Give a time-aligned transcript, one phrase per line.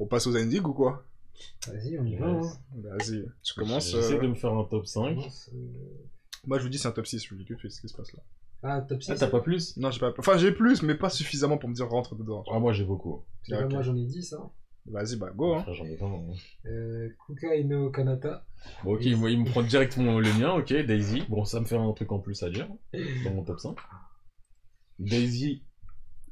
[0.00, 1.04] On passe aux endings ou quoi?
[1.68, 2.26] Vas-y, on y va.
[2.26, 2.40] hein.
[2.74, 3.90] Vas-y, je commence.
[3.90, 5.14] J'essaie euh, de me faire un top 5.
[5.14, 5.58] Commence, euh,
[6.46, 7.22] Moi, je vous dis, c'est un top 6.
[7.24, 8.22] Je vous dis tout de suite ce qui se passe là.
[8.62, 9.12] Ah, top 6.
[9.12, 9.76] Ah, t'as pas plus?
[9.76, 10.12] Non, j'ai pas.
[10.18, 12.44] Enfin, j'ai plus, mais pas suffisamment pour me dire rentre dedans.
[12.50, 13.24] Ah, moi j'ai beaucoup.
[13.48, 13.72] Là, ok.
[13.72, 14.32] Moi, j'en ai 10.
[14.34, 14.50] Hein.
[14.86, 15.62] Vas-y, bah, go, hein.
[15.62, 16.06] Frère, J'en ai pas.
[16.06, 16.26] hein.
[16.66, 18.46] Euh, Kuka Ino Kanata.
[18.84, 21.22] Bon, ok, moi, il me prend directement le mien, ok, Daisy.
[21.28, 22.68] Bon, ça me fait un truc en plus à dire
[23.24, 23.76] dans mon top 5.
[24.98, 25.64] Daisy,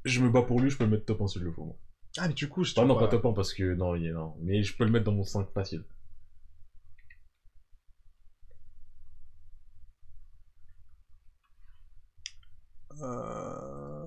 [0.05, 1.77] je me bats pour lui, je peux le mettre top 1 s'il le faut.
[2.19, 4.07] Ah, mais du coup, je Ah non, pas pas top 1 parce que non, il
[4.07, 4.35] est non.
[4.41, 5.85] Mais je peux le mettre dans mon 5 facile.
[13.01, 14.07] Euh...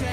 [0.00, 0.08] Moi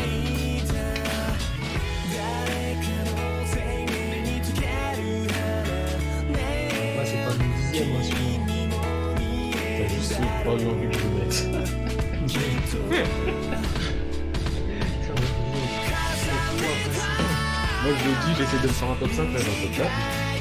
[17.96, 19.90] je le dis, j'essaie de me faire un top 5 là le top 4.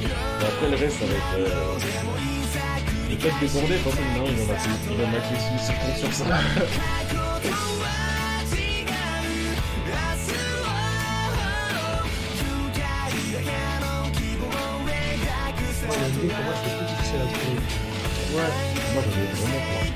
[0.02, 1.36] Mais après le reste ça va être.
[3.08, 3.38] Peut-être
[3.78, 4.42] façon non, il va
[5.64, 6.24] sur compte sur ça.
[18.36, 19.86] Moi j'en ai vraiment plein.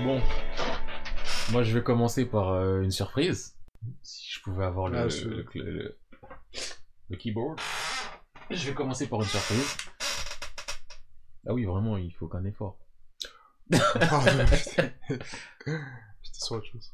[0.03, 0.21] Bon.
[1.51, 3.55] Moi je vais commencer par euh, une surprise.
[4.01, 5.97] Si je pouvais avoir le, Ah, je- le- le-
[7.09, 7.59] le keyboard.
[8.49, 9.77] Je vais commencer par une surprise.
[11.47, 12.77] Ah oui, vraiment, il faut qu'un effort.
[13.71, 14.23] Ah.
[15.65, 16.93] J'étais sur autre chose.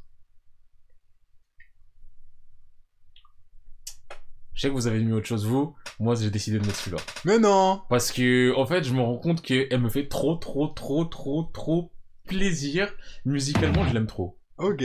[4.54, 5.74] Je sais que vous avez mis autre chose, vous.
[5.98, 7.02] Moi, j'ai décidé de mettre celui-là.
[7.24, 10.68] Mais non Parce que, en fait, je me rends compte qu'elle me fait trop, trop,
[10.68, 11.92] trop, trop, trop
[12.26, 12.92] plaisir.
[13.24, 14.38] Musicalement, je l'aime trop.
[14.58, 14.82] Ok.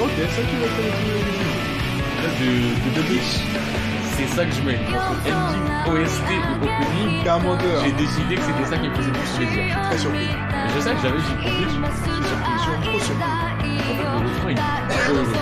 [0.00, 0.94] Ok, ça qui va faire
[2.22, 2.50] Là, de,
[2.84, 3.32] de The Beach,
[4.28, 4.78] c'est ça que je mets.
[5.86, 7.24] OST et opening,
[7.84, 9.76] j'ai décidé que c'était ça qui me faisait plus plaisir.
[9.88, 10.28] Très surpris.
[10.74, 11.80] Je sais que j'avais dit compris, je suis
[12.28, 13.24] surpris, je suis trop surpris.
[13.78, 15.32] En fait, le refrain, il est trop heureux.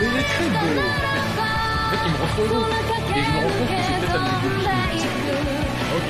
[0.00, 0.72] Mais il est très beau.
[1.80, 2.70] En fait, il me rend trop heureux.
[3.16, 5.64] Et je me rends compte que c'est peut-être la musique de Beach qui me fait
[5.96, 6.08] Ok,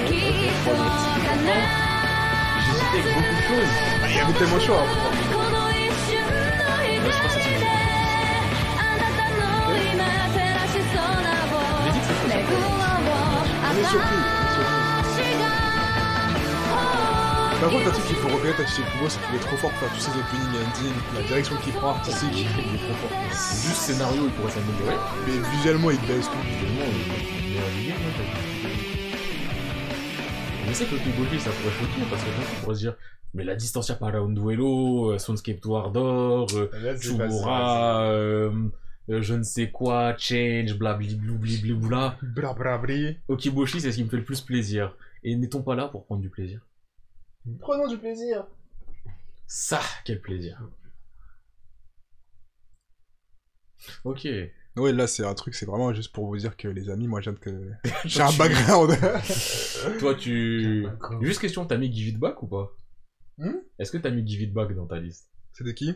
[0.67, 1.84] ok,
[2.95, 3.73] J'hésitais avec beaucoup de choses.
[4.09, 4.21] Il y
[4.57, 4.83] de choix.
[4.83, 4.87] hein.
[7.05, 7.51] Je pense que c'est.
[13.67, 14.23] On est surpris.
[17.61, 19.71] Par contre, un truc qu'il faut reconnaître à Chichi Kubo, c'est qu'il est trop fort
[19.71, 22.95] pour faire tous ses openings et endings, la direction qu'il prend artistique, Il est trop
[22.95, 23.11] fort.
[23.31, 24.97] Juste scénario, il pourrait s'améliorer.
[25.27, 26.39] mais visuellement il baisse tout.
[26.47, 27.65] Évidemment, il est meilleur
[30.75, 32.97] sais que Kiboshi, ça pourrait choquer parce que les gens pourraient se dire
[33.35, 38.69] mais la distancia para un duelo, euh, Sunscape to Ardor, euh, Chubura, euh,
[39.11, 42.19] euh, je ne sais quoi, Change, blablabla, blablabla.
[42.23, 43.19] Bra bra bri.
[43.29, 44.97] Okiboshi, c'est ce qui me fait le plus plaisir.
[45.25, 46.61] Et n'est-on pas là pour prendre du plaisir?
[47.59, 48.47] Prenons du plaisir.
[49.47, 50.61] Ça, quel plaisir.
[54.05, 54.29] Ok.
[54.77, 57.21] Ouais, là c'est un truc, c'est vraiment juste pour vous dire que les amis, moi
[57.23, 57.71] j'aime que.
[58.05, 58.97] J'ai un background.
[59.99, 60.83] Toi, tu.
[60.85, 61.23] D'accord.
[61.23, 62.73] Juste question, t'as mis Give It Back ou pas?
[63.39, 63.55] Hmm?
[63.79, 65.31] Est-ce que t'as mis Give It Back dans ta liste?
[65.53, 65.95] C'est de qui?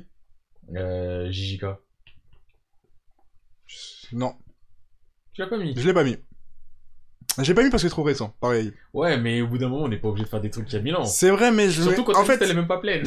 [0.77, 1.65] Euh, JJK.
[4.13, 4.35] Non,
[5.35, 5.75] Tu l'as pas mis?
[5.77, 6.17] Je l'ai pas mis.
[7.37, 8.73] Je l'ai pas mis parce que c'est trop récent, pareil.
[8.95, 10.77] Ouais, mais au bout d'un moment, on n'est pas obligé de faire des trucs qui
[10.77, 11.05] a 1000 ans.
[11.05, 11.83] C'est vrai, mais je.
[11.83, 13.07] Surtout quand en en fait, fait, elle est même pas pleine.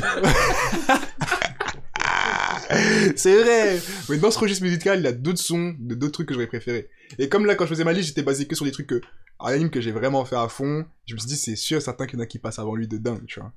[3.16, 3.80] c'est vrai.
[4.10, 6.48] Mais dans ce registre musical, il y a d'autres sons, de d'autres trucs que j'aurais
[6.48, 6.90] préféré.
[7.20, 9.02] Et comme là, quand je faisais ma liste, j'étais basé que sur des trucs que
[9.40, 10.86] un anime que j'ai vraiment fait à fond.
[11.06, 12.88] Je me suis dit, c'est sûr, certain qu'il y en a qui passent avant lui
[12.88, 13.52] de dingue, tu vois.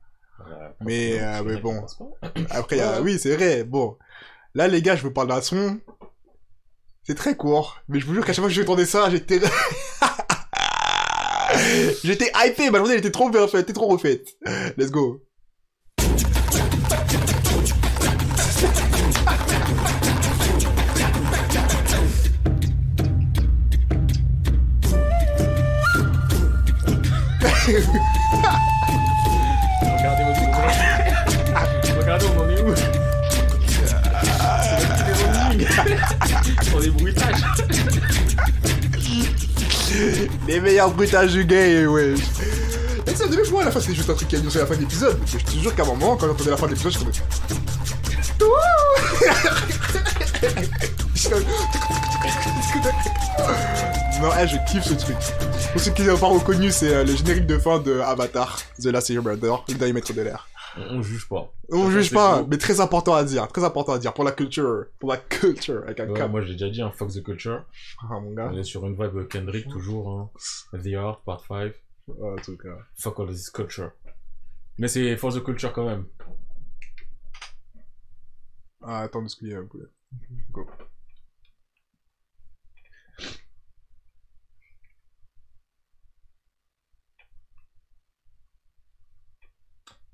[0.80, 1.84] Mais, euh, mais bon.
[2.50, 3.64] Après, il y a- oui, c'est vrai.
[3.64, 3.96] Bon.
[4.54, 5.78] Là, les gars, je vous parle d'un son.
[7.02, 7.78] C'est très court.
[7.88, 9.40] Mais je vous jure qu'à chaque fois que je tourner ça, j'étais...
[12.04, 12.70] j'étais hypé.
[12.70, 13.54] Ma journée, elle était trop bien faite.
[13.54, 14.26] Elle était trop refaite.
[14.76, 15.22] Let's go.
[27.64, 27.80] Regardez
[30.24, 30.40] votre
[31.98, 32.74] Regardez, on en est où
[36.62, 37.42] C'est des bruitages.
[40.46, 42.18] Les meilleurs bruitages du game, wesh.
[43.06, 44.66] Et ça, pour moi, à la fin, c'était juste un truc qui a annoncé la
[44.66, 45.18] fin de l'épisode.
[45.26, 47.12] Je te jure qu'à un moment, quand j'entendais la fin de l'épisode, je comme...
[54.20, 55.16] non, eh, je kiffe ce truc.
[55.74, 58.84] Pour ceux qui n'ont pas reconnu, c'est euh, le générique de fin de Avatar, The
[58.86, 60.46] Last Airbender, le dernier maître de l'air.
[60.76, 61.52] On, on juge pas.
[61.68, 64.84] On juge pas, mais très important à dire, très important à dire, pour la culture,
[65.00, 67.64] pour la culture, avec un Ouais, moi j'ai déjà dit un fuck the culture.
[68.00, 68.50] Ah, mon gars.
[68.52, 70.08] On est sur une vibe Kendrick toujours.
[70.72, 70.78] Hein.
[70.78, 71.72] The Art, part 5.
[72.06, 72.78] Ouais, en tout cas.
[72.96, 73.90] Fuck all this culture.
[74.78, 76.04] Mais c'est for the culture quand même.
[78.80, 79.90] Ah, attends, peu.
[80.52, 80.68] Go.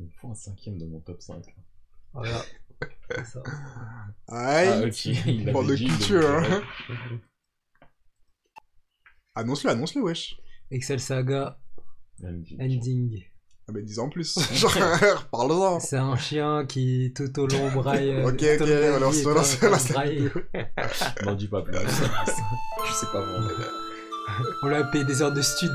[0.01, 1.45] Il me faut un cinquième de mon top 5.
[2.15, 2.43] Voilà.
[3.11, 3.43] C'est ça.
[4.29, 4.69] Aïe.
[4.73, 6.63] Ah ok, il a Pour des de jeans, culture, donc, hein.
[6.91, 6.95] euh,
[9.35, 10.41] Annonce-le, annonce-le, wesh.
[10.71, 11.59] Excel Saga
[12.25, 12.61] ending.
[12.63, 13.25] Ending.
[13.69, 14.39] Ah bah, dis en plus.
[14.55, 14.73] Genre,
[15.31, 15.79] parle-en.
[15.81, 18.11] C'est un chien qui tout au long braille.
[18.11, 20.31] euh, Ok, au ok, la on en lance- lance- brailler.
[21.25, 21.75] M'en dis pas plus.
[21.77, 23.49] Je sais pas vraiment.
[24.63, 25.73] On lui a payé des heures de stud.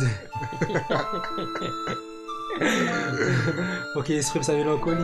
[3.96, 5.04] ok, exprime sa mélancolie.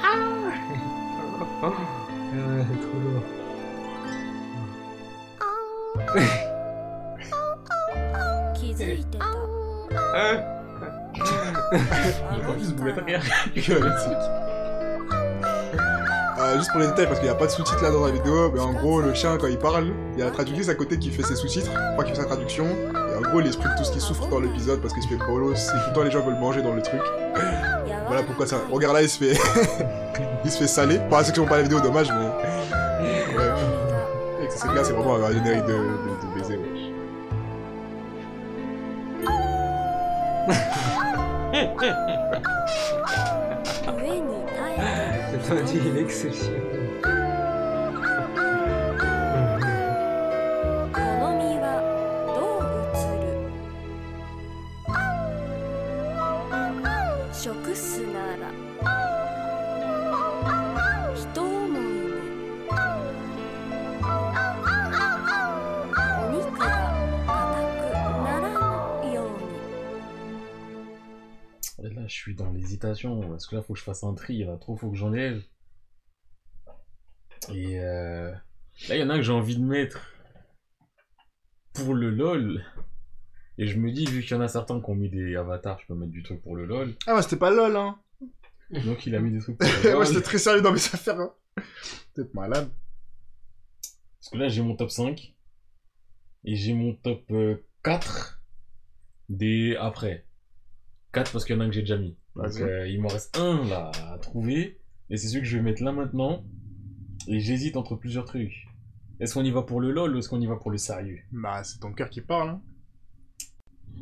[0.00, 0.14] ah,
[2.68, 3.22] c'est trop lourd.
[11.14, 13.22] Je crois que je voulais pas rire.
[16.48, 18.12] Euh, juste pour les détails, parce qu'il n'y a pas de sous-titres là dans la
[18.12, 20.74] vidéo, mais en gros, le chien, quand il parle, il y a la traductrice à
[20.74, 23.70] côté qui fait ses sous-titres, enfin qui fait sa traduction, et en gros, il exprime
[23.76, 26.02] tout ce qui souffre dans l'épisode parce qu'il se fait polo, c'est tout le temps
[26.02, 27.02] les gens veulent manger dans le truc.
[28.06, 28.56] Voilà pourquoi ça.
[28.70, 29.34] Regarde là, il se fait.
[30.44, 30.98] il se fait saler.
[31.10, 32.26] Pas ceux qui n'ont pas la vidéo, dommage, mais.
[33.36, 33.52] Ouais.
[34.42, 36.58] Et c'est là, c'est vraiment un générique de, de, de baiser.
[45.50, 46.87] え C'est
[72.78, 73.20] l'hésitation.
[73.28, 74.34] Parce que là, faut que je fasse un tri.
[74.34, 75.42] Il y en a trop, faut que j'enlève.
[77.52, 78.30] Et euh...
[78.88, 80.12] là, il y en a que j'ai envie de mettre
[81.72, 82.64] pour le LOL.
[83.58, 85.80] Et je me dis, vu qu'il y en a certains qui ont mis des avatars,
[85.80, 86.94] je peux mettre du truc pour le LOL.
[87.06, 87.98] Ah, bah c'était pas lol, hein.
[88.84, 90.06] Donc, il a mis des trucs pour le LOL.
[90.06, 91.34] j'étais très sérieux dans mes affaires, hein.
[92.14, 92.70] Peut-être malade.
[94.20, 95.34] Parce que là, j'ai mon top 5.
[96.44, 98.40] Et j'ai mon top euh, 4
[99.28, 100.24] des après.
[101.12, 102.16] 4 parce qu'il y en a un que j'ai déjà mis.
[102.38, 104.78] Donc, euh, il m'en reste un là à trouver.
[105.10, 106.44] Et c'est celui que je vais mettre là maintenant.
[107.26, 108.66] Et j'hésite entre plusieurs trucs.
[109.20, 111.18] Est-ce qu'on y va pour le lol ou est-ce qu'on y va pour le sérieux?
[111.32, 112.62] Bah, c'est ton cœur qui parle, hein.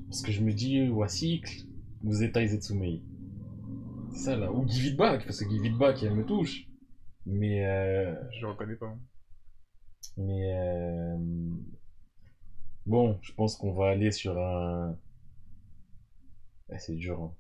[0.09, 1.65] Parce que je me dis, Wacycle,
[2.03, 3.01] vous êtes Zetsume.
[4.13, 4.53] C'est ça là.
[4.53, 6.69] Ou Give It Back, parce que Give It Back, elle me touche.
[7.25, 8.87] Mais euh, Je reconnais pas.
[8.87, 9.01] hein.
[10.19, 11.17] Mais euh...
[12.85, 14.97] bon, je pense qu'on va aller sur un.
[16.71, 17.21] Ah, c'est dur.
[17.23, 17.35] hein.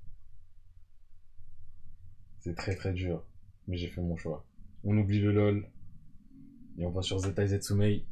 [2.47, 3.25] C'est très très dur.
[3.67, 4.47] Mais j'ai fait mon choix.
[4.85, 5.69] On oublie le lol.
[6.79, 8.05] Et on va sur Zeta Zetsume.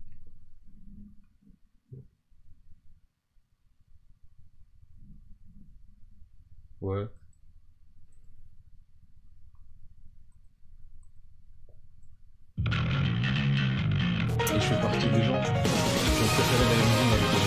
[6.81, 7.07] Ouais.
[14.49, 15.63] Et je fais partie des gens qui ont
[16.35, 17.39] préféré la musique avec les.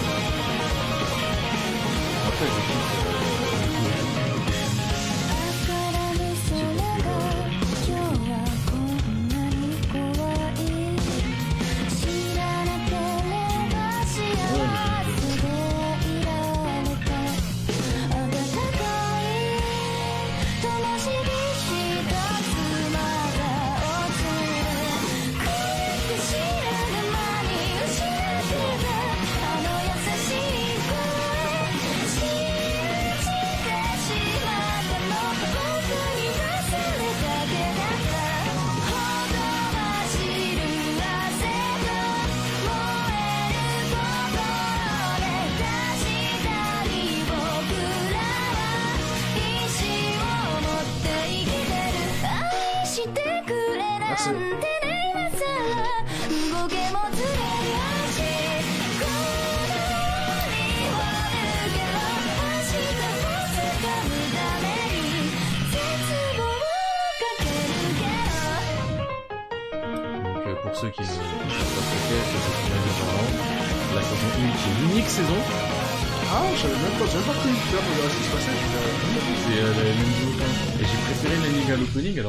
[2.28, 2.87] Après, je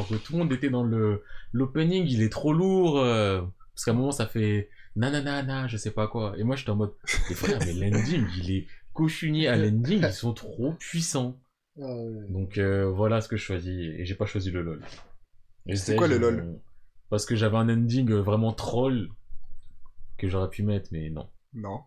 [0.09, 1.23] que tout le monde était dans le
[1.53, 2.99] l'opening, il est trop lourd.
[2.99, 3.41] euh,
[3.73, 6.35] parce qu'à un moment ça fait nanana, je sais pas quoi.
[6.37, 6.93] Et moi j'étais en mode,
[7.29, 11.39] des fois mais l'ending, il est cochunier à l'ending, ils sont trop puissants.
[11.77, 12.27] euh, ah, ouais.
[12.29, 14.83] Donc euh, voilà ce que je choisis et j'ai pas choisi le lol.
[15.67, 16.59] Et C'est quoi le lol
[17.09, 19.09] Parce que j'avais un ending euh, vraiment troll
[20.17, 21.29] que j'aurais pu mettre mais non.
[21.53, 21.81] Non.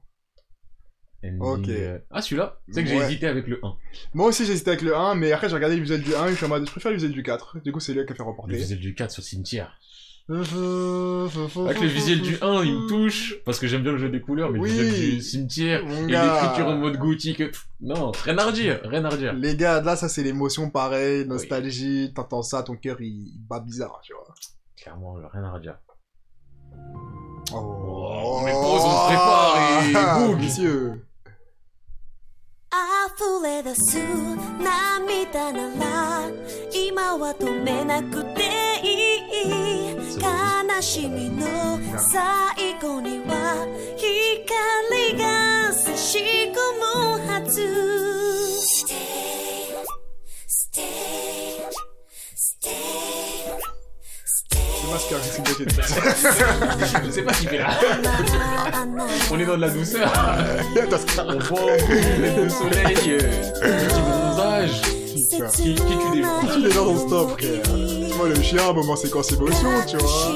[1.25, 1.69] Ending, Ok.
[1.69, 3.75] euh, Ah celui-là, tu sais que j'ai hésité avec le 1.
[4.15, 6.31] Moi aussi j'hésitais avec le 1, mais après j'ai regardé le visuel du 1 et
[6.31, 7.61] je suis en mode, je préfère le visuel du 4.
[7.65, 8.57] Du coup, c'est lui qui a fait Le remporter.
[8.57, 9.79] visuel du 4 sur cimetière.
[10.29, 14.21] Avec le visuel du 1, il me touche, parce que j'aime bien le jeu des
[14.21, 14.69] couleurs, mais Oui.
[14.77, 17.43] le visuel du cimetière, et l'écriture en mode gothique,
[17.81, 19.33] non, rien à redire, rien à redire.
[19.35, 23.61] Les gars, là, ça c'est l'émotion pareil, nostalgie, t'entends ça, ton cœur il il bat
[23.61, 24.33] bizarre, tu vois.
[24.77, 25.77] Clairement, rien à redire.
[27.55, 29.93] Oh, mais pause, on se prépare et
[30.29, 30.41] boum.
[30.41, 30.93] Monsieur.
[32.75, 33.99] 溢れ出す
[34.59, 36.31] 涙なら
[36.73, 47.61] 今は止めなくていい悲しみの最後には光が差し込むはず。
[48.65, 49.85] Stay,
[50.47, 51.69] stay,
[52.35, 53.22] stay,
[54.93, 55.73] masque avec une bouteille de
[57.07, 57.71] Je sais pas ce qu'il fait là.
[59.31, 60.13] On est dans de la douceur.
[61.29, 61.67] On prend
[62.21, 64.83] les deux soleils, petit bronzage.
[65.53, 67.47] Qui, tue des gens Qui tue des gens dans stop, Tu
[68.17, 70.35] vois, le chien, à un moment, c'est quand c'est émotion, tu vois.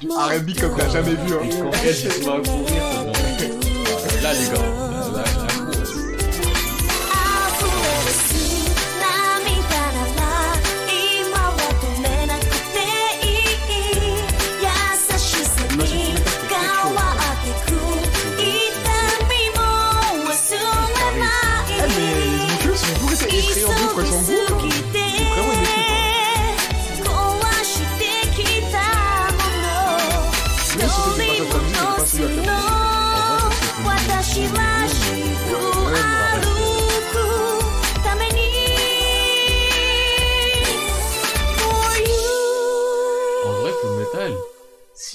[0.00, 1.34] Du RB comme t'as jamais vu.
[1.34, 1.48] Hein.
[1.62, 2.82] Quand elle se met à courir,
[4.22, 4.87] là, les gars.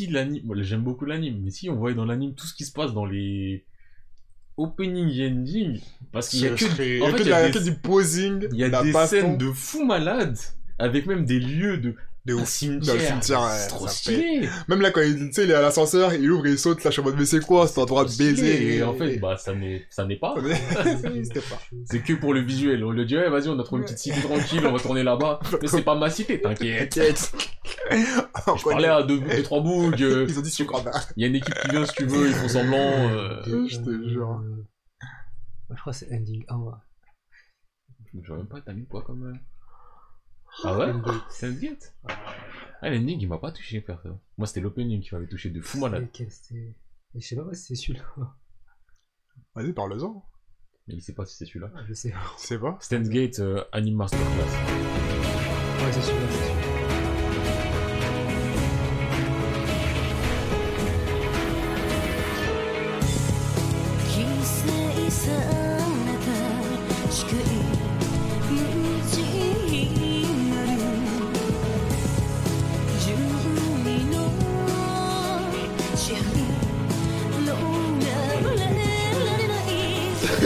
[0.06, 2.66] Si l'anime, moi, j'aime beaucoup l'anime, mais si on voyait dans l'anime tout ce qui
[2.66, 3.64] se passe dans les
[4.58, 5.80] opening et ending,
[6.12, 8.64] parce qu'il y a que, en fait, il y a des- du posing, il y
[8.64, 10.38] a la des baston, scènes de fous malades,
[10.78, 11.96] avec même des lieux de,
[12.26, 12.48] de ouf.
[12.48, 12.96] cimetière.
[12.96, 14.48] Dans le cimetière, ouais, trop stylé.
[14.68, 17.06] Même là, quand il, est à l'ascenseur, il ouvre il saute, là, je suis en
[17.06, 20.06] mode, mais c'est quoi, cet endroit de baiser Et en fait, bah, ça n'est, ça
[20.06, 20.36] n'est pas.
[21.86, 22.84] C'est que pour le visuel.
[22.84, 25.04] On lui dit, ouais, vas-y, on a trouvé une petite cité tranquille, on va tourner
[25.04, 25.40] là-bas.
[25.62, 27.00] Mais c'est pas ma cité, t'inquiète.
[28.48, 30.02] On Je parlais à deux, deux trois bougs.
[30.02, 30.84] euh, Ils ont dit sur quoi
[31.18, 32.78] Il y a une équipe qui vient si tu veux, ils font semblant.
[32.78, 34.32] euh, Je te jure.
[34.42, 34.66] Euh,
[35.70, 36.58] Je crois que c'est Ending 1.
[36.58, 36.74] ouais.
[38.22, 39.24] Je vois même pas, t'as mis quoi comme.
[39.26, 39.34] euh,
[40.64, 40.94] Ah ouais
[41.30, 41.52] C'est
[42.82, 44.10] Ah, l'ending, il m'a pas touché, perso.
[44.38, 46.08] Moi, c'était l'opening qui m'avait touché de fou malade.
[47.16, 48.04] Je sais pas si c'est celui-là.
[49.56, 50.26] Vas-y, parle-en.
[50.88, 51.72] Mais il sait pas si c'est celui-là.
[51.76, 52.12] Ah, Je sais.
[52.12, 54.28] Tu sais pas Stan's Gate euh, Anime Masterclass.
[54.28, 56.73] Ouais, c'est celui-là, c'est celui-là.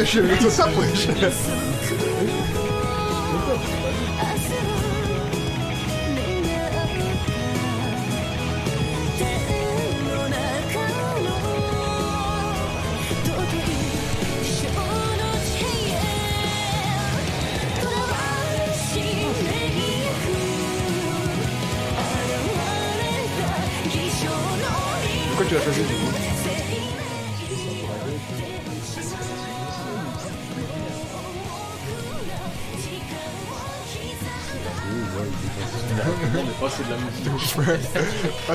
[0.05, 1.66] 是，就三回事。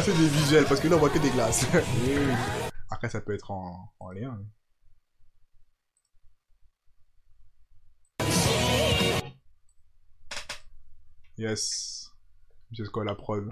[0.01, 1.67] C'est des visuels, parce que là, on voit que des glaces.
[2.91, 4.37] Après, ça peut être en, en lien.
[4.39, 4.47] mais-
[11.39, 12.11] Yes.
[12.75, 13.51] C'est quoi la preuve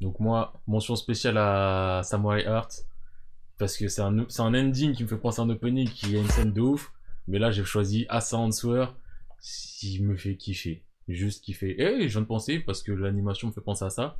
[0.00, 2.84] Donc moi, mention spéciale à Samurai Heart,
[3.58, 6.28] parce que c'est un, ending qui me fait penser à un opening qui a une
[6.28, 6.92] scène de ouf,
[7.28, 8.86] mais là j'ai choisi Asa Answer,
[9.40, 10.84] qui me fait kiffer.
[11.08, 11.80] Juste kiffé.
[11.80, 14.16] Et je viens de penser, parce que l'animation me fait penser à ça.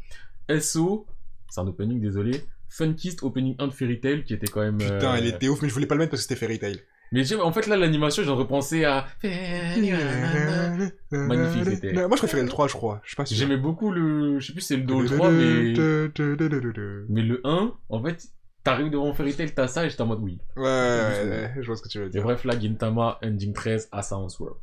[0.61, 1.07] SO,
[1.53, 2.45] c'est un opening, désolé.
[2.71, 4.79] Funkist opening 1 de Fairy Tail qui était quand même.
[4.79, 6.59] Putain, euh, elle était ouf, mais je voulais pas le mettre parce que c'était Fairy
[6.59, 6.81] Tail.
[7.13, 9.07] Mais en fait, là, l'animation, j'en repensais à.
[11.11, 11.93] Magnifique, c'était.
[11.93, 13.03] Moi, je préférais le 3, je crois.
[13.05, 13.35] Je sais pas si.
[13.35, 14.41] J'aimais beaucoup le.
[14.41, 15.75] Je sais plus si c'est le 2 ou le 3, mais.
[17.11, 18.29] Mais le 1, en fait,
[18.65, 20.39] t'arrives devant Fairy Tail, t'as ça, et j'étais en mode oui.
[20.57, 22.23] Ouais, ouais, ouais, je vois ce que tu veux Et dire.
[22.23, 24.57] bref, là, Gintama, Ending 13, à Sounds World.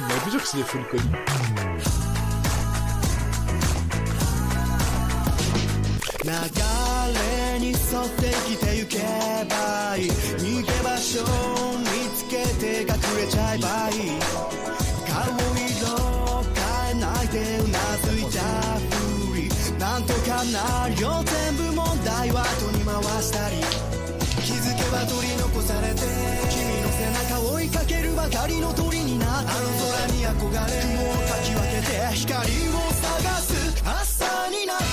[0.00, 2.11] Il y a plusieurs que c'est des full Cody.
[6.24, 7.76] 流れに沿っ
[8.14, 8.98] て生きてゆけ
[9.50, 10.10] ばいい。
[10.38, 12.86] 逃げ場所を見つけて隠
[13.18, 14.22] れちゃえばいい。
[15.10, 15.34] 顔
[15.66, 18.38] 色変えないでうなずいた
[18.94, 19.50] ふり。
[19.80, 21.24] なんとかなるよ。
[21.24, 23.56] 全部問題は後に回したり。
[24.46, 26.02] 気づけば取り残されて。
[26.50, 29.50] 君の背中を追いかけるばかりの鳥になって。
[29.50, 30.70] あの空に憧れ。
[30.86, 31.98] 雲をかき分けて。
[32.14, 33.82] 光を探す。
[33.82, 34.91] 朝になって。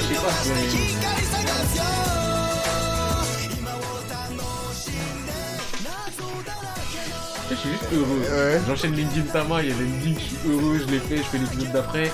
[0.00, 0.14] je
[7.48, 8.60] Je suis juste heureux.
[8.66, 11.38] J'enchaîne LinkedIn Tama, il y a LinkedIn, je suis heureux, je l'ai fait, je fais
[11.38, 12.10] l'épisode d'après.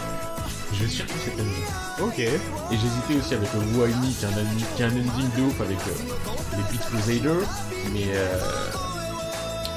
[0.75, 1.65] Je surkiffe cette ending.
[2.01, 2.19] Ok.
[2.19, 2.31] Et
[2.71, 6.63] j'hésitais aussi avec le Why Me, qui est un, ending, de ouf avec euh, les
[6.71, 7.49] Beat Crusaders,
[7.93, 8.39] mais euh,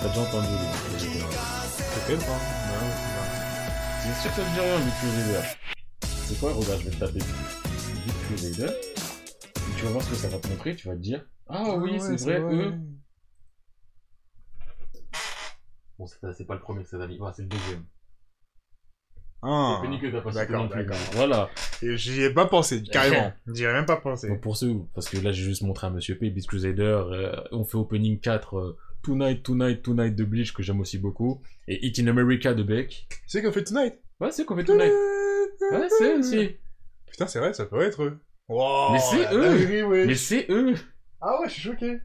[0.02, 1.28] t'as déjà entendu les Beat Crusaders.
[2.20, 2.39] pas?
[4.02, 5.50] C'est sûr que ça me dit rien, Beat Crusaders.
[6.28, 7.64] C'est quoi, regarde, je vais te taper.
[8.08, 11.76] Et tu vas voir ce que ça va te montrer, tu vas te dire Ah
[11.78, 12.74] oui, c'est vrai, eux.
[15.98, 17.86] Bon, c'est c'est pas le premier que ça dit, c'est le deuxième.
[19.41, 19.82] Ah.
[20.76, 20.98] D'accord.
[21.13, 21.50] Voilà.
[21.82, 23.34] Et J'y ai pas pensé, carrément.
[23.54, 24.36] J'y ai même pas pensé.
[24.38, 27.63] Pour ceux, parce que là j'ai juste montré à Monsieur P, Beast Crusader, euh, on
[27.63, 31.98] fait opening 4, euh, Tonight, Tonight, Tonight de Bleach que j'aime aussi beaucoup, et It
[32.00, 33.08] in America de Beck.
[33.28, 34.91] C'est qu'on fait Tonight Ouais, c'est qu'on fait Tonight.
[35.72, 36.58] Ouais, c'est aussi.
[37.15, 38.19] Putain, c'est vrai, ça peut être eux.
[38.49, 39.86] Wow, Mais c'est eux.
[39.88, 40.06] ouais.
[40.06, 40.75] Mais c'est eux.
[41.21, 41.99] Ah ouais, je suis choqué.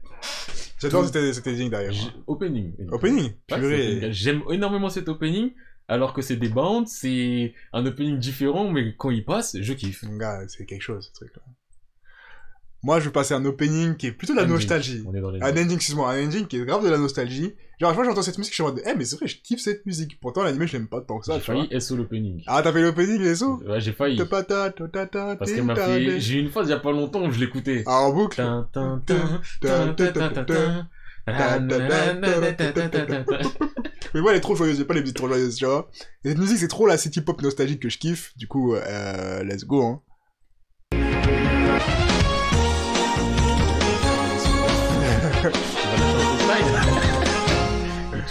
[0.79, 1.91] J'adore cet ending derrière.
[2.27, 2.73] Opening.
[2.91, 4.13] Opening Purée.
[4.13, 5.51] J'aime énormément cet opening,
[5.89, 10.03] alors que c'est des bandes, c'est un opening différent, mais quand il passe, je kiffe.
[10.03, 11.41] Mon gars, c'est quelque chose, ce truc-là.
[12.83, 14.55] Moi, je vais passer un opening qui est plutôt de la Ending.
[14.55, 15.03] nostalgie.
[15.05, 15.41] On est dans les.
[15.41, 17.53] Un ending, excuse-moi, un ending qui est grave de la nostalgie.
[17.81, 19.59] Genre, que j'entends cette musique, je suis en mode, eh, mais c'est vrai, je kiffe
[19.59, 20.19] cette musique.
[20.19, 22.43] Pourtant, l'anime, je l'aime pas tant que ça, J'ai failli SO l'opening.
[22.45, 24.17] Ah, t'as fait l'opening, les sous Ouais, j'ai failli.
[25.35, 26.19] Parce qu'elle m'a fait.
[26.19, 27.83] J'ai eu une phase il y a pas longtemps où je l'écoutais.
[27.87, 28.39] Ah, en boucle.
[34.13, 35.89] Mais moi, elle est trop joyeuse, j'ai pas les musiques trop joyeuses, tu vois.
[36.23, 38.37] Et cette musique, c'est trop la city pop nostalgique que je kiffe.
[38.37, 40.01] Du coup, euh, let's go, hein.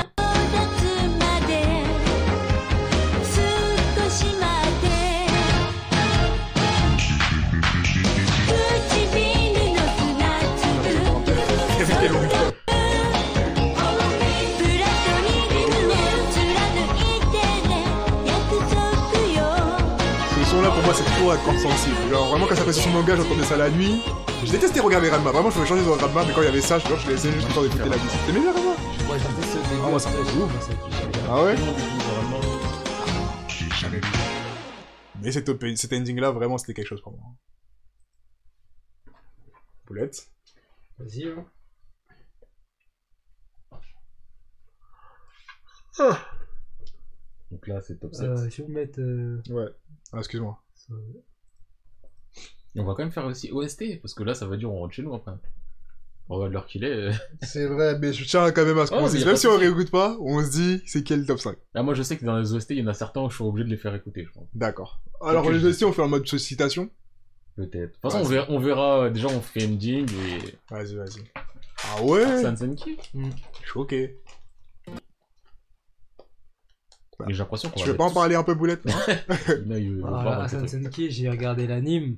[20.91, 21.95] moi, c'est trop accord sensible.
[22.09, 24.01] Genre, vraiment, quand ça passait sur mon gars, j'entendais ça la nuit.
[24.43, 25.31] Je détestais regarder Ranma.
[25.31, 27.09] Vraiment, je voulais changer de Ranma, mais quand il y avait ça, je genre, je
[27.09, 28.25] laissais juste le temps d'écouter la musique.
[28.25, 28.75] T'aimais bien Ranma?
[28.75, 30.69] Ce Ah, moi, ça me ouf.
[31.29, 31.55] Ah ouais?
[33.79, 34.07] Jamais vu.
[35.21, 37.23] Mais cet, ending-là, vraiment, c'était quelque chose pour moi.
[39.87, 40.29] Boulette?
[40.99, 41.45] Vas-y, hein.
[47.49, 48.27] Donc là, c'est top 7.
[48.27, 48.99] Euh, je vais vous mettre.
[48.99, 49.69] euh, Ouais.
[50.11, 50.61] Ah, excuse-moi.
[52.75, 54.79] Et on va quand même faire aussi OST, parce que là, ça va dire, on
[54.79, 55.31] rentre chez nous après.
[56.29, 56.91] On regarde l'heure qu'il est.
[56.93, 57.11] euh.
[57.41, 59.23] C'est vrai, mais je tiens quand même à ce Oh, qu'on dise.
[59.23, 61.57] a Même si de on réécoute pas, on se dit c'est quel top 5.
[61.75, 63.35] Ah, moi, je sais que dans les OST, il y en a certains où je
[63.35, 64.47] suis obligé de les faire écouter, je pense.
[64.53, 65.01] D'accord.
[65.21, 65.51] Alors, Ok.
[65.51, 66.89] les aussi, on fait en mode citation.
[67.57, 67.73] Peut-être.
[67.73, 69.09] De toute façon, Ouais, on, verra, on verra.
[69.09, 70.55] Déjà, on fait ending et.
[70.73, 71.21] Vas-y, vas-y.
[71.83, 72.97] Ah ouais Sansenki.
[73.65, 74.17] Choqué.
[77.27, 78.93] Mais j'ai l'impression qu'on Tu veux pas en parler un peu, Boulette non
[79.75, 80.59] il veut Voilà, truc.
[80.63, 82.17] Assassin's Creed, j'ai regardé l'anime.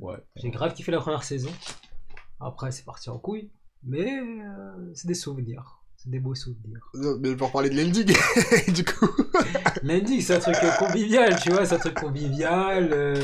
[0.00, 0.16] Ouais.
[0.36, 1.50] J'ai grave kiffé la première saison.
[2.40, 3.50] Après, c'est parti en couille.
[3.82, 5.80] Mais euh, c'est des souvenirs.
[5.96, 6.80] C'est des beaux souvenirs.
[6.94, 8.06] Non, Mais pour parler de l'ending,
[8.74, 9.08] du coup.
[9.82, 12.90] Lundi, c'est un truc euh, convivial, tu vois, c'est un truc convivial.
[12.92, 13.22] euh,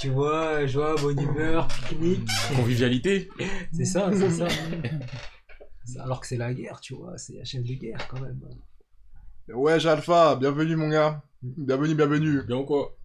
[0.00, 2.28] tu vois, joie, bonne humeur, pique-nique.
[2.54, 3.30] Convivialité.
[3.72, 4.48] C'est ça, c'est ça.
[6.00, 8.40] Alors que c'est la guerre, tu vois, c'est la chaîne de guerre quand même.
[9.48, 11.22] Ouais, Alpha, bienvenue mon gars.
[11.42, 12.42] Bienvenue, bienvenue.
[12.46, 12.96] Bien ou quoi?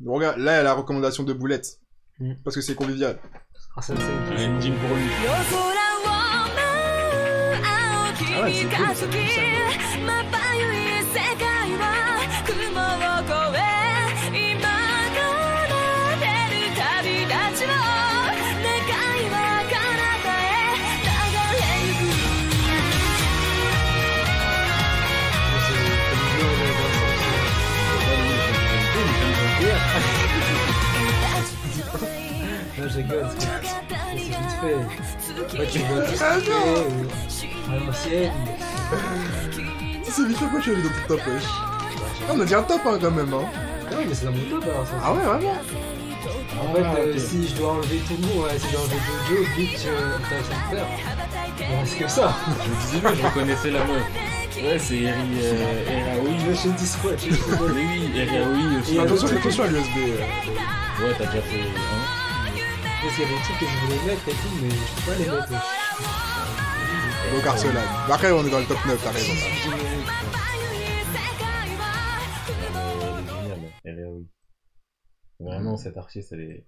[0.00, 1.78] Bon, regarde, là, il y a la recommandation de Boulette.
[2.18, 2.34] Mm.
[2.42, 3.20] Parce que c'est convivial.
[3.76, 5.08] Ah, ça, c'est Un ending pour lui.
[8.48, 9.57] 夜空
[32.98, 33.46] rigole, c'est
[34.10, 35.68] c'est vite fait.
[35.70, 36.06] Tu vois
[36.40, 36.84] tout euh,
[37.70, 38.32] à l'ancienne.
[40.04, 41.44] Si c'est vite fait, pourquoi tu as mis dans ton top, wesh
[42.28, 43.44] Ah, On a dit un top, hein, quand même, hein.
[43.90, 44.92] Ah oui, mais c'est dans mon top alors ça.
[45.02, 47.20] Ah ouais, vraiment En fait, Ah, euh, ok.
[47.20, 50.18] si je dois enlever tout le monde, ouais, si je dois enlever Jojo, Bitch, euh,
[51.60, 52.34] il reste que ça.
[52.64, 54.02] Je me disais bien, je reconnaissais la meuf.
[54.62, 56.34] Ouais, c'est Eri euh, Eraoui.
[56.40, 56.68] Je
[57.72, 58.96] Oui, oui, Eri Aoi aussi.
[58.96, 59.96] Et Attention, attention à l'USB.
[59.96, 61.04] euh.
[61.06, 61.60] Ouais, t'as déjà fait.
[61.60, 62.17] Hein
[63.00, 65.02] Parce qu'il y a des trucs que je voulais mettre et tout, mais je peux
[65.10, 65.50] pas les mettre.
[67.32, 67.84] Donc Arsenal.
[68.08, 69.32] Bah, après, on est dans le top 9, t'as raison.
[72.54, 74.20] Elle est géniale, Eri Aoi.
[75.40, 76.66] Vraiment, cette artiste, elle est.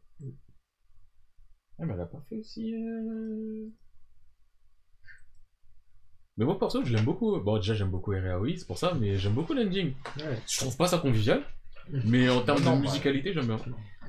[1.79, 2.75] Ah, mais elle a pas fait aussi.
[2.75, 3.67] euh,
[6.37, 7.39] Mais moi, perso, je l'aime beaucoup.
[7.41, 9.95] Bon, déjà, j'aime beaucoup Eri Aoi, c'est pour ça, mais j'aime beaucoup l'ending.
[10.19, 10.39] Ouais.
[10.49, 11.43] Je trouve pas ça convivial,
[12.05, 13.59] mais en termes Non, de musicalité, j'aime bien.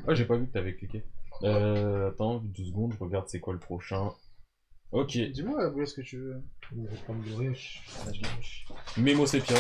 [0.08, 1.04] Ah, j'ai pas vu que t'avais cliqué.
[1.44, 4.12] Euh, attends, deux secondes, je regarde c'est quoi le prochain.
[4.92, 6.44] Ok, Dis-moi, où est-ce que tu veux?
[6.78, 7.82] On va prendre le rush.
[8.98, 9.56] Memo Sepia.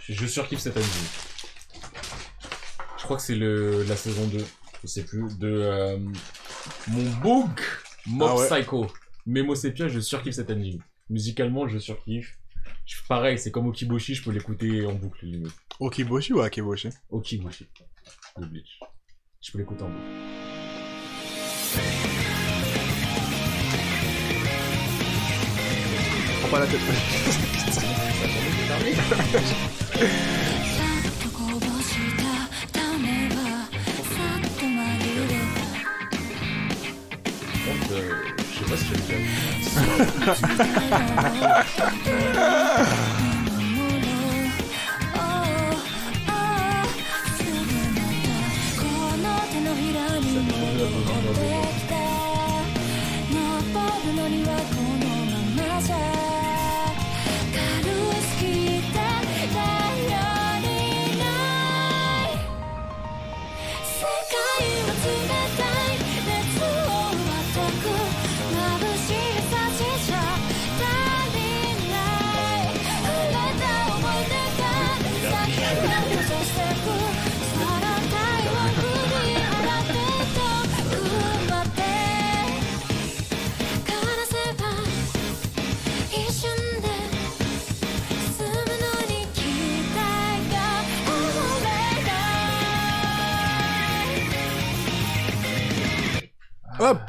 [0.00, 0.88] Je surkiffe cette anime.
[2.98, 4.44] Je crois que c'est le la saison 2,
[4.82, 5.98] je sais plus, de euh,
[6.88, 7.60] mon book
[8.06, 8.46] Mob Ah ouais.
[8.60, 8.86] Psycho.
[9.26, 10.82] Memo Sepia, je surkiffe cette anime.
[11.10, 12.38] Musicalement, je surkiffe.
[12.86, 15.52] Je- Pareil, c'est comme Okiboshi, je peux l'écouter en boucle limite.
[15.78, 16.88] Okiboshi ou Akeboshi?
[17.10, 17.66] Okiboshi.
[18.38, 18.80] Le Bleach.
[19.42, 20.59] Je peux l'écouter en boucle.
[26.41, 26.79] Prends pas la tête.
[29.05, 29.13] さっ
[31.23, 32.23] とこぼした
[32.71, 33.69] 種はさ
[34.37, 34.77] っと紛
[35.29, 35.31] れ
[37.65, 37.97] Par contre, euh,
[38.51, 39.15] je sais pas si j'ai déjà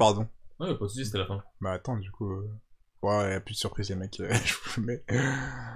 [0.01, 0.27] pardon.
[0.59, 1.41] Ouais, pas de soucis, c'était la fin.
[1.61, 2.31] Bah attends, du coup...
[2.31, 2.47] euh,
[3.03, 4.19] Ouais, y a plus de surprise, les mecs.
[4.19, 5.03] euh, Je vous mets.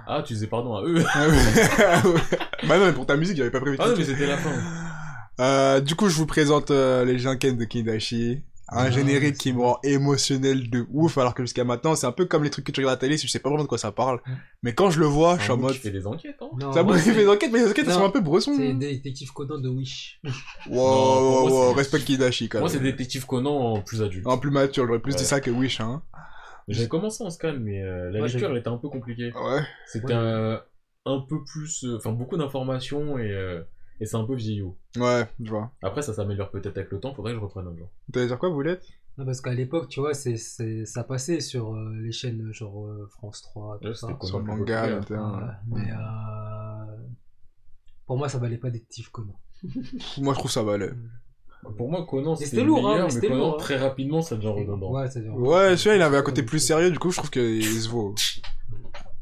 [0.06, 1.04] Ah, tu disais pardon à eux.
[1.14, 1.26] Ah
[2.06, 2.20] ouais.
[2.68, 4.36] bah non, mais pour ta musique, j'avais pas prévu de Ah non, mais c'était la
[4.38, 4.50] fin.
[5.40, 8.42] Euh, du coup, je vous présente euh, les Jinken de Kidashi.
[8.68, 12.12] Un Ah, générique qui me rend émotionnel de ouf, alors que jusqu'à maintenant, c'est un
[12.12, 13.62] peu comme les trucs que tu regardes à la télé, si je sais pas vraiment
[13.62, 14.20] de quoi ça parle.
[14.64, 15.72] Mais quand je le vois, je suis en mode...
[15.74, 16.48] qui fait des enquêtes, hein.
[16.60, 18.54] Non, Ça moi, fait c'est- des enquêtes, mais les enquêtes, elles sont un peu bressons.
[18.56, 20.20] C'est Détective Conan de Wish.
[20.68, 20.78] Wow,
[21.44, 22.76] wow, moi, respect Kidashi, quand Moi, même.
[22.76, 24.26] c'est Détective Conan en plus adulte.
[24.26, 25.18] En plus mature, j'aurais plus Ouais.
[25.18, 26.02] dit ça que Wish, hein.
[26.68, 29.32] J'avais commencé en scan, mais euh, la Moi, lecture, elle était un peu compliquée.
[29.32, 29.60] Ouais.
[29.86, 31.84] C'était un peu plus...
[31.84, 33.62] euh, Enfin, beaucoup d'informations et, euh,
[34.00, 34.76] et c'est un peu vieillot.
[34.96, 35.72] Ouais, je vois.
[35.82, 37.88] Après, ça s'améliore peut-être avec le temps, faudrait que je reprenne un jour.
[38.12, 38.84] T'allais dire quoi, Boulette?
[39.18, 42.86] Non, parce qu'à l'époque, tu vois, c'est, c'est, ça passait sur euh, les chaînes genre
[42.86, 44.08] euh, France 3, tout Ouais, ça.
[44.22, 44.98] Sur le manga.
[44.98, 45.32] 21.
[45.32, 46.96] Ouais, mais euh,
[48.06, 49.34] pour moi, ça valait pas Détective Conan.
[50.18, 50.90] Moi, je trouve ça valait.
[51.78, 53.58] Pour moi, Conan, c'était lourd, hein, meilleur, mais Conan, lourd, hein.
[53.58, 54.92] très rapidement, ça devient redondant.
[54.92, 55.08] Ouais.
[55.34, 58.14] Ouais, celui-là, il avait un côté plus sérieux, du coup, je trouve qu'il se vaut.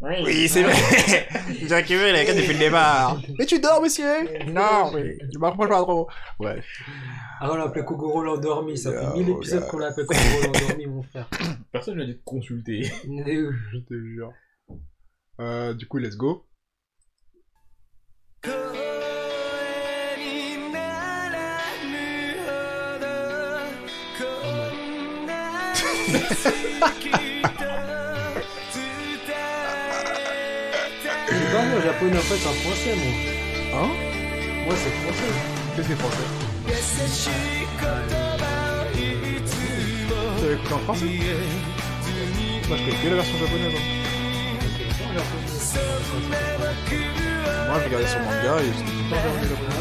[0.05, 0.73] Oui, c'est vrai.
[1.67, 3.19] Jack Ever, il quatre depuis le départ.
[3.39, 6.09] Mais tu dors, monsieur Non, mais je m'approche pas trop.
[6.39, 6.63] Ouais.
[7.41, 9.67] Ah, on l'a appelé Kogoro l'endormi, ça Ah, fait 1000 oh, épisodes gars.
[9.69, 11.29] qu'on l'appelle Kogoro l'endormi, mon frère.
[11.73, 12.83] Personne n'a dit de consulter.
[13.05, 14.33] Je te jure.
[15.41, 16.45] Euh, du coup, let's go.
[31.55, 33.13] Non, non, japonophone, c'est en français, moi.
[33.75, 33.91] Hein
[34.65, 35.31] Moi, c'est français.
[35.77, 36.27] Qu'est-ce que c'est français
[40.41, 41.07] T'as écouté en français
[42.67, 43.77] Moi, je connais que la version japonaise.
[43.77, 43.83] Hein.
[47.69, 49.79] Moi, je regardais sur manga et j'étais tout japonais.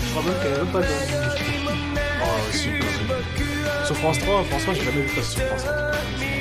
[0.00, 0.86] Je crois même qu'elle avait même pas de.
[2.20, 2.92] Ah, oh, super.
[3.84, 6.37] Sur France 3, France 3, j'ai jamais vu passer sur France 3.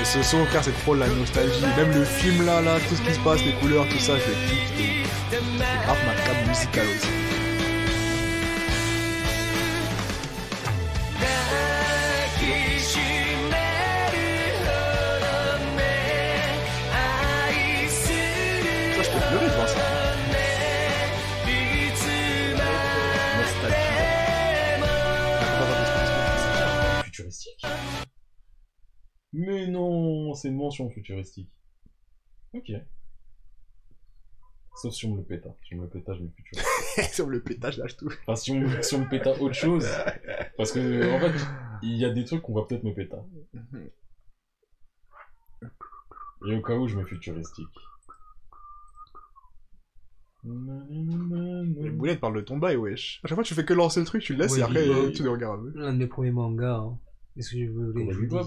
[0.00, 1.60] Mais ce son, frère, c'est trop la nostalgie.
[1.76, 4.30] Même le film là, là, tout ce qui se passe, les couleurs, tout ça, je
[4.30, 5.10] le kiffe.
[5.30, 5.36] C'est
[5.84, 7.39] grave ma cam musicale aussi.
[29.32, 31.50] Mais non, c'est une mention futuristique.
[32.52, 32.72] Ok.
[34.76, 35.50] Sauf si on me le péta.
[35.62, 37.14] Si on me le péta, je me futuristique.
[37.14, 38.10] Sur le pétage, lâche tout.
[38.22, 39.86] Enfin, si on, si on me péta autre chose.
[40.56, 41.38] Parce que, en fait,
[41.82, 43.24] il y a des trucs qu'on va peut-être me péta.
[46.48, 47.68] Et au cas où, je mets futuristique.
[50.42, 53.20] Les boulettes parlent de ton bail, wesh.
[53.22, 55.12] À chaque fois, tu fais que lancer le truc, tu le laisses Ouais, et après,
[55.12, 55.70] tu le regardes.
[55.74, 56.98] L'un de mes premiers mangas, hein.
[57.36, 58.46] Est-ce que je veux Cowboy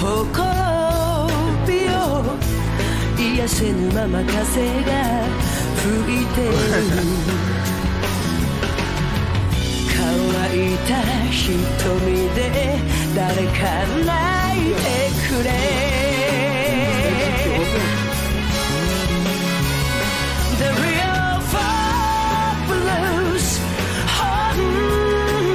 [0.00, 1.28] ほころ
[1.66, 1.92] びを
[3.18, 4.32] 癒せぬまま風
[4.82, 4.90] が
[5.76, 6.50] 吹いてる」
[9.94, 10.08] 乾
[10.56, 10.90] いた
[11.30, 11.50] 瞳
[12.34, 12.38] で
[13.14, 13.60] 誰か
[14.06, 14.10] 泣
[14.70, 14.80] いて
[15.28, 15.48] くれ。
[20.58, 23.48] The real fabulous
[24.16, 24.18] 本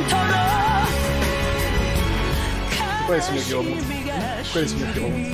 [0.09, 0.33] 当の。
[2.77, 4.04] か
[4.55, 5.25] Pourquoi les souvenirs qui remontent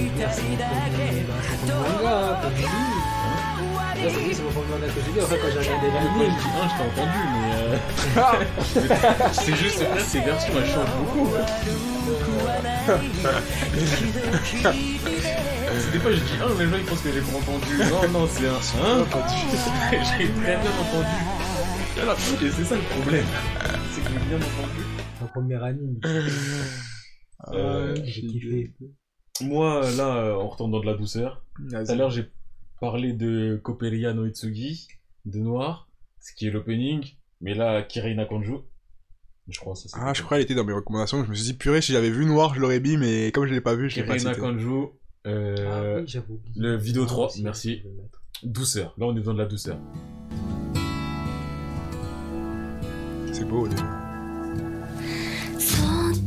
[4.02, 5.22] c'est oui, c'est mon premier manga que j'ai lu.
[5.22, 7.78] Enfin, quand j'ai regardé Quand je l'anime, dis 1, je t'ai entendu, mais
[9.32, 11.30] c'est juste, là, ces versions, elles changent beaucoup.
[15.92, 17.78] Des fois, je dis 1, mais les gens, ils pensent que j'ai pas entendu.
[17.78, 18.58] Non, non, c'est un 1.
[20.18, 21.18] j'ai très bien entendu.
[22.02, 23.26] Alors, et c'est ça le problème.
[23.92, 24.82] C'est que j'ai bien entendu.
[25.22, 26.00] mon premier anime.
[27.54, 28.72] Euh, J'ai kiffé.
[29.44, 31.44] Moi, là, euh, on retombe dans de la douceur.
[31.70, 32.26] Tout à l'heure, j'ai
[32.80, 34.88] parlé de Coppelia no Itsugi,
[35.26, 35.88] de Noir,
[36.20, 37.06] ce qui est l'opening.
[37.42, 38.58] Mais là, Kirei Nakanju.
[39.48, 39.88] Je crois, ça.
[40.00, 41.24] Ah, je crois qu'elle était dans mes recommandations.
[41.26, 43.54] Je me suis dit, purée, si j'avais vu Noir, je l'aurais mis, mais comme je
[43.54, 44.30] l'ai pas vu, je l'ai pas cité.
[44.32, 44.86] Nakanju.
[45.24, 46.54] Ah Euh, oui, oublié.
[46.56, 47.84] le vidéo Ah, 3, aussi, merci.
[48.44, 48.94] Douceur.
[48.98, 49.78] Là, on est dans de la douceur.
[53.34, 53.86] C'est beau, déjà.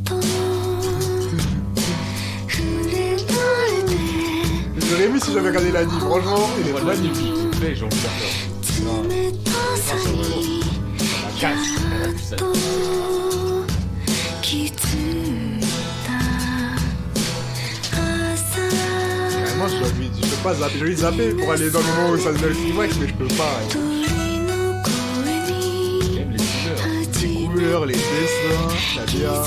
[0.07, 0.14] そ
[4.91, 7.35] J'aurais aimé si j'avais regardé l'anime, franchement, il est magnifique.
[7.63, 9.05] Les gens j'adore.
[11.25, 12.35] La casse,
[19.43, 22.11] Vraiment, je, envie, je peux pas zapper, je vais zapper pour aller dans le moment
[22.11, 23.61] où ça se donne le mais je peux pas.
[26.15, 26.87] J'aime les couleurs,
[27.23, 29.45] les couleurs, les dessins, la bière.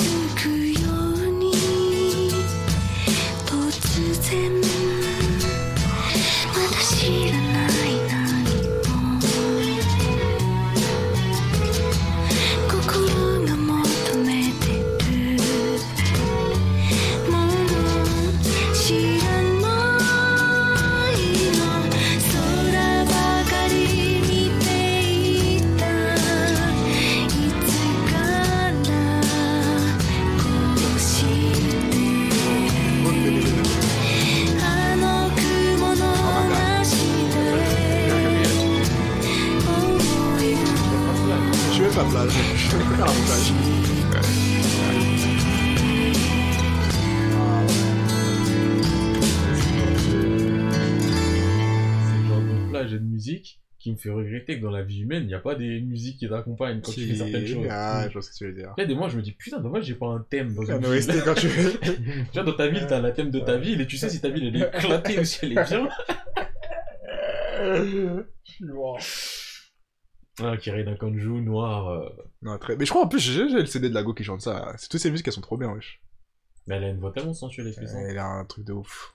[4.38, 4.67] in
[41.96, 42.32] la plage.
[42.56, 44.18] Je la.
[50.98, 55.02] C'est genre de plage et de musique qui me fait regretter que dans la vie
[55.04, 57.68] humaine, il n'y a pas des musiques qui t'accompagnent quand tu fais certaines choses.
[57.70, 58.74] Ah, je vois ce que tu veux dire.
[58.78, 61.12] Des moments, je me dis, putain, dommage, j'ai pas un thème dans Un une OST
[61.12, 61.22] ville.
[61.24, 61.74] quand tu veux.
[61.80, 61.94] Tu
[62.34, 64.30] vois, dans ta ville, t'as un thème de ta ville et tu sais si ta
[64.30, 65.88] ville elle est éclatée ou si elle est bien.
[70.44, 71.90] Ah, Kirina Kanju, noir.
[71.90, 72.10] euh,
[72.44, 72.76] Non, très...
[72.76, 74.74] Mais je crois en plus, j'ai j'ai le CD de Lago qui chante ça.
[74.78, 76.00] C'est toutes ces musiques, elles sont trop bien, wesh.
[76.68, 78.02] Mais elle a une voix tellement sensuelle et puissante.
[78.08, 79.14] Elle a un truc de ouf.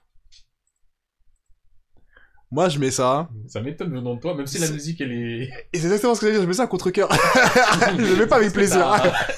[2.51, 3.29] Moi, je mets ça.
[3.49, 5.43] Ça m'étonne venant de toi, même si la musique elle est.
[5.73, 7.09] Et c'est exactement ce que j'allais dire, je mets ça à contre-coeur.
[7.13, 8.81] je le mets pas avec plaisir.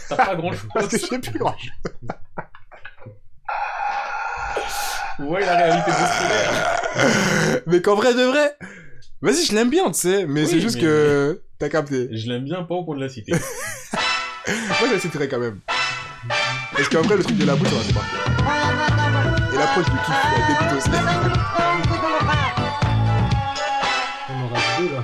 [0.08, 0.68] T'as t'as pas grand chose.
[0.74, 1.54] Parce que je sais plus grand
[5.20, 7.70] Ouais, la réalité de.
[7.70, 8.56] Mais qu'en vrai de vrai,
[9.22, 10.26] vas-y, je l'aime bien, tu sais.
[10.26, 13.00] Mais Oui, c'est juste mais- que T'as capté Je l'aime bien pas au point de
[13.00, 13.32] la citer.
[14.46, 15.60] Moi, je la citerai quand même.
[16.72, 18.18] Parce qu'en vrai, le truc de la bouche, on va se partir.
[19.52, 20.90] Et l'approche du kiff, elle débute aussi.
[24.30, 25.02] On aura deux là.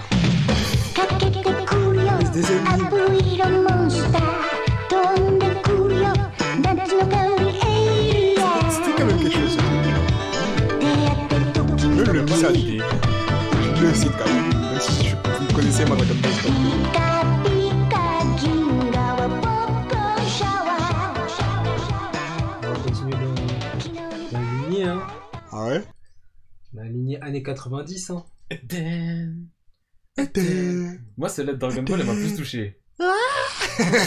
[8.70, 9.56] C'était quand même quelque chose.
[11.96, 12.56] Même le message,
[13.76, 14.49] je le cite quand même
[15.80, 16.48] anasema katika Kristo.
[25.52, 25.82] Ah ouais?
[26.72, 28.24] La lignée années 90, hein.
[31.16, 32.80] Moi, celle-là de Dragon Ball, elle m'a plus touché.
[32.98, 33.14] Ah!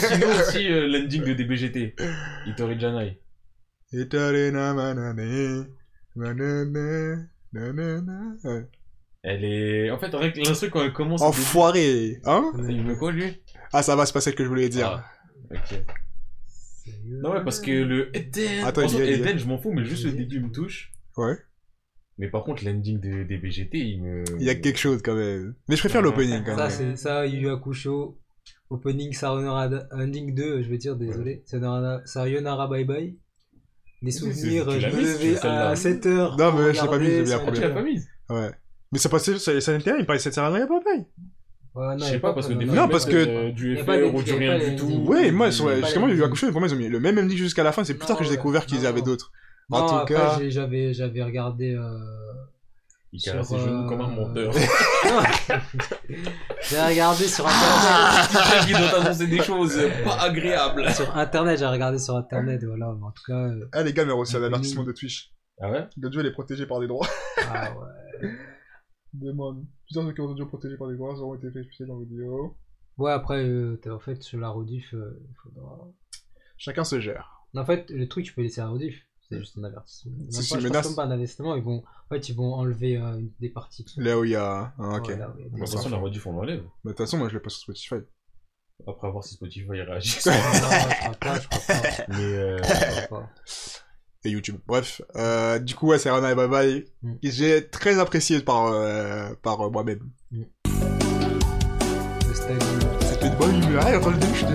[0.10, 1.96] Sinon aussi euh, l'ending de DBGT.
[2.48, 3.20] Itori Janai.
[7.54, 8.83] Manane.
[9.24, 9.30] Ouais.
[9.32, 9.92] Elle est...
[9.92, 11.22] En fait, l'instru, quand elle commence...
[11.22, 12.52] Enfoiré Hein?
[12.70, 13.42] Il me quoi, lui?
[13.72, 14.88] Ah, ça va, c'est pas celle que je voulais dire.
[14.88, 15.06] Ah,
[15.52, 15.84] ok.
[17.06, 18.66] Non, ouais, parce que le Eden...
[18.66, 20.40] Attends, il y a- il y a- Eden, je m'en fous, mais juste le début
[20.42, 20.92] me touche.
[21.18, 21.38] Ouais.
[22.18, 24.24] Mais par contre, l'ending de DBGT, il me...
[24.40, 25.56] Il y a quelque chose quand même.
[25.68, 26.96] Mais je préfère l'opening quand Ça, même.
[26.96, 28.20] c'est ça, Yu Yu Hakusho.
[28.70, 31.44] Opening Sayonara, ending 2, je veux dire, désolé.
[31.46, 33.18] Sayonara, Sayonara Bye Bye.
[34.02, 36.38] Des souvenirs, tu je l'as me levais à 7h.
[36.38, 38.08] Non, mais je l'ai pas mis, j'ai mis la Ah, tu l'as pas mise?
[38.30, 38.52] Ouais.
[38.94, 40.56] Mais ça passait sur les Sanitaires, il parlait de cette y a pas.
[41.76, 43.86] Ouais, Je sais pas, parce que des non, parce que- euh, du Y a FR
[43.88, 44.86] pas les- ou du rien pas du tout.
[45.08, 45.52] Ouais, moi, pas
[45.82, 47.64] justement, il y a eu Hakusho, pour moi, ils ont mis le même ending jusqu'à
[47.64, 49.32] la fin, c'est plus tard que j'ai découvert qu'ils avaient d'autres.
[49.72, 51.74] En tout cas, j'avais, j'avais regardé.
[51.74, 51.98] Euh...
[53.16, 54.52] Il caresse sur, ses genoux euh, comme un menteur.
[56.70, 58.30] j'ai regardé sur internet.
[58.32, 60.90] Quelqu'un qui doit t'annoncer des choses pas agréables.
[60.92, 62.94] sur internet, j'ai regardé sur internet, voilà.
[63.00, 64.54] mais En tout cas, euh, ah, les gars, mais reçu un Opening.
[64.54, 65.32] avertissement de Twitch.
[65.62, 65.86] Ah ouais?
[65.96, 67.08] Le jeu, elle est protégée par des droits.
[67.54, 68.30] ah ouais.
[69.14, 69.66] Demande.
[69.86, 72.56] Plusieurs documents audio protégés par des droits auront été fait expliquer dans la vidéo.
[72.98, 75.88] Ouais, après, euh, t'as- en fait, sur la rediff, euh, il faudra.
[76.58, 77.46] Chacun se gère.
[77.56, 78.96] En fait, le truc, tu peux laisser la rediff.
[79.30, 80.12] C'est juste un avertissement.
[80.18, 80.96] Même Si, pas, je menace.
[80.96, 81.56] pas un avertissement.
[81.56, 83.86] Ils vont, en fait, ils vont enlever euh, des parties.
[83.98, 84.74] Là où il y a.
[84.78, 85.08] Ah, ok.
[85.10, 86.64] De des- toute façon, la rediff, on l'enlève.
[86.84, 87.96] Mais de toute façon, moi, je l'ai pas sur Spotify.
[88.88, 90.20] Après avoir si Spotify réagit.
[90.26, 92.06] Non, je crois pas, je crois pas.
[92.10, 93.30] Mais euh, Je crois pas.
[94.26, 94.58] et YouTube.
[94.68, 96.86] Bref, euh, du coup, c'est Rana et Bye Bye.
[97.02, 97.14] Mm.
[97.24, 100.00] J'ai très apprécié par, euh, par euh, moi-même.
[100.32, 100.44] Mm.
[102.34, 103.84] C'était une bonne humeur.
[103.86, 104.46] Ah, je suis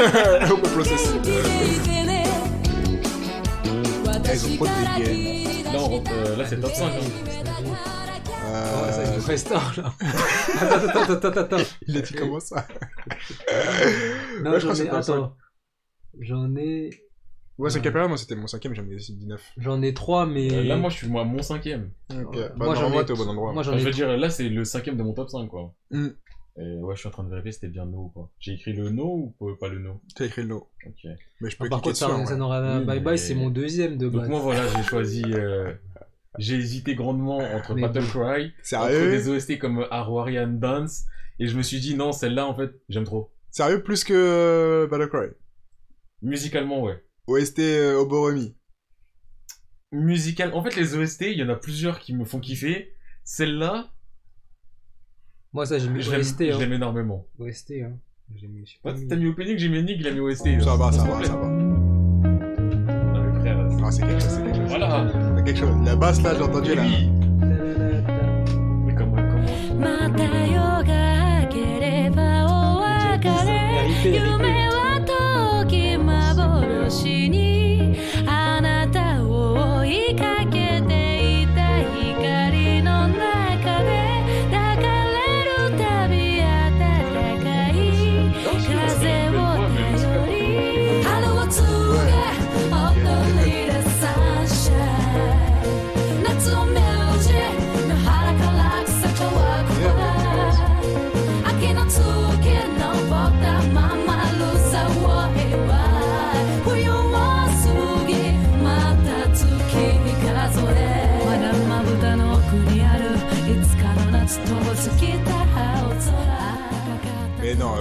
[0.40, 1.20] é uma processão.
[4.24, 6.38] Elles ont trop de dégâts.
[6.38, 6.84] Là, c'est top 5.
[6.84, 6.98] Hein.
[8.44, 8.92] Euh...
[8.92, 9.94] Ça, il restaure, là.
[10.60, 11.70] attends, attends, attends, attends.
[11.86, 12.66] Il a dit comment ça?
[14.42, 14.88] Non, j'en ai.
[14.88, 15.36] Attends.
[16.18, 16.90] J'en ai.
[17.58, 18.02] Ouais, 5ème euh.
[18.02, 18.08] ouais.
[18.08, 19.52] moi c'était mon 5ème, j'en ai 19.
[19.58, 20.50] J'en ai 3, mais.
[20.50, 21.90] Euh, là, moi, je suis moi, mon 5ème.
[22.10, 23.52] Ok, bah, moi, normalement, t'es au bon endroit.
[23.52, 23.76] Moi, j'en.
[23.76, 25.74] Je veux dire, là, c'est le 5ème de mon top 5, quoi.
[25.90, 26.08] Mm.
[26.58, 28.30] Et ouais, je suis en train de vérifier c'était bien no ou pas.
[28.38, 30.02] J'ai écrit le no ou pas- le no?
[30.14, 30.68] T'as écrit le no.
[30.86, 30.94] Ok.
[31.40, 32.26] Mais je Ah, peux par cliquer contre, vrai.
[32.26, 34.28] Sayonara Oui, Bye mais- Bye, c'est mon deuxième de Donc base.
[34.28, 35.22] moi voilà, j'ai choisi...
[35.28, 35.72] euh,
[36.38, 38.04] J'ai hésité grandement entre Mais Battle.
[38.06, 39.10] Cry, entre Sérieux?
[39.10, 41.04] des OST comme Arwarian Dance,
[41.38, 43.32] et je me suis dit non, celle-là en fait, j'aime trop.
[43.50, 45.26] Sérieux, plus que euh, Battle Cry?
[46.22, 47.02] Musicalement, ouais.
[47.26, 48.54] OST euh, Oboromi.
[49.92, 52.94] Musical, en fait les OST, il y en a plusieurs qui me font kiffer.
[53.24, 53.92] Celle-là,
[55.53, 56.39] Moi, ça, j'ai mis je l'aime OST.
[56.49, 56.59] je Hein.
[56.59, 57.25] l'aime énormément.
[57.39, 57.91] OST, hein.
[58.35, 60.19] J'ai mis, je sais Toi, pas, t'as mis opening, j'ai mis Nick, il a mis
[60.19, 60.59] OST.
[60.61, 61.27] Ça va, ça va, complet.
[61.27, 61.47] ça va.
[61.47, 64.69] Non, mais frère, c'est- Ah, c'est quelque chose, c'est quelque chose.
[64.69, 65.07] Voilà.
[65.37, 65.75] C'est quelque chose.
[65.85, 66.83] La basse là, j'ai entendu Et là.
[66.83, 67.09] oui.
[68.85, 77.48] Mais comment, comment また夜が明ければお別れ夢は遠き幻に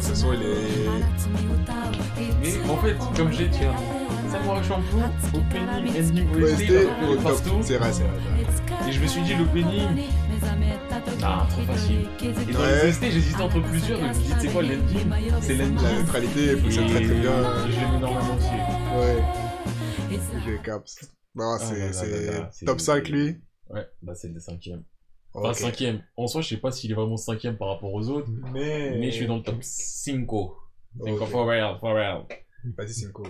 [0.01, 0.55] Mais non, ce son il est.
[2.41, 3.57] Mais en fait, comme j'ai dit,
[4.31, 4.99] Samurai Champloo,
[5.33, 7.49] opening, ending, OST, partout.
[7.61, 8.87] C'est vrai, c'est vrai.
[8.87, 10.05] Et je me suis dit, l'opening,
[11.23, 12.07] ah, trop facile.
[12.21, 12.83] Et dans Ouais.
[12.83, 15.83] les OST, j'hésitais entre plusieurs, donc je me dis, c'est quoi l'ending C'est l'ending.
[15.83, 17.31] La neutralité, il fonctionne très très bien.
[17.67, 18.97] Et je l'aime énormément aussi.
[18.97, 19.23] Ouais,
[20.45, 20.95] je caps.
[21.35, 23.37] Non, Ah c'est- top 5 lui.
[23.69, 24.83] Ouais, bah c'est le cinquième.
[25.33, 25.55] Enfin, Ok.
[25.55, 26.03] cinquième.
[26.17, 28.97] En soi, je sais pas s'il est vraiment cinquième par rapport aux autres, Mais.
[28.97, 30.25] mais je suis dans le top 5.
[30.25, 31.29] 5 Ok.
[31.29, 32.25] for real, for real.
[32.77, 33.23] Vas-y, Cinco.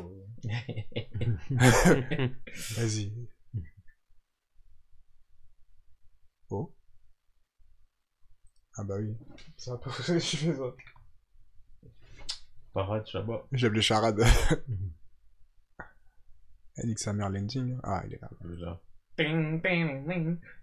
[2.78, 3.14] Vas-y.
[6.50, 6.74] Oh.
[8.78, 9.16] Ah bah oui.
[9.58, 10.20] Ça va pas je fais
[10.56, 10.74] ça.
[12.74, 13.46] Parade, Chabat.
[13.52, 14.24] J'aime les charades.
[16.76, 17.78] Elle nique sa mère l'ending.
[17.84, 18.30] Ah, il est là.
[18.46, 18.82] Déjà.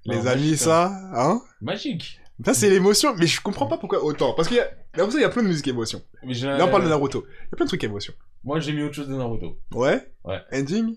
[0.05, 2.21] Les amis, ça, hein Magique.
[2.45, 4.35] Ça, c'est l'émotion, mais je comprends pas pourquoi autant.
[4.35, 4.71] Parce qu'il y a.
[4.97, 6.03] Il y a plein de musiques émotion.
[6.23, 7.25] Mais j'ai- Là, on parle de Naruto.
[7.27, 8.13] Il y a plein de trucs émotion.
[8.45, 9.59] Moi, j'ai mis autre chose de Naruto.
[9.73, 10.13] Ouais?
[10.25, 10.41] Ouais.
[10.53, 10.97] Ending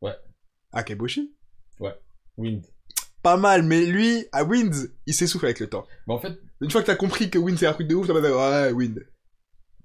[0.00, 0.14] Ouais.
[0.72, 1.32] Akeboshi?
[2.38, 2.64] Wind.
[3.22, 4.74] Pas mal, mais lui, à Wind,
[5.06, 5.86] il s'essouffle avec le temps.
[6.06, 8.06] Bah, en fait, Une fois que t'as compris que Wind c'est un truc de ouf,
[8.06, 9.06] t'as mode ouais, Wind.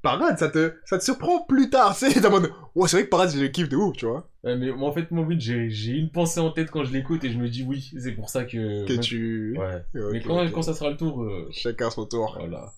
[0.02, 3.10] Parade, ça te, ça te surprend plus tard, c'est t'as mode ouais, c'est vrai que
[3.10, 4.28] Parade, j'ai le kiff de ouf, tu vois.
[4.44, 7.32] ouais, mais moi, en fait, moi, j'ai une pensée en tête quand je l'écoute et
[7.32, 8.86] je me dis oui, c'est pour ça que.
[8.88, 9.56] Que tu.
[9.58, 9.84] Ouais.
[9.94, 12.38] Mais quand ça sera le tour, euh, Chacun son tour.
[12.40, 12.74] voilà.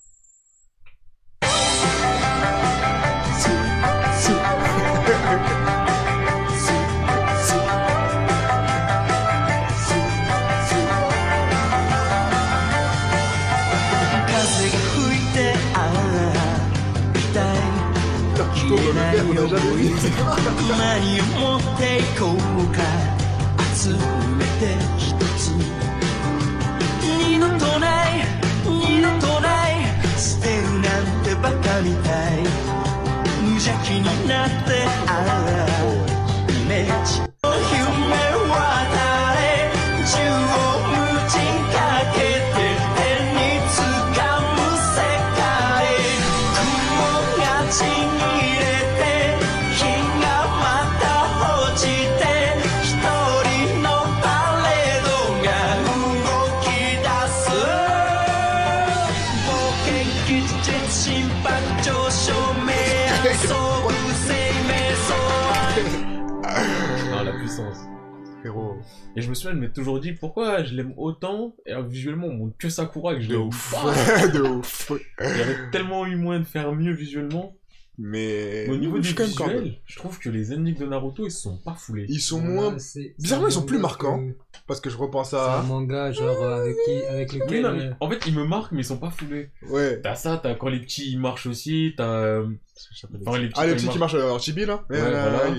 [19.53, 20.73] on a on a jamais vu.
[20.77, 22.37] 何を持っていこう
[22.73, 22.81] か
[23.75, 25.51] 集めて一つ
[27.01, 28.25] 二度とない
[28.65, 29.73] 二度とない
[30.17, 32.43] 捨てるなんてバカみたい
[33.41, 35.11] 無邪気になってあ
[36.09, 36.12] あ
[69.15, 71.55] Et je me souviens de m'être toujours dit pourquoi je l'aime autant?
[71.65, 73.71] Et alors, visuellement on montre que Sakura que je De l'aime ouf.
[73.71, 74.27] pas.
[74.33, 74.91] de ouf.
[75.19, 77.55] Il y avait tellement eu moyen de faire mieux visuellement.
[77.99, 78.67] Mais.
[78.69, 81.57] Au niveau je du même visuel, je trouve que les endings de Naruto ils sont
[81.57, 82.05] pas foulés.
[82.09, 82.79] Ils sont Voilà, moins.
[82.79, 84.17] c'est- Bizarrement, c'est ils sont plus marquants.
[84.19, 84.33] que-
[84.65, 85.61] Parce que je repense C'est un à.
[85.61, 87.61] manga, genre, euh, avec, qui, avec Oui, lequel.
[87.61, 89.49] non, mais euh, en fait ils me marquent mais ils sont pas foulés.
[89.69, 89.99] Ouais.
[90.01, 92.09] T'as ça, t'as quand les petits ils marchent aussi, t'as.
[92.09, 92.47] euh,
[93.27, 94.83] Enfin, les petits, Ah, le quand petit ils qui marchent- marche en chibi là?
[94.89, 95.55] Ouais, voilà.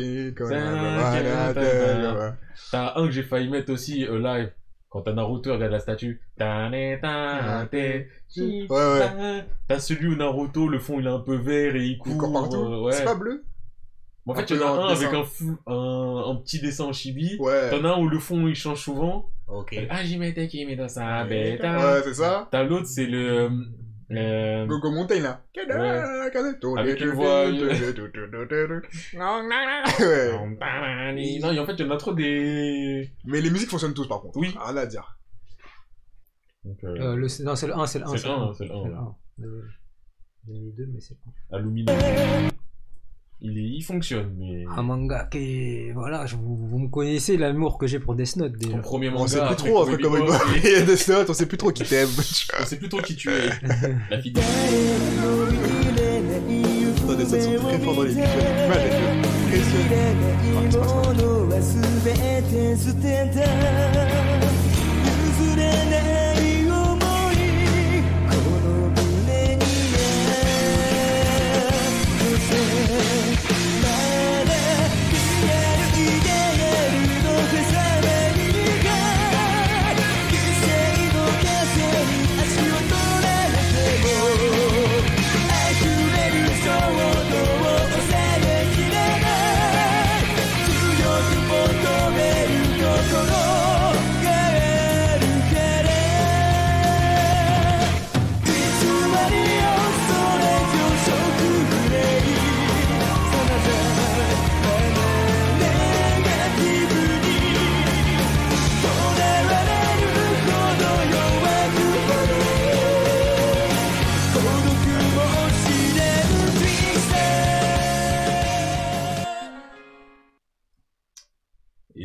[2.72, 4.50] T'as un que j'ai failli mettre aussi live.
[4.94, 6.22] Quand t'as Naruto, regarde la statue.
[8.70, 9.44] Ouais, ouais.
[9.66, 12.32] T'as celui où Naruto, le fond il est un peu vert et il court.
[12.32, 12.56] Partout.
[12.58, 12.92] euh, ouais.
[12.92, 13.42] C'est pas bleu?
[14.24, 16.92] En fait, il y en a un avec un, flou- un, un petit dessin en
[16.92, 17.36] chibi.
[17.40, 17.70] Ouais.
[17.70, 19.28] T'en as un où le fond il change souvent.
[19.48, 19.76] Ok.
[19.90, 21.24] Ah, j'y mettais qui met dans sa
[21.96, 23.50] Ouais, c'est ça T'as l'autre, c'est le.
[24.18, 25.42] Euh, Euh, Gogo Mountain là.
[26.76, 27.46] Avec une voix,
[30.00, 30.32] Ouais.
[31.40, 33.10] Non, et en fait, il y en a trop des.
[33.24, 34.38] Mais les musiques fonctionnent tous par contre.
[34.38, 34.54] Oui.
[34.58, 35.18] Rien à dire.
[36.64, 38.16] Donc, euh, Euh, le, non, c'est le 1, c'est le 1.
[38.16, 39.16] C'est le 1, c'est le 1.
[39.42, 39.62] Euh,
[40.46, 41.58] J'ai mis 2, mais c'est le 1.
[41.58, 41.96] Aluminium.
[43.76, 44.64] Il, fonctionne, mais.
[44.76, 45.92] Un manga qui est...
[45.94, 48.72] Voilà, je- vous, vous me connaissez l'amour que j'ai pour Death Note déjà.
[48.72, 49.22] Ton premier manga.
[49.22, 51.72] On sait plus après trop entre Cowboy Bebop et Death Note, on sait plus trop
[51.72, 52.08] qui t'aime.
[52.60, 53.48] On sait plus trop qui tu es.
[54.10, 54.48] La fille très dans
[58.02, 58.28] les visuels.
[58.62, 58.82] L'image.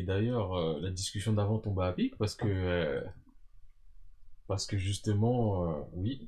[0.09, 2.47] D'ailleurs, euh, la discussion d'avant tombe à pic parce que.
[2.47, 3.01] euh,
[4.47, 6.27] parce que justement, euh, oui.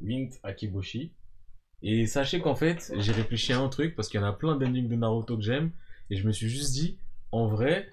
[0.00, 1.12] Wind Akiboshi.
[1.82, 4.56] Et sachez qu'en fait, j'ai réfléchi à un truc parce qu'il y en a plein
[4.56, 5.70] d'endings de Naruto que j'aime.
[6.10, 6.98] Et je me suis juste dit,
[7.32, 7.88] en vrai,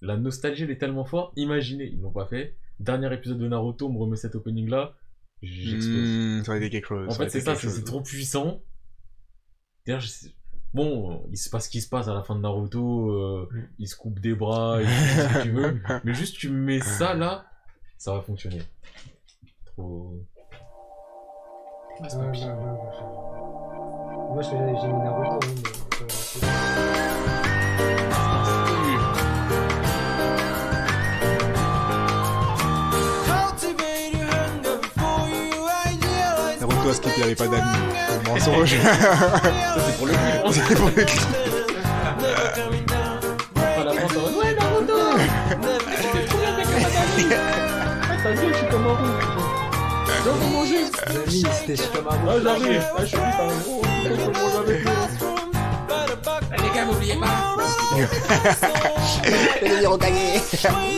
[0.00, 1.32] la nostalgie elle est tellement forte.
[1.36, 2.56] Imaginez, ils l'ont pas fait.
[2.80, 4.96] Dernier épisode de Naruto, on me remet cet opening là.
[5.42, 6.08] J'explose.
[6.08, 7.08] Mmh, ça aurait été quelque chose.
[7.08, 8.62] En fait, c'est ça, c'est trop puissant.
[9.86, 10.34] D'ailleurs, je sais-
[10.74, 13.62] bon, il se passe ce qui se passe à la fin de Naruto, euh, Mm.
[13.78, 16.80] il se coupe des bras, et tout ce que tu veux, mais juste tu mets
[16.80, 17.44] ça là,
[17.96, 18.62] ça va fonctionner.
[19.66, 20.18] Trop.
[22.02, 22.46] Ah, c'est Ouais, pas ouais, pire.
[22.48, 22.68] ouais, ouais.
[24.32, 25.38] Moi, je- j'ai mis Naruto, hein,
[26.42, 28.33] mais...
[36.88, 37.62] a skip, il avait pas d'amis.
[38.08, 38.76] C'est un mensonge.
[38.76, 41.22] C'est pour le coup, C'est pour le clip.
[43.78, 44.20] à la fin, ça va.
[44.38, 44.98] Ouais, Naruto
[48.22, 49.14] T'as vu, je suis comme un roux.
[50.06, 50.84] Je vais manger
[51.26, 51.78] Les.
[52.26, 53.20] Ah, j'arrive Ah, je suis un
[54.04, 54.84] je mange avec
[56.74, 57.26] gars, n'oubliez pas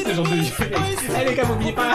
[0.05, 0.37] C'est genre de...
[1.20, 1.95] Eh les gars, n'oubliez pas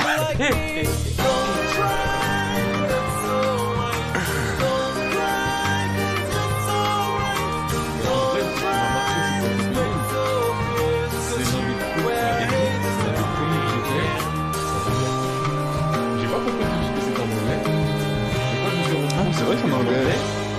[19.56, 19.96] vrai qu'en anglais.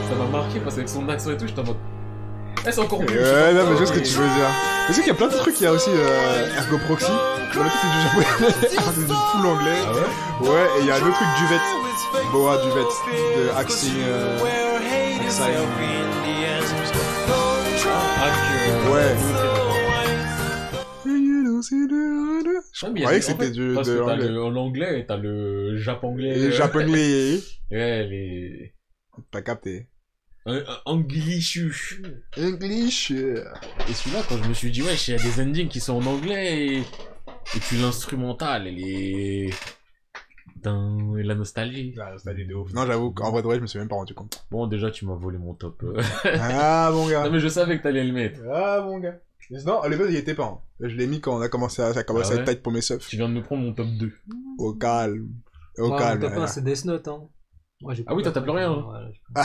[0.09, 1.77] Ça m'a marqué parce qu'avec son accent et tout, j'étais en mode.
[2.67, 3.09] Eh, c'est encore mieux.
[3.09, 4.49] Ouais, non, mais je vois ce que tu veux dire.
[4.89, 7.07] Je sais qu'il y a plein de trucs, il y a aussi euh, Ergo Proxy.
[7.11, 8.55] Dans le fait, c'est du japonais.
[8.95, 9.79] c'est du full anglais.
[9.87, 11.61] Ah ouais Ouais, et il y a un autre truc Duvet.
[12.33, 12.81] Boa Duvet.
[13.37, 13.93] De Axing.
[14.07, 14.39] Euh...
[18.21, 18.91] Ah, que.
[18.93, 19.17] Ouais.
[22.75, 24.29] Je Ouais, mais des- que c'était du, Parce de que t'as l'anglais.
[24.29, 26.37] le- l'anglais et t'as le japonais.
[26.37, 27.39] Euh, japonais.
[27.71, 28.75] Ouais, les.
[29.31, 29.89] T'as capté.
[30.47, 31.73] Un, un anglishu.
[32.39, 33.13] English.
[33.13, 33.45] euh.
[33.89, 35.95] Et celui-là, quand je me suis dit, ouais, il y a des endings qui sont
[35.95, 36.79] en anglais et.
[37.57, 39.51] Et puis l'instrumental, elle est.
[40.55, 41.95] Putain, et la nostalgie.
[42.75, 44.45] Non, j'avoue qu'en vrai de vrai, je me suis même pas rendu compte.
[44.51, 45.83] Bon, déjà, tu m'as volé mon top.
[45.85, 46.01] euh.
[46.25, 47.25] Ah, mon gars.
[47.25, 48.41] non, mais je savais que t'allais le mettre.
[48.53, 49.19] Ah, mon gars.
[49.67, 50.45] Non, à l'époque, il était pas.
[50.47, 50.61] hein.
[50.81, 52.49] Je l'ai mis quand on a commencé à, ça a commencé Ah à ouais être
[52.49, 52.99] tight pour mes subs.
[53.01, 54.13] Tu viens de me prendre mon top 2.
[54.59, 55.29] Au calme.
[55.79, 56.15] Au Moi, calme.
[56.21, 56.47] mon top 1, voilà.
[56.49, 57.29] c'est Death Note, hein.
[57.83, 59.11] Moi, Ah oui, toi, t'as plus rien, hein.
[59.13, 59.43] J'ai- Ok, Ah,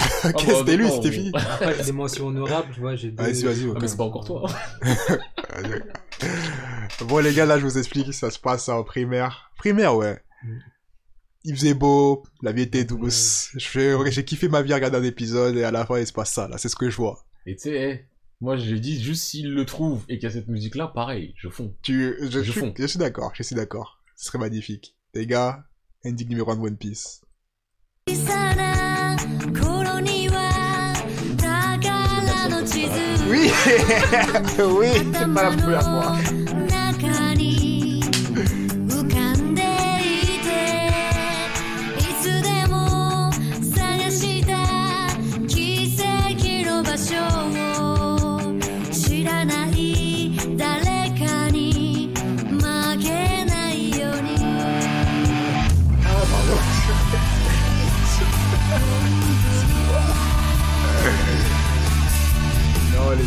[0.48, 1.32] bah, c'était lui, c'était fini.
[1.34, 3.24] Après, j'ai des mentions honorables, tu vois, j'ai deux...
[3.24, 4.50] Vas-y, Ah, mais c'est pas encore toi.
[7.08, 9.52] Bon, les gars, là, je vous explique, ça se passe en primaire.
[9.58, 10.20] Primaire, ouais.
[10.44, 10.58] Mm.
[11.44, 13.50] Il faisait beau, la vie était douce.
[13.56, 16.06] Je fais- J'ai kiffé ma vie à regarder un épisode et à la fin, il
[16.08, 16.58] se passe ça, là.
[16.58, 17.24] C'est ce que je vois.
[17.46, 18.06] Et tu sais, eh,
[18.42, 21.34] moi j'ai dit juste s'il le trouve et qu'il y a cette musique là, pareil,
[21.38, 21.74] je fonds.
[21.82, 22.74] Tu, je, Je suis, fonds.
[22.78, 24.00] je suis d'accord, je suis d'accord.
[24.18, 24.98] Ce serait magnifique.
[25.14, 25.64] Les gars,
[26.06, 27.22] ending numéro 1 de One Piece.
[33.30, 33.52] Oui
[34.60, 36.47] Oui C'est pas la première fois.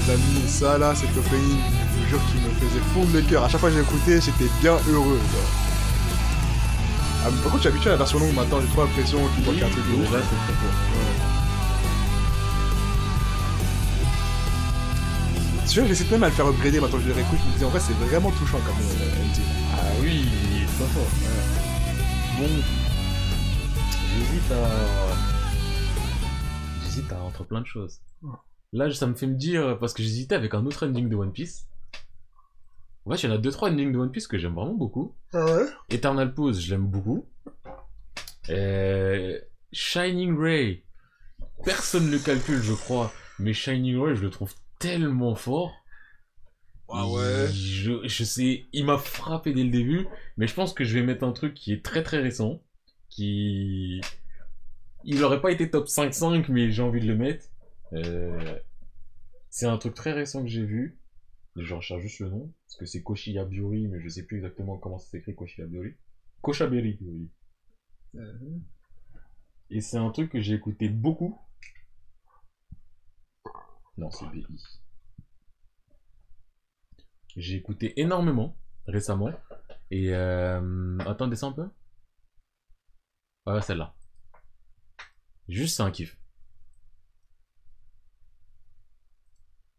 [0.00, 1.58] Les amis, ça là, cet opening,
[1.94, 3.44] je vous jure qu'il me faisait fondre le cœur.
[3.44, 5.20] À chaque fois que j'ai écouté, j'étais bien heureux.
[7.22, 9.44] Ah, par contre, je suis habitué à la version longue maintenant, j'ai trop l'impression qu'il
[9.44, 10.10] manque un truc de ouf.
[10.10, 10.76] Déjà, c'est très court.
[15.64, 17.38] C'est sûr, j'essaie même à le faire upgrader maintenant que je le réécoute.
[17.46, 19.44] Je me dis, en vrai, c'est vraiment touchant comme euh, ending.
[19.74, 21.10] Ah oui, il est très fort.
[22.38, 22.48] Bon,
[24.18, 24.68] j'hésite à...
[26.84, 28.00] J'hésite à entre plein de choses.
[28.72, 31.32] Là, ça me fait me dire, parce que j'hésitais avec un autre ending de One
[31.32, 31.66] Piece.
[33.04, 34.74] En fait, il y en a deux trois endings de One Piece que j'aime vraiment
[34.74, 35.14] beaucoup.
[35.32, 35.66] Ah ouais?
[35.88, 37.26] Eternal Pose, je l'aime beaucoup.
[38.48, 39.38] Euh,
[39.72, 40.84] Shining Ray,
[41.64, 45.72] personne ne le calcule, je crois, mais Shining Ray, je le trouve tellement fort.
[46.88, 47.48] Ah ouais.
[47.52, 50.06] Je, je sais, il m'a frappé dès le début,
[50.36, 52.60] mais je pense que je vais mettre un truc qui est très très récent,
[53.08, 54.00] qui...
[55.04, 57.46] Il aurait pas été top 5-5, mais j'ai envie de le mettre.
[57.92, 58.58] Euh,
[59.50, 60.98] C'est un truc très récent que j'ai vu.
[61.56, 64.98] Je recherche juste le nom, parce que c'est Koshiyabiori, mais je sais plus exactement comment
[64.98, 65.94] ça s'écrit Koshiyabiori.
[66.42, 67.30] Koshaberi, oui.
[69.70, 71.38] Et c'est un truc que j'ai écouté beaucoup.
[73.96, 74.44] Non, c'est BI.
[77.36, 79.30] J'ai écouté énormément récemment.
[79.90, 80.98] Et euh...
[81.00, 81.68] attendez ça un peu.
[83.46, 83.94] Ah celle-là.
[85.48, 86.19] Juste c'est un kiff.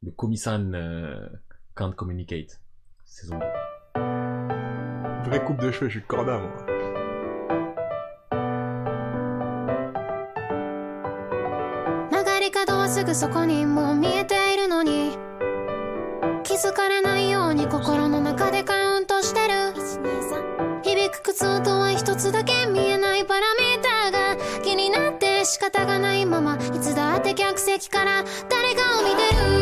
[0.03, 1.29] Le Komisan euh,
[1.75, 2.59] Can't Communicate.
[3.05, 3.37] Saison
[3.95, 5.29] 2.
[5.29, 6.71] Vraie coupe de cheveux, je suis corda, moi.
[12.51, 15.17] 角はすぐそこにもう見えているのに
[16.43, 19.73] 気づかれないように心の中でカウントしてる
[20.83, 29.60] 響く靴音は一つだけ見えないパラメーターが気になって仕方がないままいつだって客席から誰かを見てる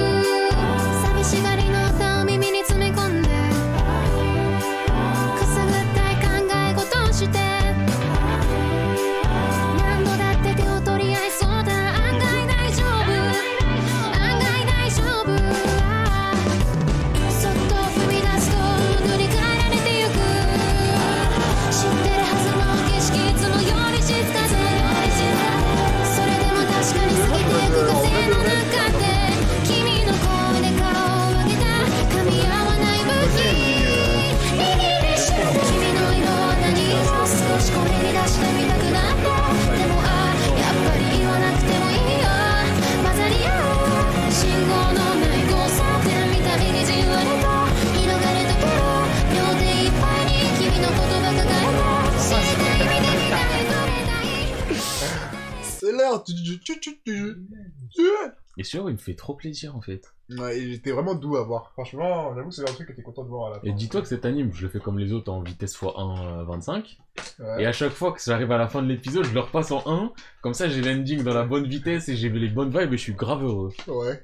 [58.58, 60.14] Et celui-là, il me fait trop plaisir en fait.
[60.38, 61.72] Ouais, et j'étais vraiment doux à voir.
[61.72, 63.68] Franchement, j'avoue, c'est un truc que t'es content de voir à la fin.
[63.68, 66.44] Et dis-toi que cet anime, je le fais comme les autres en vitesse x1 euh,
[66.44, 66.98] 25.
[67.40, 67.64] Ouais.
[67.64, 69.82] Et à chaque fois que j'arrive à la fin de l'épisode, je le repasse en
[69.86, 70.12] 1.
[70.42, 73.02] Comme ça, j'ai l'ending dans la bonne vitesse et j'ai les bonnes vibes et je
[73.02, 73.72] suis grave heureux.
[73.88, 74.24] Ouais.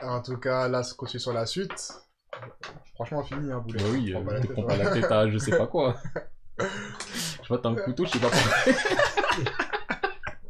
[0.00, 1.92] En tout cas, là, ça continue sur la suite.
[2.94, 3.78] Franchement, fini, hein, Boulet.
[3.78, 5.66] Bah oui, Prends pas euh, la te tête, pas la tête à je sais pas
[5.66, 5.96] quoi.
[7.42, 8.30] Je vois, t'as un couteau, je sais pas.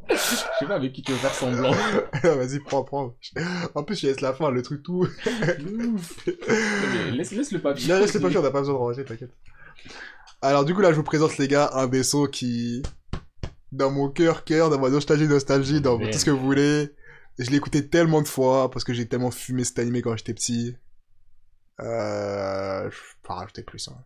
[0.09, 0.17] Je
[0.59, 1.73] sais pas avec qui tu veux faire semblant.
[2.23, 3.17] Vas-y, prends, prends.
[3.75, 5.07] En plus, je laisse la fin, le truc tout.
[7.13, 7.89] Laisse, laisse le papier.
[7.89, 9.33] Laisse le papier, on n'a pas besoin de ranger, t'inquiète.
[10.41, 12.83] Alors, du coup, là, je vous présente, les gars, un vaisseau qui.
[13.71, 16.91] Dans mon cœur, cœur, dans ma nostalgie, nostalgie, dans tout ce que vous voulez.
[17.39, 20.35] Je l'ai écouté tellement de fois parce que j'ai tellement fumé cet animé quand j'étais
[20.35, 20.77] petit.
[21.81, 22.91] Euh.
[22.91, 23.97] Je vais pas rajouter plus, hein.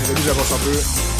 [0.00, 1.10] Les amis, j'avance un peu.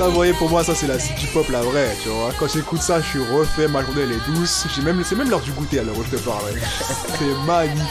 [0.00, 2.30] Ça, vous voyez, pour moi, ça, c'est la city pop, la vraie, tu vois.
[2.38, 4.64] Quand j'écoute ça, je suis refait, ma journée, elle est douce.
[4.74, 6.42] J'ai même, c'est même l'heure du goûter où je te parle.
[6.44, 6.58] ouais.
[7.18, 7.84] C'est magnifique.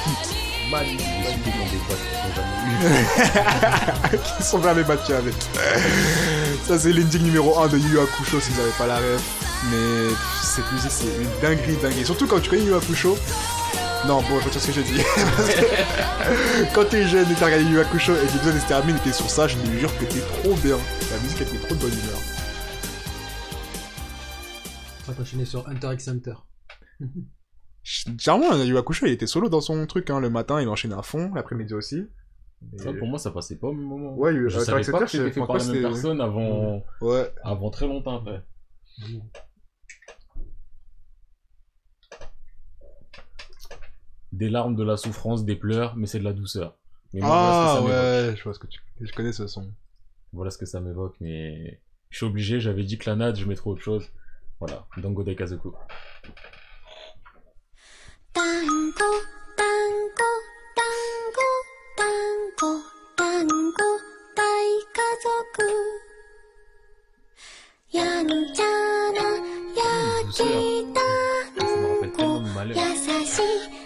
[0.72, 1.05] Magnifique.
[1.43, 4.18] Qui sont jamais eu.
[4.38, 5.36] Qui sont jamais battus avec.
[6.68, 9.22] Ça, c'est l'ending numéro 1 de Yu Hakusho si vous n'avez pas la ref.
[9.70, 12.05] Mais cette musique, c'est une dinguerie, dinguerie.
[12.05, 13.20] Surtout quand tu connais Yu Yu Hakusho,
[14.08, 15.02] Non, bon, je retire ce que j'ai dit.
[15.16, 19.00] Parce que Quand t'es jeune et t'as regardé Yu Hakusho et l'épisode se termine et
[19.00, 20.78] t'es sur ça, je te jure que t'es trop bien.
[21.12, 22.18] La musique, elle te met trop de bonne humeur.
[25.08, 26.34] On va continuer sur Hunter x Hunter.
[27.84, 30.10] Généralement, Yu Hakusho, il était solo dans son truc.
[30.10, 30.20] Hein.
[30.20, 32.06] Le matin, il enchaînait à fond, l'après-midi aussi.
[32.74, 34.16] Et- Ça, pour moi, ça passait pas au même moment.
[34.16, 36.84] Ouais, je Hunter savais pas que c'était je fait par pas la même personne avant,
[37.02, 37.32] Ouais.
[37.43, 38.43] avant très longtemps après.
[44.32, 46.78] des larmes, de la souffrance, des pleurs, mais c'est de la douceur.
[47.14, 48.80] Moi, ah voilà ouais, je vois ce que tu...
[49.02, 49.72] Je connais ce son.
[50.32, 53.46] Voilà ce que ça m'évoque, mais je suis obligé, j'avais dit que la natte, je
[53.46, 54.12] mets trop autre chose.
[54.60, 55.76] Voilà, Dango de Kazuko.
[58.34, 59.12] Tango,
[59.58, 60.32] tango,
[60.76, 61.50] tango,
[61.98, 62.84] tango,
[63.16, 63.92] tango,
[64.36, 65.72] dai kazoku.
[67.92, 69.28] Yanchana,
[69.80, 71.08] yakita,
[72.76, 73.79] yasashi.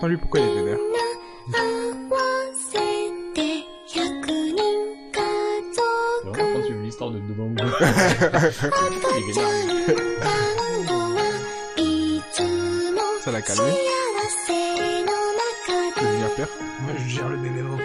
[0.00, 0.78] pourquoi il est vénère.
[6.66, 7.48] Tu veux l'histoire de devant
[13.20, 13.72] Ça l'a calmé.
[16.80, 17.62] Moi je gère le bébé.
[17.62, 17.78] Ouais.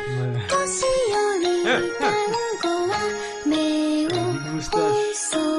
[4.53, 5.52] Moustache.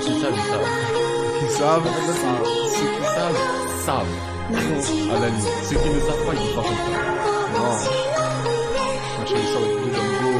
[0.00, 0.68] Ceux qui savent, ils savent.
[1.42, 1.88] Ils savent.
[2.74, 3.40] Ceux qui savent,
[3.84, 4.14] savent.
[4.52, 5.28] À la
[5.64, 7.06] ceux qui ne savent pas, ils peuvent pas comprendre.
[9.18, 9.46] Machin, de
[9.84, 10.32] de Dango.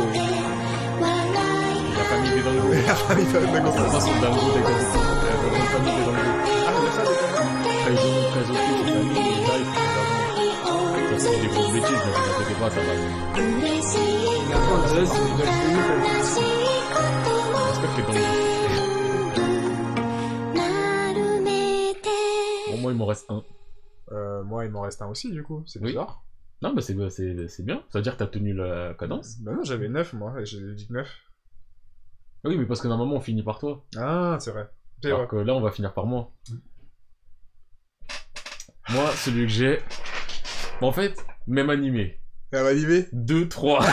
[1.97, 2.67] La famille des Dango.
[2.87, 3.71] La famille de Dango.
[3.77, 5.01] C'est pas son Dango Daikazoku.
[5.25, 6.21] La grande famille des Dango.
[6.67, 7.45] Ah, il des Dango.
[7.87, 9.65] Kaizoku, Kaizoku, c'est famille, il
[10.01, 10.21] avant.
[11.09, 12.93] Ça, c'est des grosses bêtises, ne vous pas, ça va.
[13.35, 15.99] Que c'est une quoi.
[17.69, 18.66] Respecte les Dango.
[22.87, 23.43] Moi, il m'en reste un.
[24.13, 25.65] Euh, moi, il m'en reste un aussi, du coup.
[25.67, 25.89] C'est Oui.
[25.89, 26.23] bizarre.
[26.63, 27.83] Non, mais c'est c'est- c'est bien.
[27.91, 29.39] Ça veut dire que t'as tenu la cadence.
[29.41, 30.41] Bah non, j'avais 9, moi.
[30.41, 31.09] et J'ai dit 9.
[32.45, 33.85] Oui, mais parce que normalement, on finit par toi.
[33.97, 34.69] Ah, c'est vrai.
[35.03, 35.17] C'est vrai.
[35.19, 36.31] Alors que là, on va finir par moi.
[38.91, 39.81] Moi, celui que j'ai.
[40.81, 41.17] En fait,
[41.49, 42.21] même animé.
[42.53, 43.85] Va animer 2, 3.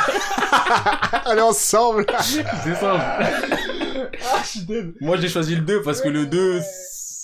[1.25, 3.01] Allez, ensemble C'est simple.
[3.01, 6.61] Ah, je suis dead Moi, j'ai choisi le 2 parce que le 2,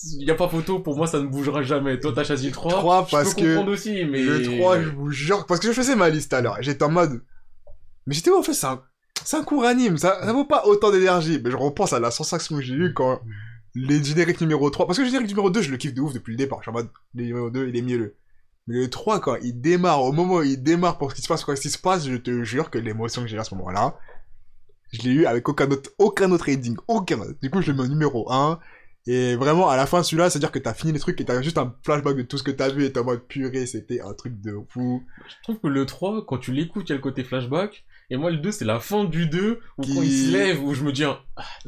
[0.04, 0.80] il n'y a pas photo.
[0.80, 2.00] Pour moi, ça ne bougera jamais.
[2.00, 2.72] Toi, t'as choisi le 3.
[2.72, 4.22] 3 Je parce peux que comprendre aussi, mais.
[4.22, 7.22] le 3, je vous jure, parce que je faisais ma liste alors, j'étais en mode,
[8.06, 8.82] mais j'étais en fait, c'est un,
[9.24, 12.12] c'est un court anime, ça, ça vaut pas autant d'énergie, mais je repense à la
[12.12, 13.22] sensation que j'ai eue quand
[13.76, 16.14] les génériques numéro 3, parce que le générique numéro 2, je le kiffe de ouf
[16.14, 18.16] depuis le départ, je suis en mode, le numéro 2, il est mielleux.
[18.68, 21.28] Mais le 3, quand il démarre, au moment où il démarre pour ce qui se
[21.28, 23.56] passe, pour ce qui se passe, je te jure que l'émotion que j'ai à ce
[23.56, 23.98] moment-là,
[24.92, 27.36] je l'ai eu avec aucun autre, aucun autre ending, aucun autre.
[27.42, 28.60] Du coup, je le mets au numéro 1,
[29.08, 31.58] et vraiment, à la fin, celui-là, c'est-à-dire que t'as fini les trucs et t'as juste
[31.58, 34.14] un flashback de tout ce que t'as vu et t'es en mode purée, c'était un
[34.14, 35.04] truc de fou.
[35.28, 37.86] Je trouve que le 3, quand tu l'écoutes, il y a le côté flashback.
[38.12, 40.64] Et moi, le 2, c'est la fin du 2, où Qui- quand il se lève,
[40.64, 41.20] où je me dis, ah,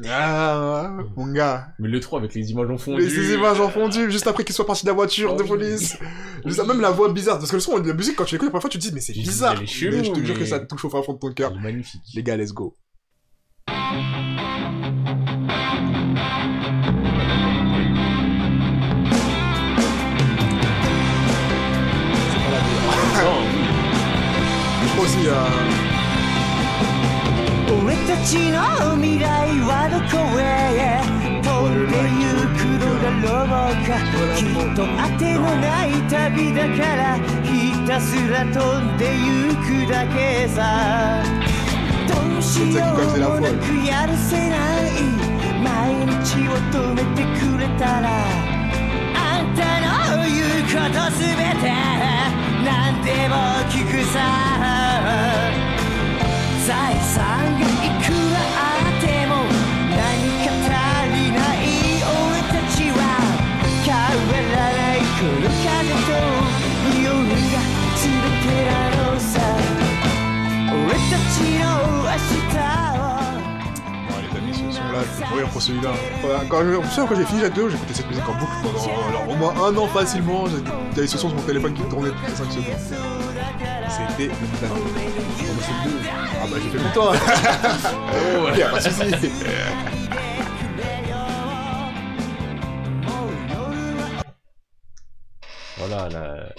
[0.08, 1.68] Ah, mon gars.
[1.78, 3.00] mais le 3 avec les images en fondu.
[3.02, 5.42] Les, ces images en fondu, juste après qu'il soit parti de la voiture Oh de
[5.42, 5.48] oui.
[5.48, 5.96] police.
[6.44, 8.50] Juste, même la voix bizarre, parce que le son la musique, quand tu l'écoutes la
[8.50, 9.64] première fois, tu te dis, mais c'est bizarre.
[9.64, 11.54] chelou, mais je te jure que ça te touche au fond de ton cœur.
[11.54, 12.02] magnifique.
[12.14, 12.76] Les gars, let's go.
[25.04, 25.08] Euh,
[27.84, 29.26] 俺たちの未来
[29.66, 31.02] はどこへ？
[31.42, 31.92] 飛んで
[32.22, 33.98] ゆくのだろうか。
[34.36, 34.46] きっ
[34.76, 34.86] と当
[35.18, 37.18] てのない旅だから。
[37.42, 37.50] ひ
[37.84, 41.24] たすら飛んでゆくだけさ。
[42.06, 44.54] どうしようもなくやるせな
[44.86, 44.88] い。
[45.64, 48.06] 毎日を止めてくれたら。
[49.16, 49.66] あんた
[50.16, 51.66] の言うことすべて
[52.64, 53.36] 何でも
[53.68, 54.20] 聞くさ。
[56.66, 58.21] 財産がいく
[75.02, 75.90] vais mourir pour celui-là.
[76.22, 79.08] Voilà, Quand, je- quand j'ai fini la vidéo, j'ai écouté cette musique en boucle pendant
[79.08, 80.46] alors, au moins un an facilement.
[80.46, 80.62] J'ai-
[80.94, 82.64] J'avais ce son sur mon téléphone qui tournait toutes les 5 secondes.
[83.88, 84.68] C'était bah,
[85.84, 85.90] deux.
[86.42, 87.12] Ah bah j'ai fait pour toi.
[87.14, 88.52] Oh, ouais.
[88.58, 89.30] Y'a pas de soucis.
[95.76, 96.52] Voilà, la...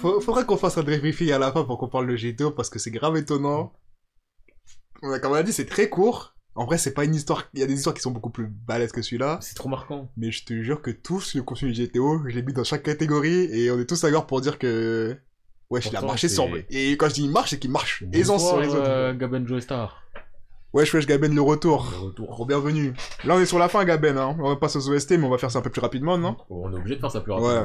[0.00, 2.70] faut- faudrait qu'on fasse un débriefing à la fin pour qu'on parle de GTO parce
[2.70, 3.72] que c'est grave étonnant.
[5.00, 6.34] Comme on a dit, c'est très court.
[6.56, 7.44] En vrai, c'est pas une histoire.
[7.54, 9.38] Il y a des histoires qui sont beaucoup plus balèzes que celui-là.
[9.40, 10.10] C'est trop marquant.
[10.16, 12.82] Mais je te jure que tous le contenu du GTO, je l'ai mis dans chaque
[12.82, 15.16] catégorie et on est tous d'accord pour dire que.
[15.70, 16.48] Ouais, il a Pourtant, marché sur.
[16.70, 18.82] Et quand je dis il marche, c'est qu'il marche aisance sur les autres.
[18.84, 20.02] euh, Gaben Joe Star.
[20.72, 21.88] Wesh, wesh, Gaben, le retour.
[21.92, 22.28] Le retour.
[22.40, 22.92] Re- Bienvenue.
[23.24, 24.18] Là, on est sur la fin, Gaben.
[24.18, 24.36] Hein.
[24.40, 26.36] On va passer aux OST, mais on va faire ça un peu plus rapidement, non?
[26.50, 27.62] On est obligé de faire ça plus Ouais.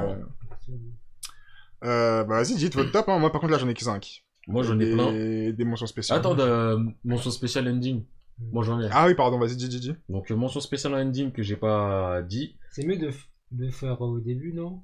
[1.85, 3.07] Euh, bah vas-y, dites votre top.
[3.09, 3.19] Hein.
[3.19, 4.23] Moi, par contre, là, j'en ai que 5.
[4.47, 5.11] Moi j'en ai plein.
[5.11, 6.19] Des, des mentions spéciales.
[6.19, 6.77] Attends, de...
[7.03, 8.03] mention spéciale ending.
[8.51, 8.89] Moi j'en ai.
[8.91, 9.95] Ah oui, pardon, vas-y, dis, dis, dis.
[10.09, 12.55] Donc euh, mention spéciale ending que j'ai pas dit.
[12.71, 13.09] C'est mieux de,
[13.51, 14.83] de faire au début, non?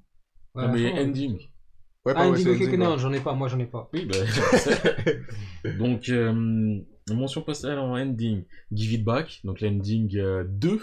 [0.55, 1.03] Ouais, Non, la mais fin, ouais.
[1.03, 1.37] ending.
[2.05, 2.97] Ouais, Ah, Ending, ending, non, ouais.
[2.97, 3.87] j'en ai pas, moi j'en ai pas.
[3.93, 5.21] Oui, bah, je sais.
[5.77, 6.79] Donc, euh,
[7.13, 8.43] mention spéciale en ending.
[8.71, 10.81] Give It Back, donc l'ending euh, 2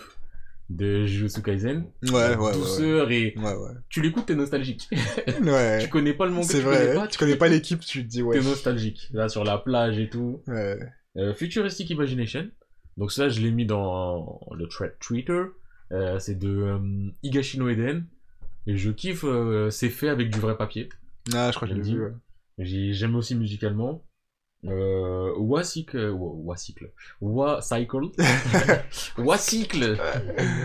[0.69, 1.87] de Jujutsu Kaisen.
[2.05, 2.37] Ouais, ouais, ouais.
[2.37, 2.53] ouais.
[2.53, 3.71] Douceur et Ouais, ouais.
[3.89, 4.89] tu l'écoutes, t'es nostalgique.
[5.43, 5.79] Ouais.
[5.83, 8.03] tu connais pas le manga, C'est tu vrai, connais pas, tu connais pas l'équipe, tu
[8.05, 8.39] te dis ouais.
[8.39, 9.09] T'es nostalgique.
[9.13, 10.43] Là, sur la plage et tout.
[10.47, 10.79] Ouais.
[11.17, 12.49] Euh, Futuristic Imagination.
[12.97, 15.43] Donc ça, je l'ai mis dans le thread Twitter.
[15.93, 16.79] Euh, c'est de euh,
[17.23, 18.05] Higashino Eden.
[18.67, 20.89] Et je kiffe, euh, c'est fait avec du vrai papier.
[21.35, 21.95] Ah, je crois que Ending.
[21.95, 22.05] vu.
[22.05, 22.13] ouais.
[22.59, 24.05] J'ai- J'aime aussi musicalement.
[24.65, 26.91] Euh, Wacycle, Wa- Wacycle,
[27.21, 28.11] Wacycle,
[29.17, 29.97] Wacycle,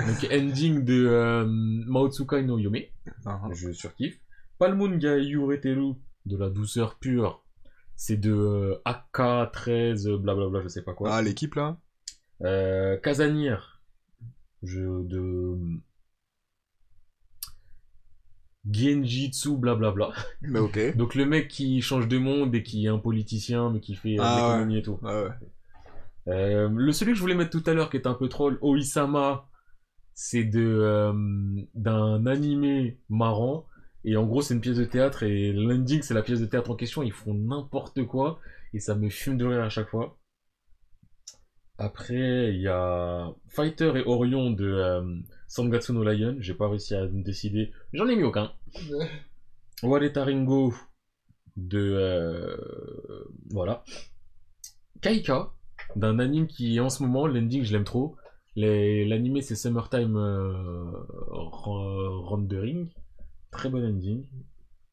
[0.07, 2.79] donc ending de euh, Maotsukai no Yome,
[3.25, 3.39] ah.
[3.51, 4.19] je surkiffe.
[4.57, 5.93] Palmoon ga Yureteru,
[6.25, 7.43] de la douceur pure,
[7.95, 11.13] c'est de euh, AK13, blablabla, je sais pas quoi.
[11.13, 11.77] Ah, l'équipe là?
[12.41, 13.57] Euh, Kazanier,
[14.63, 15.55] je de
[18.69, 20.11] Genjitsu, blablabla.
[20.41, 20.95] Mais ok.
[20.95, 24.19] Donc le mec qui change de monde et qui est un politicien mais qui fait
[24.19, 24.99] euh, Ah, l'économie et tout.
[25.01, 25.27] Ouais.
[26.29, 28.57] Euh, le celui que je voulais mettre tout à l'heure qui est un peu troll,
[28.61, 29.49] Oisama,
[30.13, 31.13] c'est de euh,
[31.73, 33.65] d'un animé marrant
[34.05, 36.71] et en gros c'est une pièce de théâtre et l'ending c'est la pièce de théâtre
[36.71, 38.39] en question, ils font n'importe quoi
[38.73, 40.17] et ça me fume de rire à chaque fois.
[41.77, 45.17] Après il y a Fighter et Orion de euh,
[45.47, 48.51] Sangatsu no Lion, j'ai pas réussi à me décider, j'en ai mis aucun.
[49.83, 50.73] Wareta Ringo
[51.57, 52.57] de euh,
[53.49, 53.83] voilà.
[55.01, 55.51] Kaika
[55.95, 58.15] d'un anime qui en ce moment l'ending je l'aime trop.
[58.55, 60.91] L'anime c'est Summertime euh,
[61.31, 62.87] Rendering.
[63.51, 64.25] Très bon ending.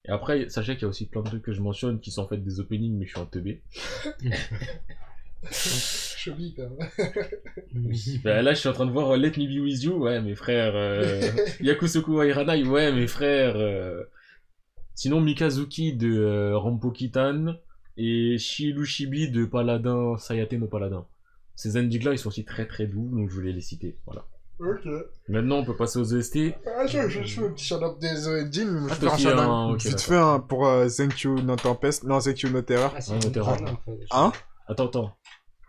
[0.06, 2.22] Et après sachez qu'il y a aussi plein de trucs que je mentionne qui sont
[2.22, 3.62] en fait des openings mais je suis un teubé
[5.50, 6.68] Cheville, quand
[8.24, 10.20] Bah, là je suis en train de voir euh, Let Me Be With You ouais
[10.20, 11.22] mes frères euh,
[11.60, 14.02] Yakusoku wa Hiranai ouais mes frères euh.
[14.94, 17.54] sinon Mikazuki de euh, Rampo Kitan
[17.96, 21.06] et Shilushibi de Paladin Sayate no Paladin
[21.56, 24.26] ces endings là ils sont aussi très très doux donc je voulais les citer voilà
[24.62, 24.86] Ok.
[25.30, 28.28] maintenant on peut passer aux OST Ah, je, je, je fais un petit shout-out des
[28.28, 29.38] OSD, mais je Ah, faire un shout-out.
[29.38, 32.04] hein, ok, Vite fait un pour euh, Thank You No Tempest.
[32.04, 32.92] Non, Thank You No Terror.
[32.94, 33.40] Ah, c'est fait.
[34.10, 34.32] Hein
[34.68, 35.16] attends attends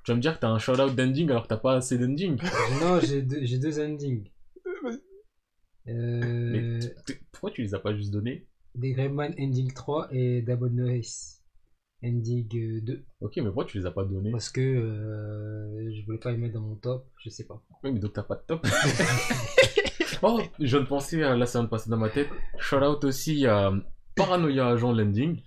[0.04, 1.97] tu vas me dire que t'as un shout out d'ending alors que t'as pas assez
[1.97, 2.38] d'ending
[2.82, 4.30] Non, j'ai deux, j'ai deux endings.
[5.88, 8.47] Euh, t- pourquoi tu les as pas juste donnés?
[8.76, 11.41] des Greyman Ending 3 et Double Noise
[12.04, 13.06] Ending euh, 2.
[13.20, 14.32] ok mais pourquoi tu les as pas donnés?
[14.32, 17.62] Parce que euh, je voulais pas les mettre dans mon top, je sais pas.
[17.84, 18.66] Oui, mais donc t'as pas de top.
[20.22, 22.30] oh, je viens de penser, à, là ça vient de passer dans ma tête.
[22.60, 23.72] Shout out aussi à
[24.16, 25.41] Paranoia Agent Landing.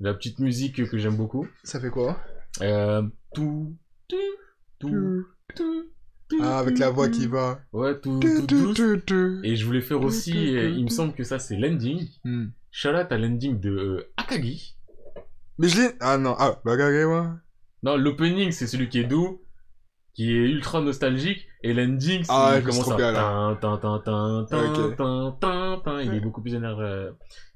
[0.00, 1.46] La petite musique que j'aime beaucoup.
[1.62, 2.18] Ça fait quoi?
[2.62, 3.02] Euh,
[3.34, 3.76] tout,
[4.08, 4.16] tout,
[4.78, 5.84] tout, tout,
[6.28, 7.60] tout, Ah, avec la voix qui va.
[7.72, 8.74] Ouais, tout, tout
[9.06, 9.40] tu.
[9.44, 12.08] Et je voulais faire aussi, il me semble que ça c'est l'ending.
[12.24, 12.46] Hmm.
[12.70, 14.76] Shout out à l'ending de euh, Akagi.
[15.58, 15.88] Mais je l'ai.
[16.00, 17.36] Ah non, ah, Bagagewa.
[17.82, 19.42] Non, l'opening c'est celui qui est doux.
[20.14, 23.58] qui est ultra nostalgique, et l'ending, c'est Ah comment ça bien, là.
[23.60, 24.96] tin, tin, tin, tin, Ok.
[24.96, 27.10] tin, tin, tin, Il est beaucoup plus énervé, euh,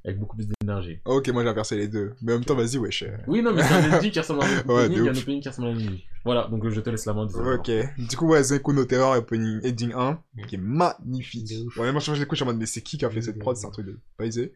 [0.04, 1.00] avec beaucoup plus d'énergie.
[1.06, 2.12] Ok, moi j'ai inversé les deux.
[2.22, 3.04] Mais en même temps, vas-y, wesh.
[3.26, 5.48] Oui, non, mais c'est un ending qui ressemble à un opening, et un opening qui
[5.48, 6.00] ressemble à un ending.
[6.24, 7.26] Voilà, donc euh, je te laisse la main.
[7.26, 7.70] Ok.
[7.98, 11.52] Du coup, ouais, Zenko no Terror opening ending 1, qui est magnifique.
[11.66, 11.76] Ouf.
[11.78, 13.38] Ouais, moi, je l'écoute, je suis en mode, mais c'est qui qui a fait cette
[13.38, 13.56] prod?
[13.56, 14.52] C'est un truc de paisé.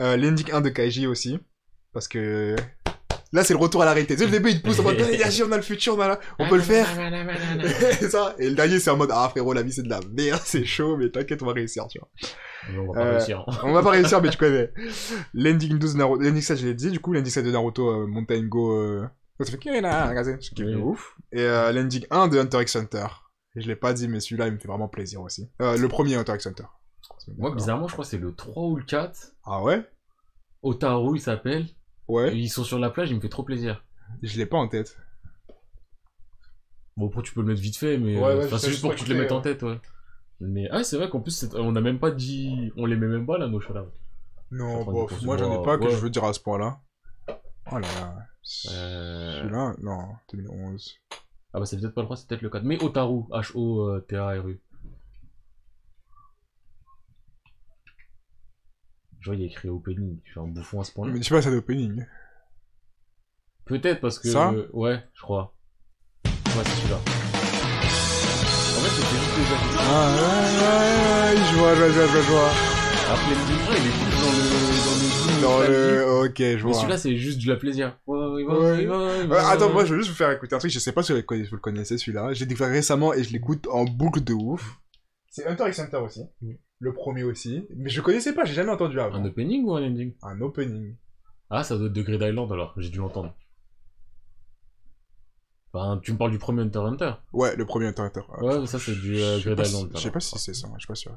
[0.00, 1.38] Euh, l'ending 1 de Kaiji aussi.
[1.92, 2.54] Parce que,
[3.32, 4.16] là, c'est le retour à la réalité.
[4.16, 6.00] Sais, le début, il te pousse en mode, Eh, Yaji, on a le futur, on
[6.00, 6.86] a la- on peut le faire.
[7.98, 8.34] C'est ça.
[8.38, 10.64] Et le dernier, c'est en mode, ah, frérot, la vie, c'est de la merde, c'est
[10.64, 12.08] chaud, mais t'inquiète, on va réussir, tu vois.
[12.70, 13.44] Mais On va pas Euh, réussir.
[13.46, 13.52] hein.
[13.64, 14.72] On va pas réussir, mais tu connais.
[15.34, 18.06] L'ending 12 Naruto, l'ending 7, je l'ai dit, du coup, l'ending 7 de Naruto, euh,
[18.06, 19.06] Mountain Go, euh,
[19.40, 19.72] ça fait kiffe
[20.54, 20.74] de Oui.
[20.74, 21.16] ouf.
[21.32, 23.06] Et, euh, l'ending 1 de Hunter x Hunter.
[23.56, 25.50] Et je l'ai pas dit, mais celui-là, il me fait vraiment plaisir aussi.
[25.62, 26.64] Euh, le premier Hunter x Hunter.
[27.38, 29.32] Moi, bizarrement, je crois que c'est le 3 ou le 4.
[29.44, 29.82] Ah ouais?
[30.62, 31.66] Otaru, il s'appelle.
[32.10, 32.36] Ouais.
[32.36, 33.84] Ils sont sur la plage, il me fait trop plaisir.
[34.22, 34.98] Je l'ai pas en tête.
[36.96, 38.70] Bon, après, tu peux le mettre vite fait, mais Ouais, ouais, enfin, je sais, c'est
[38.70, 39.78] juste pour que tu te le mettes en tête, ouais.
[40.40, 42.72] Mais, ah, c'est vrai qu'en plus, on n'a même pas dit.
[42.76, 43.74] On les met même pas là, nos shout
[44.50, 45.90] Non, Enfin, bof, moi j'en ai pas que ouais.
[45.90, 46.80] je veux dire à ce point-là.
[47.70, 48.16] Oh là là.
[48.72, 49.38] Euh...
[49.40, 50.98] Celui-là, non, 2011.
[51.52, 52.64] Ah, bah, c'est peut-être pas le 3, c'est peut-être le 4.
[52.64, 54.60] Mais Otaru, H-O-T-A-R-U.
[59.20, 60.18] Je vois, il y a écrit opening.
[60.24, 61.12] Tu fais un bouffon à ce point-là.
[61.12, 62.04] Mais je sais pas, c'est d'opening.
[63.66, 64.28] Peut-être parce que.
[64.28, 65.54] Ça ouais, je crois.
[66.24, 66.30] Ouais,
[66.64, 66.96] c'est celui-là.
[66.96, 69.56] En fait, c'était juste déjà.
[69.78, 70.22] Ah, ouais,
[70.60, 72.50] ouais, ouais, je vois, je vois, je vois, je vois.
[73.10, 74.42] Après, le livre, il est plus dans le.
[75.42, 75.66] Dans le.
[75.66, 76.26] Dans le...
[76.26, 76.74] Ok, je Mais vois.
[76.74, 77.98] celui-là, c'est juste du la plaisir.
[78.06, 78.86] Ouais, ouais, ouais,
[79.26, 79.36] Ouais.
[79.38, 81.16] attends, moi je veux juste vous faire écouter un truc, je sais pas si vous
[81.16, 82.32] le connaissez, vous le connaissez celui-là.
[82.34, 84.78] J'ai découvert récemment et je l'écoute en boucle de ouf.
[85.30, 86.24] C'est Hunter x Hunter aussi.
[86.42, 86.52] Mm.
[86.80, 87.66] Le premier aussi.
[87.76, 89.16] Mais je connaissais pas, j'ai jamais entendu avant.
[89.16, 90.14] Un opening ou un ending?
[90.22, 90.96] Un opening.
[91.50, 93.34] Ah, ça doit être de Grid Island alors, j'ai dû l'entendre.
[95.72, 98.44] Enfin, tu me parles du premier Hunter x Hunter Ouais, le premier Hunter x Hunter.
[98.44, 99.90] Ouais, ça c'est du euh, Je sais Grid pas si- Island.
[99.94, 101.16] Je sais pas si c'est ça, je suis pas sûr.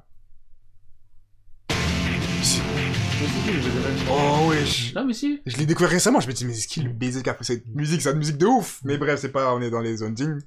[4.10, 4.92] Oh wesh.
[4.96, 7.24] Ah, mais si Je l'ai découvert récemment, je me dis mais c'est qui le baiser
[7.24, 8.82] qui a fait cette musique, c'est une musique de ouf.
[8.84, 10.40] Mais bref, c'est pas, on est dans les endings.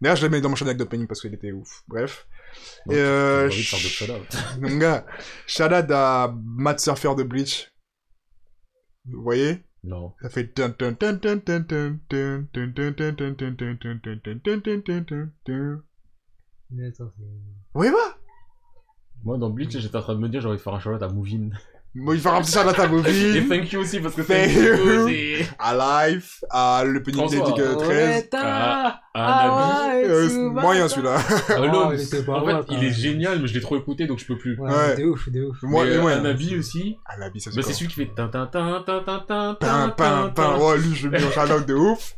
[0.00, 1.84] D'ailleurs, je le mets dans mon channel d'opening parce qu'il était ouf.
[1.88, 2.26] Bref.
[2.86, 3.50] Donc, euh,
[5.46, 7.72] shout à Matt Surfer de Bleach.
[9.06, 10.12] Vous voyez Non.
[10.20, 10.28] Ça
[17.06, 17.22] fait...
[17.74, 18.18] Oui, bah
[19.22, 21.02] Moi, dans Bleach, j'étais en train de me dire, j'aurais envie de faire un shout
[21.02, 21.50] à Mouvin.
[21.98, 24.54] Il va un petit shout out à Et thank you aussi, parce que Thank thank
[24.54, 24.84] you.
[24.86, 25.48] you, c'est...
[25.58, 27.00] à Life, à le.
[27.00, 28.28] Day Oh, 13.
[28.34, 30.08] Ah, à Nabi.
[30.08, 31.16] Euh, c'est moyen celui-là.
[31.48, 34.06] Ah, l'homme, il était pas en fait, il est génial, mais je l'ai trop écouté,
[34.06, 34.58] donc je peux plus.
[34.58, 34.96] Ouais, Ouais.
[34.96, 35.56] de ouf, de ouf.
[35.62, 36.96] Moi, mais mais euh, Anabi aussi.
[37.06, 39.88] Ah, la vie, ça Bah, c'est celui qui fait tin tin tin tin tin tin
[39.96, 40.58] pin, pin.
[40.58, 42.14] Ouais, lui, je lui mets un shout out de ouf.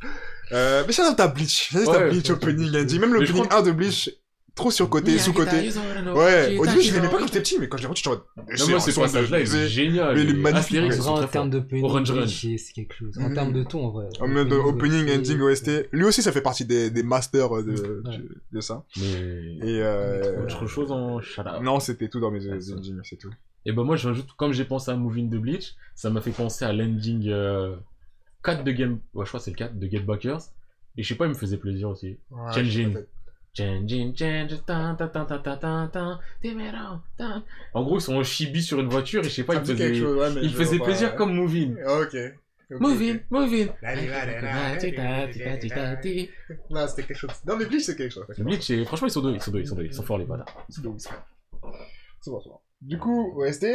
[0.51, 1.71] Euh, mais shout out à Bleach.
[1.75, 2.77] À Ouais, Bleach, opening.
[2.77, 2.99] Andy.
[2.99, 4.11] Même le Mais je opening crois 1 de Bleach,
[4.59, 5.71] trop surcoté, sous-côté.
[6.15, 8.03] Ouais, au début, je l'aimais pas quand j'étais petit, mais quand je l'ai reçu,
[8.51, 10.15] je suis en moi, ce son de- passage-là, il est c'est- génial.
[10.17, 11.01] mais il est Et magnifique, Astérix, ouais.
[11.01, 11.51] ils sont En termes
[11.83, 12.27] Run.
[12.27, 13.19] c'est quelque chose.
[13.19, 14.09] En termes de ton, en vrai.
[14.21, 15.89] En mode opening, OST, ending, OST.
[15.93, 17.63] Lui aussi, ça fait partie des, des masters euh,
[18.53, 18.85] de, ça.
[18.97, 20.43] Et euh...
[20.45, 21.21] Autre chose en.
[21.63, 23.31] Non, c'était tout dans mes Ah, endings, c'est tout.
[23.67, 26.31] Et ben moi, je rajoute, comme j'ai pensé à Moving de Bleach, ça m'a fait
[26.31, 27.77] penser à l'ending euh,
[28.43, 28.99] 4 de Game...
[29.15, 30.41] Ouais, je crois que c'est le 4 de Get Backers.
[30.97, 32.17] Et je sais pas, il me faisait plaisir aussi.
[32.55, 32.97] Changing.
[37.75, 39.95] En gros, ils sont en chibi sur une voiture et je sais pas, ils faisaient,
[39.95, 41.75] chose, ouais, ils plaisir comme Movin.
[41.87, 42.17] Ah, ok.
[42.71, 43.19] Movin.
[43.31, 43.67] Movin.
[46.71, 47.31] Non, c'était quelque chose.
[47.47, 48.27] Non, mais Bleach, c'est quelque chose.
[48.39, 50.27] Bleach, franchement, ils sont deux, ils sont deux, ils sont deux, ils sont forts les
[50.27, 50.67] bâtards.
[50.69, 51.11] C'est bon, c'est
[52.31, 52.61] bon.
[52.83, 53.67] Du coup, OST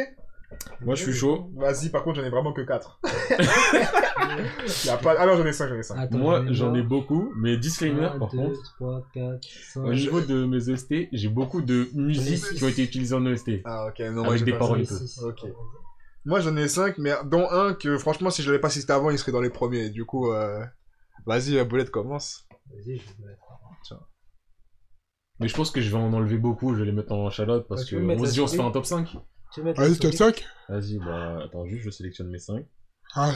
[0.82, 1.49] moi, je suis chaud.
[1.56, 2.99] Vas-y, par contre, j'en ai vraiment que 4.
[4.86, 5.16] y a pas...
[5.18, 5.97] Ah non, j'en ai 5, j'en ai 5.
[5.97, 9.39] Attends, Moi, j'en ai beaucoup, mais disclaimer, 1, par 2, contre, 3, 4,
[9.74, 9.84] 5.
[9.84, 13.62] au niveau de mes OST, j'ai beaucoup de musiques qui ont été utilisées en OST.
[13.66, 14.86] Ah, ok, non, Avec des pas paroles.
[14.86, 14.95] ça.
[14.95, 15.26] et tout.
[15.26, 15.51] Ok.
[16.26, 19.10] Moi, j'en ai 5, mais dont un que, franchement, si je l'avais pas cité avant,
[19.10, 19.89] il serait dans les premiers.
[19.89, 20.64] Du coup, euh...
[21.26, 22.47] vas-y, euh, Boulette, commence.
[22.72, 23.43] Vas-y, je vais mettre.
[25.39, 27.66] Mais je pense que je vais en enlever beaucoup, je vais les mettre en shout-out
[27.68, 28.86] parce Ouais, tu que peux mettre on la se dit on se fait un top
[28.86, 29.18] 5.
[29.54, 32.66] Tu veux mettre Vas-y, top souris 5 Vas-y, bah attends, juste je sélectionne mes 5.
[33.14, 33.36] Ah,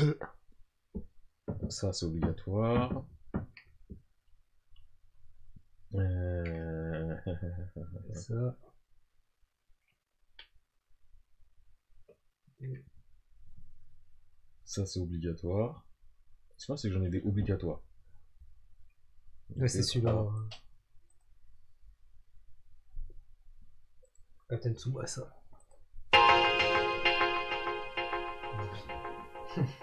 [1.69, 3.05] Ça, c'est obligatoire.
[5.93, 7.15] Euh...
[8.13, 8.57] Ça.
[14.65, 15.85] Ça, c'est obligatoire.
[16.57, 17.83] C'est pas, c'est que j'en ai des obligatoires.
[19.55, 20.25] Ouais, c'est celui-là.
[24.49, 25.36] Captain Tsubasa.
[28.57, 28.69] 哎呀
[29.53, 29.73] 确实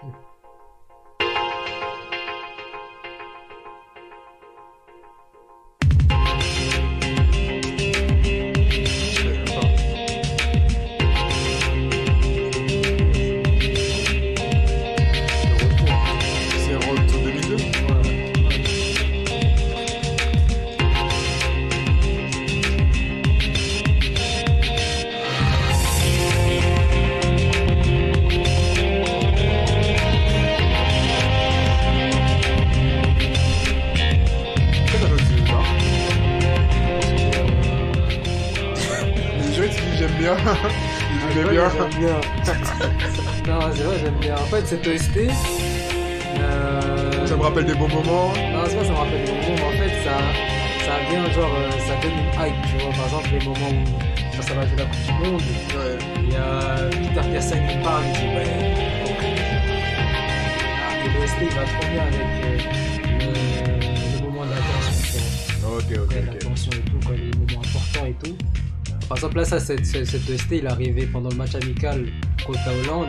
[69.34, 72.06] exemple, là, ça, cette, cette, cette OST, il est arrivé pendant le match amical
[72.46, 73.08] contre la Hollande.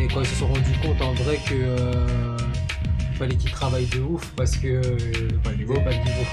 [0.00, 2.36] Et quand ils se sont rendus compte en vrai que euh,
[3.18, 5.74] fallait qu'ils travaillent de ouf parce que euh, Pas le niveau.
[5.74, 6.24] pas le niveau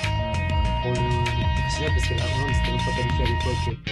[0.81, 3.88] pour le, le parce que la Hollande c'était même pas qualifié à l'époque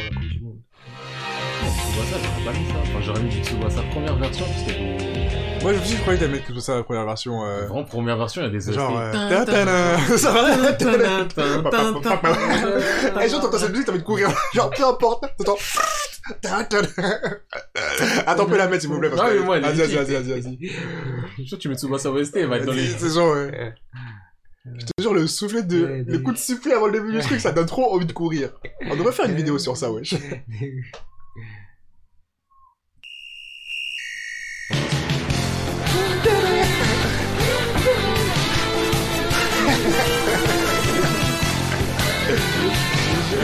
[1.97, 2.73] Tsubasa, j'aurais pas mis ça.
[2.81, 6.01] Enfin, j'aurais mis du Tsubasa première version, parce que Moi, je me suis dit, je
[6.01, 7.43] croyais que mettre tout ça la première version.
[7.45, 9.11] euh, vraiment première version, il y a des Genre, euh,
[10.17, 10.49] ça va.
[13.25, 14.29] Et genre, t'entends cette musique, t'as envie de courir.
[14.53, 15.57] Genre, peu importe, t'entends.
[18.27, 19.09] Attends, on peut la mettre, s'il vous plaît.
[19.09, 20.57] parce Ah, que- moi, Vas-y, vas-y, vas-y, vas-y.
[20.61, 22.85] Je suis sûr que tu mets Tsubasa OST, va être dans les.
[22.89, 23.73] C'est genre, ouais.
[24.65, 27.13] Je te jure, le soufflet de, Ouais, le des- coup de sifflet avant le début
[27.13, 28.49] du truc, ça donne trop envie de courir.
[28.89, 30.15] On devrait faire une vidéo sur ça, wesh.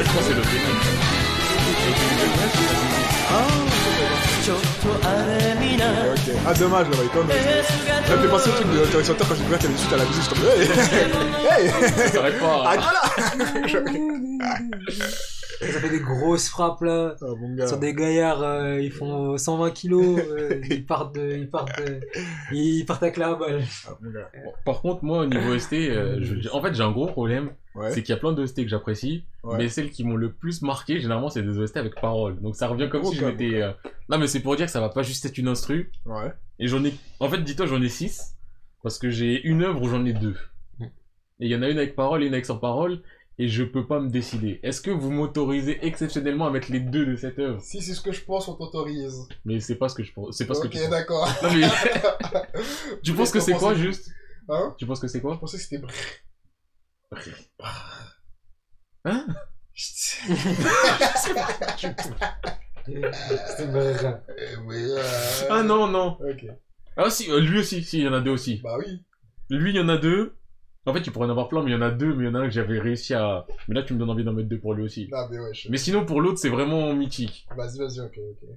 [0.04, 0.74] je crois que c'est le final.
[6.14, 6.38] Okay.
[6.46, 7.28] Ah dommage là, quand.
[8.08, 9.94] Ça me fait penser au truc de l'intéressant quand j'ai découvert qu'il y avait suite
[9.94, 10.48] à la musique, je tombé.
[11.54, 11.68] Hey!
[11.68, 12.56] hey pas.
[12.56, 12.64] Hein.
[12.66, 13.90] Ah voilà!
[15.66, 17.16] Ils avaient des grosses frappes là.
[17.22, 17.68] Ah, bon gars.
[17.68, 20.20] Sur des gaillards, euh, ils font euh, 120 kilos.
[20.20, 22.02] Euh, ils partent, de, ils partent, de,
[22.52, 23.64] ils partent avec la balle.
[23.88, 24.10] Ah, bon.
[24.12, 27.52] Bon, par contre, moi au niveau ST, euh, je, en fait, j'ai un gros problème.
[27.76, 27.92] Ouais.
[27.92, 29.24] C'est qu'il y a plein de ST que j'apprécie.
[29.44, 29.58] Ouais.
[29.58, 32.40] Mais celles qui m'ont le plus marqué, généralement, c'est des OST avec parole.
[32.42, 33.62] Donc ça revient comme si je m'étais.
[33.62, 33.72] euh,
[34.10, 35.92] Non, mais c'est pour dire que ça va pas juste être une instru.
[36.06, 36.32] Ouais.
[36.60, 36.94] Et j'en ai.
[37.20, 38.36] En fait, dis-toi, j'en ai six.
[38.84, 40.36] Parce que j'ai une œuvre où j'en ai deux.
[41.40, 43.02] Et il y en a une avec parole et une avec sans parole.
[43.40, 44.60] Et je peux pas me décider.
[44.62, 47.60] Est-ce que vous m'autorisez exceptionnellement à mettre les deux de cette œuvre?
[47.60, 49.28] Si c'est ce que je pense, on t'autorise.
[49.46, 50.38] Mais c'est pas ce que je pense.
[50.38, 50.90] C'est pas ce que Ok, tu penses.
[50.92, 51.28] d'accord.
[51.56, 51.68] Mais.
[53.04, 54.12] tu penses que c'est quoi juste?
[54.50, 54.76] Hein?
[54.78, 55.34] Tu penses que c'est quoi?
[55.34, 55.82] Je pensais que c'était.
[59.06, 59.28] Hein?
[59.76, 60.28] C'est.
[62.88, 63.02] Mais,
[64.76, 65.02] euh,
[65.50, 66.18] Ah non, non.
[66.20, 66.46] Ok.
[66.98, 68.62] Ah si, euh, lui aussi, si, il y en a deux aussi.
[68.64, 69.04] Bah oui.
[69.50, 70.38] Lui, il y en a deux.
[70.86, 72.28] En fait, il pourrait en avoir plein, mais il y en a deux, mais il
[72.28, 73.46] y en a un que j'avais réussi à...
[73.68, 75.08] Mais là, tu me donnes envie d'en mettre deux pour lui aussi.
[75.10, 75.70] Non, mais wesh.
[75.70, 77.48] Mais sinon, pour l'autre, c'est vraiment mythique.
[77.56, 78.50] Vas-y, vas-y, ok, ok.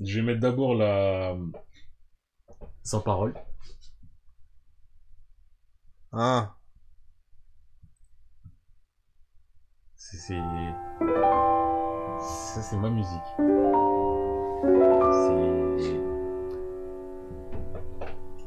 [0.00, 1.36] Je vais mettre d'abord la...
[2.82, 3.34] Sans parole.
[6.12, 6.54] Ah.
[9.94, 10.16] C'est...
[10.16, 10.34] c'est-
[12.20, 13.08] Ça, c'est ma musique.
[13.36, 13.46] C'est...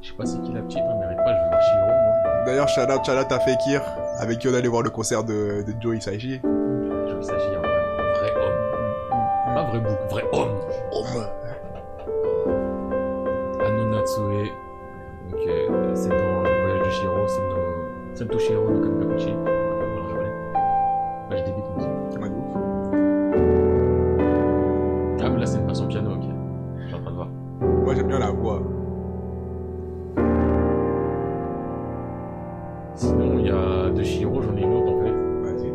[0.02, 1.86] Je sais pas c'est qui la petite, hein, mais arrête pas, je veux voir Shiro,
[1.88, 2.44] moi.
[2.46, 3.82] D'ailleurs, shout out à Fekir,
[4.20, 6.42] avec qui on allait voir le concert de, de Joe Hisaishi.
[6.44, 7.70] Je veux s'agir d'un
[8.20, 9.54] vrai homme.
[9.56, 10.60] Pas vrai bouc, vrai homme.
[10.92, 11.26] Homme.
[13.66, 14.52] Ano Natsue.
[15.32, 16.33] Donc, euh, c'est dans
[18.14, 19.30] dans Sento Shiro no Kamikakuchi.
[19.32, 20.32] Alors, je connais.
[21.30, 21.88] Bah, je débite aussi.
[22.20, 22.56] Ouais, de ouf.
[25.22, 26.24] Ah, mais là, c'est une version piano, ok.
[26.82, 27.28] Je suis en train de voir.
[27.30, 28.62] Moi, j'aime bien la voix.
[32.96, 35.12] Sinon, il y a de Shiro, j'en ai une autre en fait.
[35.12, 35.68] Vas-y.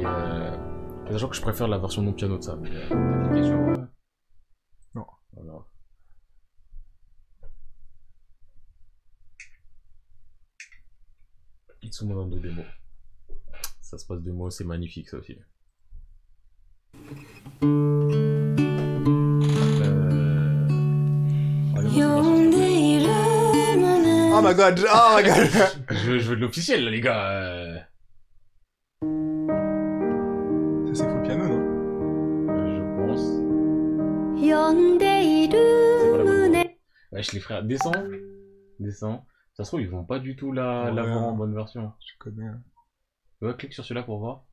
[0.00, 0.56] Et euh.
[1.10, 2.56] Sachant que je préfère la version non piano de ça.
[2.60, 3.56] Mais, euh, t'as cliqué sur.
[3.56, 3.76] euh,
[4.94, 5.06] Non.
[5.32, 5.64] Voilà.
[11.90, 12.62] Itsumo Nando Demo.
[13.80, 15.36] Ça se passe de mots, c'est magnifique ça aussi.
[17.64, 17.68] Euh,
[24.32, 25.50] oh my god, oh my god.
[25.90, 27.28] je, je veux de l'officiel, les gars.
[27.32, 27.80] Euh.
[30.94, 31.60] Ça c'est faux piano, non?
[32.50, 33.24] Euh, je pense.
[37.10, 37.90] Wesh, les frères, descends.
[38.78, 39.26] Descends.
[39.60, 40.92] Ça se trouve, ils vont pas du tout la, Ouais.
[40.92, 41.92] l'avoir en bonne version.
[42.00, 42.46] Je connais.
[42.46, 42.62] hein.
[43.42, 44.44] Ouais, clique sur celui-là pour voir.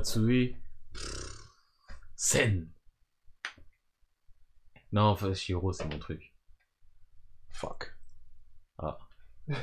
[0.00, 0.56] Anonatsue.
[2.16, 2.68] Sen.
[4.92, 6.34] Non, enfin, Shiro, c'est mon truc.
[7.50, 7.96] Fuck.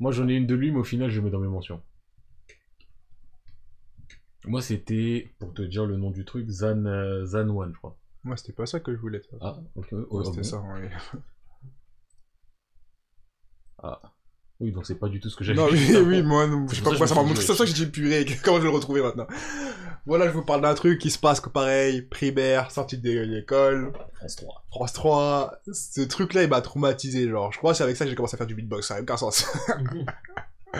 [0.00, 1.82] Moi, j'en ai une de lui, mais au final, je mets dans mes mentions.
[4.46, 7.98] Moi, c'était, pour te dire le nom du truc, Zan, euh, Zan One, je crois.
[8.24, 9.22] Moi, c'était pas ça que je voulais.
[9.40, 9.92] Ah, ok.
[9.92, 10.90] Ouais, oh, c'était ça, ouais.
[14.60, 16.76] Oui, donc c'est pas du tout ce que j'avais Non, dit oui, moi, non, je
[16.76, 18.24] sais pas pourquoi ça m'a C'est ça que j'ai dit purée.
[18.44, 19.26] Comment je vais le retrouver maintenant?
[20.06, 23.92] Voilà, je vous parle d'un truc qui se passe que pareil, primaire, sortie de l'école,
[24.14, 24.64] France 3.
[24.70, 25.52] France 3.
[25.72, 27.52] Ce truc-là, il m'a traumatisé, genre.
[27.52, 29.00] Je crois que c'est avec ça que j'ai commencé à faire du beatbox, ça n'a
[29.00, 29.46] aucun sens.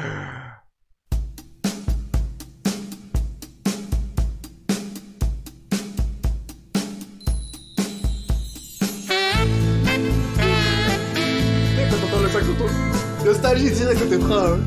[13.24, 14.58] nostalgie direct de tes freins.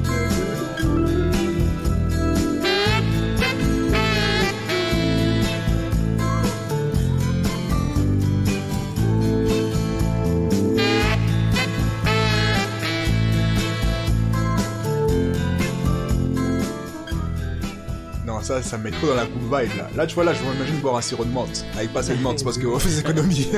[18.25, 19.87] Non, ça, ça me met trop dans la coupe vibe là.
[19.95, 21.63] Là, tu vois, là, je m'imagine boire un sirop de menthe.
[21.75, 23.49] Avec pas assez de menthe, c'est parce qu'on fait des économies.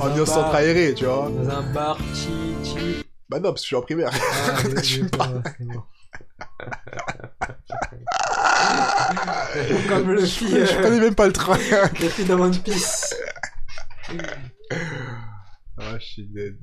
[0.00, 1.30] Ambiance centre aéré, tu vois.
[1.30, 2.28] Dans un bar, chi,
[2.62, 3.07] chi.
[3.28, 4.10] Bah non, parce que je suis en primaire.
[4.12, 5.82] Ah, Je suis pas- pas, c'est bon.
[9.88, 11.56] Comme le fille, je connais même pas le train.
[12.00, 13.14] le fille dans One Piece.
[15.76, 16.58] ah, je suis dead.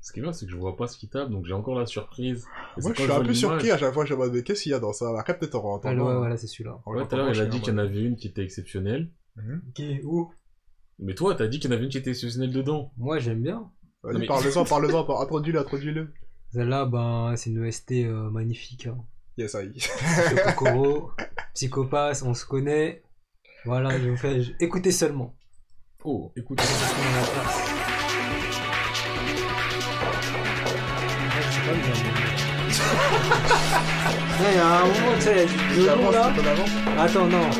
[0.00, 1.78] Ce qui est bien, c'est que je vois pas ce qui tape, donc j'ai encore
[1.78, 2.44] la surprise.
[2.76, 4.04] Et Moi, je suis un peu surpris à chaque fois.
[4.04, 5.06] Je mode, mais qu'est-ce qu'il y a dans ça?
[5.18, 5.86] Après, peut-être on rentre.
[5.86, 6.80] Ah, ouais, voilà, c'est celui-là.
[6.86, 9.10] Ouais, tout à l'heure, il a dit qu'il y en avait une qui était exceptionnelle.
[9.38, 10.32] Ok, où?
[10.98, 12.92] Mais toi, t'as dit qu'il y en avait une qui était exceptionnelle dedans.
[12.96, 13.70] Moi, j'aime bien.
[14.04, 16.12] Non, mais- parle-en, parle-en, par- introduis-le, introduis-le.
[16.52, 18.86] Celle-là, ben, c'est une OST euh, magnifique.
[18.86, 18.98] Hein.
[19.38, 19.72] Yes, aïe.
[19.74, 21.10] Monsieur Kokoro,
[21.54, 23.02] Psychopathe, on se connaît.
[23.64, 24.42] Voilà, je vous fais.
[24.42, 25.34] je- Écoutez seulement.
[26.04, 26.60] Oh, écoute.
[26.60, 27.58] On a la place.
[31.32, 31.82] Ouais, je sais pas, mais-
[34.42, 36.32] Non, il y a un moment, tu sais, il y a du violon là.
[36.34, 37.50] T'en avances Attends, non.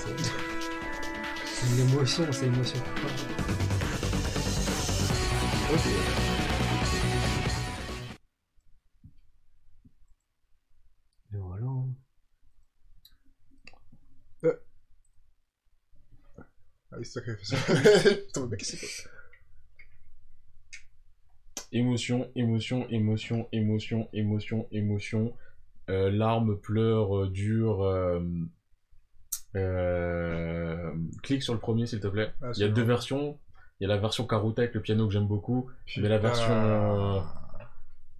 [0.00, 2.80] C'est une émotion, c'est une émotion.
[5.72, 5.86] Ok.
[11.32, 11.66] Et voilà.
[16.92, 17.56] Ah oui, c'est ça qu'elle fait ça.
[18.26, 19.08] Putain, mais qu'est-ce que c'est
[21.72, 25.36] Émotion, émotion, émotion, émotion, émotion, émotion.
[25.90, 27.82] Euh, larmes, pleurs, euh, dures.
[29.56, 30.90] Euh,
[31.22, 32.32] clique sur le premier, s'il te plaît.
[32.42, 33.38] Ah, Il y a deux versions.
[33.80, 35.70] Il y a la version Karuta avec le piano que j'aime beaucoup.
[35.96, 37.22] Mais la version.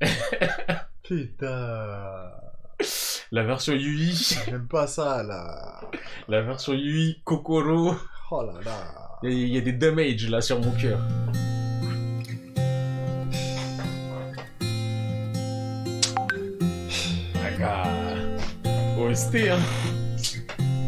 [1.02, 2.31] Putain.
[3.32, 4.12] La version Yui.
[4.47, 5.81] J'aime pas ça là.
[6.27, 7.94] La version Yui, Kokoro.
[8.32, 9.19] Oh là là.
[9.23, 10.98] Il y, a- il y a des damages là sur mon cœur.
[17.44, 17.85] Aga.
[18.98, 19.59] OST, hein.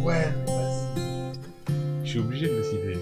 [0.03, 0.29] Ouais.
[2.03, 2.99] Je suis obligé de le citer.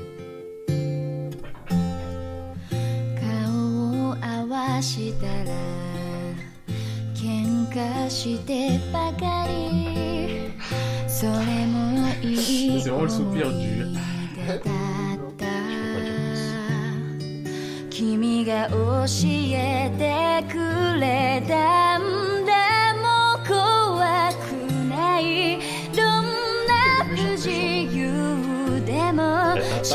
[12.82, 13.85] C'est vraiment le soupir du.
[27.40, 29.94] 自由でも幸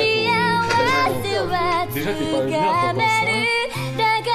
[1.22, 3.36] せはつ Déjà, t'es pas venu enかt'entendantめる
[3.98, 4.30] だか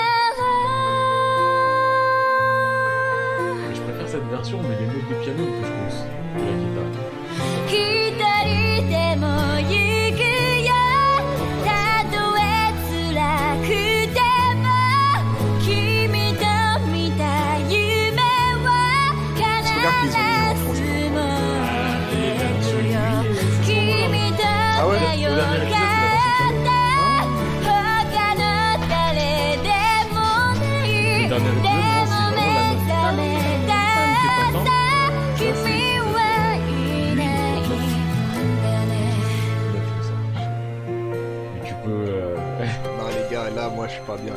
[3.74, 6.06] Je préfère cette version, mais les notes de piano que je pense.
[44.11, 44.35] Pas bien.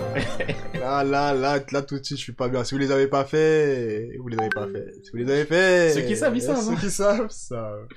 [0.80, 2.64] Là, là, là, là tout de suite je suis pas bien.
[2.64, 4.94] Si vous les avez pas fait, vous les avez pas fait.
[5.04, 6.78] Si vous les avez fait, Ceux qui savent, ils savent, Ceux hein.
[6.80, 7.88] qui savent, savent.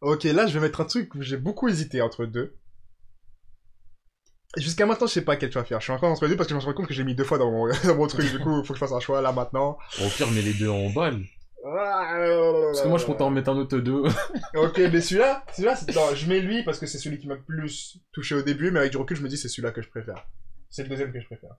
[0.00, 2.54] Ok, là je vais mettre un truc où j'ai beaucoup hésité entre deux.
[4.56, 5.80] Jusqu'à maintenant, je sais pas quel choix faire.
[5.80, 7.14] Je suis encore entre les deux parce que je me rendu compte que j'ai mis
[7.14, 8.30] deux fois dans mon, dans mon truc.
[8.30, 9.78] Du coup, faut que je fasse un choix là maintenant.
[10.00, 11.22] Au pire, mets les deux en balle.
[11.62, 14.02] Parce que moi, je compte en mettre un autre deux.
[14.56, 17.36] Ok, mais celui-là, celui-là, c'est- non, je mets lui parce que c'est celui qui m'a
[17.36, 19.88] plus touché au début, mais avec du recul, je me dis c'est celui-là que je
[19.88, 20.26] préfère.
[20.70, 21.54] C'est le deuxième que je préfère.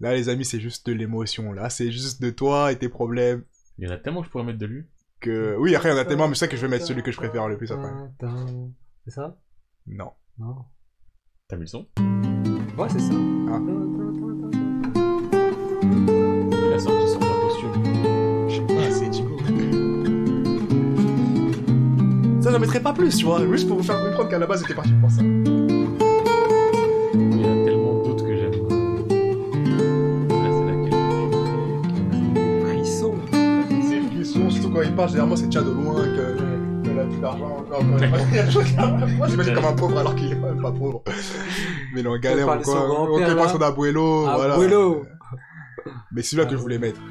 [0.00, 1.52] Là, les amis, c'est juste de l'émotion.
[1.52, 3.44] Là, c'est juste de toi et tes problèmes.
[3.78, 4.84] Il y en a tellement que je pourrais mettre de lui.
[5.20, 6.86] Que oui, après, il y en a tellement, mais c'est ça que je vais mettre
[6.86, 7.90] celui que je préfère le plus après.
[9.04, 9.38] C'est ça?
[9.86, 10.12] Non.
[10.38, 10.64] Non.
[11.48, 11.88] T'as mis le son?
[12.76, 13.14] Ouais, c'est ça.
[13.48, 14.05] Ah.
[22.56, 24.62] Ça, j'en mettrais pas plus, tu vois, juste pour vous faire comprendre qu'à la base,
[24.62, 25.20] j'étais parti pour ça.
[25.20, 25.28] Il
[27.38, 28.52] y a tellement d'autres que j'aime.
[30.30, 30.94] Là, c'est laquelle
[32.62, 33.14] Frisson.
[33.30, 36.82] C'est le son, surtout quand il parle, généralement, c'est déjà de loin que.
[36.82, 37.84] qu'il a plus d'argent encore.
[37.84, 37.98] Moi,
[39.28, 41.02] j'imagine comme un pauvre alors qu'il est même pas pauvre.
[41.92, 43.10] Mais il est en galère ou quoi.
[43.10, 44.22] Ok, pas son abuelo.
[44.34, 44.54] voilà.
[44.54, 45.04] Abuelo.
[46.10, 47.02] Mais c'est celui-là que je voulais mettre.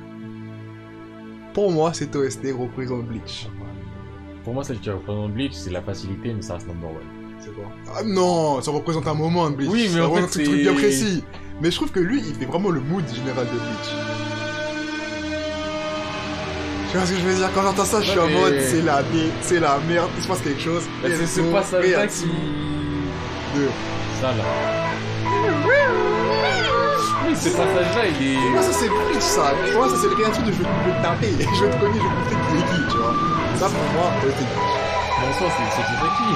[1.53, 3.47] Pour moi, c'est OST représentant Bleach.
[4.45, 6.97] Pour moi, celle qui représente Bleach, c'est la facilité, mais ça reste number one.
[7.41, 7.65] C'est quoi
[7.97, 9.69] Ah non, ça représente un moment de Bleach.
[9.71, 11.23] Oui, mais ça en fait, un truc c'est- bien précis.
[11.61, 13.89] Mais je trouve que lui, il fait vraiment le mood général de Bleach.
[16.91, 17.49] Tu vois ce que je veux dire?
[17.53, 20.27] Quand j'entends ça, je suis en mode c'est la merde, c'est la merde, il se
[20.29, 20.83] passe quelque chose.
[21.03, 22.25] C'est ce passage-là qui.
[23.55, 23.69] deux.
[24.21, 26.14] Ça là.
[27.39, 28.49] Ce passage-là, il est.
[28.49, 29.53] Moi, ça c'est Bleach, ça.
[29.65, 31.99] Tu vois, ça c'est le réaction de je vais te taper, je vais te cogner,
[31.99, 33.13] je vais te montrer qui est qui, tu vois.
[33.59, 34.75] Ça pour moi, OST Bleach.
[35.15, 36.29] En soi, c'est c'est Sosaki.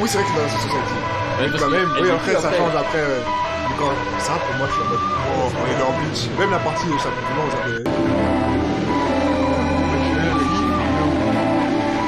[0.00, 0.74] Oui, c'est vrai que c'est dans la société.
[0.74, 2.98] Ouais, Quand même, oui, après, ça change après.
[2.98, 3.20] euh,
[3.68, 6.20] mais quand ça, pour moi, je suis en mode, oh, on est dans Bleach.
[6.38, 7.84] Même la partie de chaque moment, ça fait.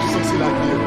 [0.03, 0.86] Je sens que c'est la vie.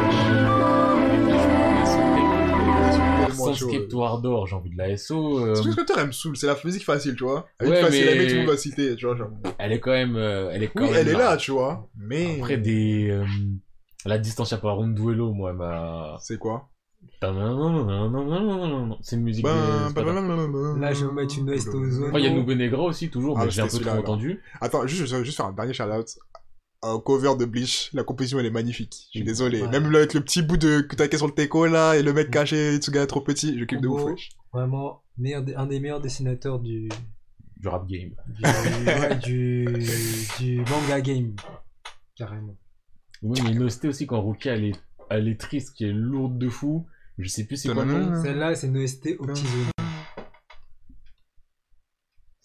[3.53, 5.39] Sans skip to Ardor, j'ai envie de la SO.
[5.45, 7.47] euh, Ce que Scooter, elle me saoule, c'est la musique facile, tu vois.
[7.59, 9.15] Elle est facile, mais- elle met tout le monde va citer, tu vois.
[9.15, 9.29] Genre.
[9.57, 10.15] elle est quand même.
[10.15, 11.89] euh, elle est quand Oui, même elle est là, tu vois.
[11.97, 12.37] Mais.
[12.39, 13.09] Après des.
[13.11, 13.25] euh,
[14.05, 16.17] La distance par Duello, moi, elle m'a.
[16.21, 16.69] C'est quoi?
[19.01, 19.53] C'est une musique Ben,
[19.89, 19.93] de.
[19.93, 20.79] ben, ben, ben, ben, ben.
[20.79, 22.07] Là, je vais mettre une OST aux zones.
[22.07, 24.41] Après, il y a Nube Negra aussi, toujours, Ah, mais j'ai un peu trop entendu.
[24.61, 26.07] Attends, juste, je vais juste faire un dernier shout-out.
[26.81, 29.07] Au cover de Bleach, la composition elle est magnifique.
[29.13, 29.61] Je suis désolé.
[29.61, 29.67] Ouais.
[29.67, 32.31] Même là, avec le petit bout de Kutake sur le teco là, et le mec
[32.31, 34.29] caché, Tsuga trop petit, je kiffe de ouf, wesh.
[34.53, 36.87] Vraiment, meilleur, un des meilleurs dessinateurs du,
[37.57, 38.11] Du rap game.
[38.29, 38.43] du,
[38.87, 39.65] ouais, du,
[40.39, 41.35] du manga game.
[42.15, 42.55] Carrément.
[43.21, 44.79] Oui, mais OST aussi quand Rukia elle est,
[45.09, 46.87] elle est triste, qui est lourde de fou.
[47.17, 48.23] Je sais plus c'est quoi le nom.
[48.23, 49.43] Celle-là, c'est une OST au petit.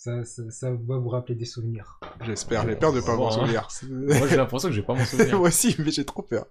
[0.05, 1.99] Ça, ça, ça va vous rappeler des souvenirs.
[2.21, 3.31] J'espère, j'ai peur de pas m'en hein.
[3.31, 3.67] souvenir.
[4.19, 5.39] Moi j'ai l'impression que je vais pas m'en souvenir.
[5.39, 6.45] Moi aussi, mais j'ai trop peur.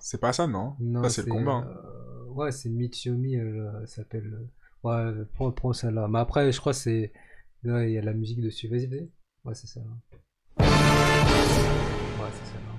[0.00, 1.52] C'est pas ça, non Non, Ça, c'est le combat.
[1.52, 1.68] hein.
[1.68, 4.34] euh, ouais, c'est Mitsuyomi, elle, euh, elle s'appelle.
[4.34, 4.48] euh,
[4.82, 6.08] Ouais, prends, prends celle-là.
[6.08, 7.12] Mais après, je crois que c'est.
[7.62, 8.66] Là, il y a la musique dessus.
[8.66, 9.08] Vas-y, vas-y.
[9.44, 9.94] Ouais, c'est celle-là.
[10.58, 10.66] Ouais,
[12.32, 12.74] c'est celle-là.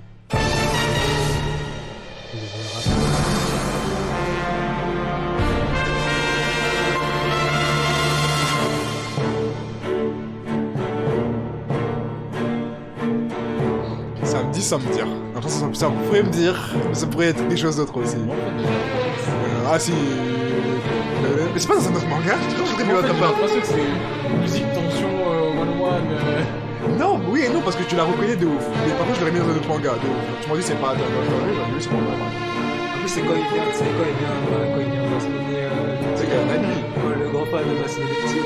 [14.55, 15.05] Dit sans me dire.
[15.73, 16.55] Ça, pourrait me dire,
[16.87, 18.15] mais ça pourrait être quelque chose d'autre aussi.
[18.17, 18.65] Moi, j'ai-
[19.71, 19.91] Ah si.
[19.91, 22.55] euh, Mais c'est pas dans un autre manga Je
[23.19, 23.27] pas.
[23.27, 25.51] l'impression que c'est musique tension euh,
[25.85, 26.97] euh.
[26.99, 28.63] Non, oui et non, parce que tu la reconnais de ouf.
[28.85, 30.23] Mais par contre, je l'aurais mis dans un autre manga de ouf.
[30.41, 30.93] Tu m'as dit c'est pas
[31.79, 32.05] c'est pas mal.
[32.15, 36.15] En plus, c'est quand il vient, c'est quand il vient, euh, quand il vient euh,
[36.15, 38.39] C'est euh, le grand fan de petits.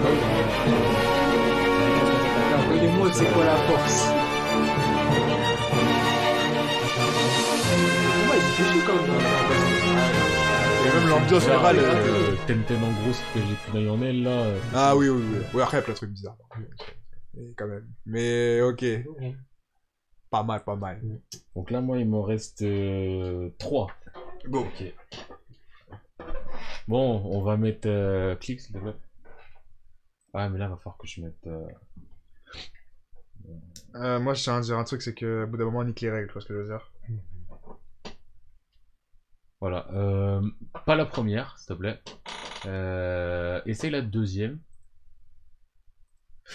[0.00, 1.29] Après,
[2.88, 4.08] mode, c'est quoi la force
[8.28, 9.20] Ouais, il fait chaud quand même.
[10.86, 11.78] Et même l'ambiance générale.
[11.78, 14.30] Euh, euh, Tenten en gros, ce que j'ai plus d'œil en elle là.
[14.30, 15.38] euh, Ah oui, oui, oui.
[15.54, 16.36] Oui, après, il y a plein de trucs bizarres.
[17.34, 17.88] Mais quand même.
[18.06, 18.84] Mais ok.
[20.30, 21.00] Pas mal, pas mal.
[21.56, 22.64] Donc là, moi, il me reste
[23.58, 23.86] 3.
[24.48, 24.60] Bon.
[24.60, 24.94] Ok.
[26.88, 28.94] Bon, on va mettre euh, clic s'il te plaît.
[30.32, 31.46] Ah, mais là, il va falloir que je mette.
[31.46, 31.66] euh,
[33.96, 36.00] Euh, moi, je tiens à dire un truc, c'est au bout d'un moment, on nique
[36.00, 36.92] les règles, tu que je veux dire.
[39.60, 39.86] Voilà.
[39.92, 40.40] euh,
[40.86, 42.00] pas la première, s'il te plaît.
[42.66, 44.60] Euh, essaye la deuxième.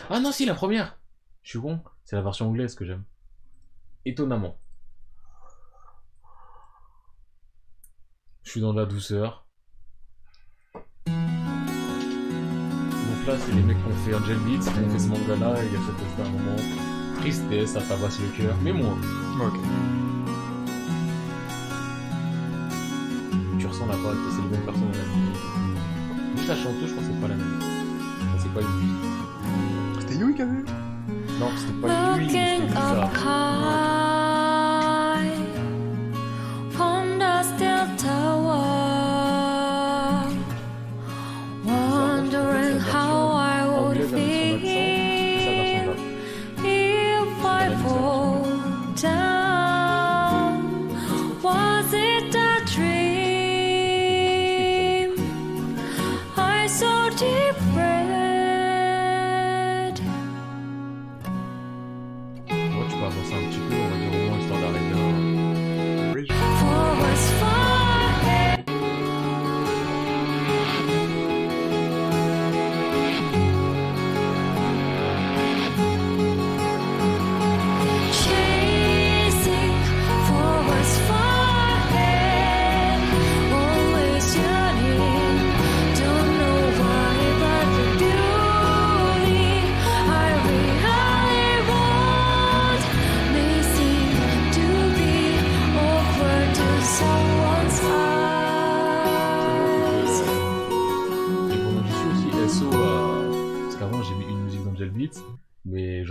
[0.10, 1.00] Ah non, si, la première
[1.44, 1.82] Je suis con.
[2.04, 3.04] C'est la version anglaise que j'aime.
[4.06, 4.58] Étonnamment.
[8.44, 9.48] Je suis dans la douceur.
[11.06, 11.16] Donc
[13.28, 15.68] là, c'est les mecs qui ont fait Angel Beats, qui ont fait ce manga-là, et
[15.68, 16.85] il y a cette un moment
[17.26, 18.98] tristesse, ça tabasse le cœur, mais moins.
[19.42, 19.60] Ok.
[23.58, 24.92] Tu ressens la balle, c'est les mêmes personnes.
[26.36, 27.60] Juste la chanteuse, je crois que c'est pas la même.
[27.60, 28.92] Ça, c'est pas Yui.
[30.02, 30.66] C'était Yui qui avait eu
[31.40, 34.05] Non, c'était pas Yui, c'était up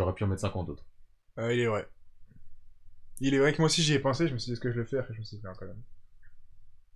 [0.04, 0.86] j'aurais pu en mettre 50 autres.
[1.38, 1.88] Euh, il est vrai.
[3.20, 4.70] Il est vrai que moi aussi j'y ai pensé, je me suis dit est-ce que
[4.72, 5.82] je le fais, après je me suis dit non quand même.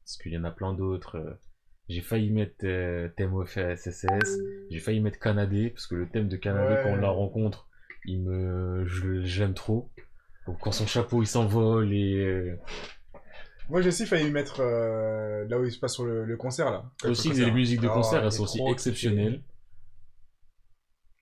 [0.04, 1.16] Parce qu'il y en a plein d'autres.
[1.16, 1.34] euh.
[1.88, 4.38] J'ai failli mettre euh, thème SSS,
[4.70, 6.80] j'ai failli mettre Canadé, parce que le thème de Canadé, Ouais.
[6.82, 7.66] quand on la rencontre,
[8.04, 8.84] il me,
[9.24, 9.90] j'aime trop.
[10.46, 12.56] Donc quand son chapeau il s'envole et euh,
[13.70, 16.70] Moi j'ai aussi failli mettre euh, là où il se passe sur le, le concert
[16.70, 16.90] là.
[17.04, 19.42] aussi Le les musiques de Ah, concert, elles sont aussi exceptionnelles.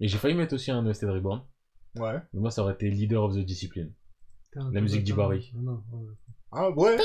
[0.00, 1.42] Et j'ai failli mettre aussi un Nested Reborn.
[1.98, 2.18] Ouais.
[2.32, 3.93] mais moi ça aurait été Leader of the Discipline.
[4.73, 5.52] La musique d'Ibari.
[6.52, 6.97] Ah ouais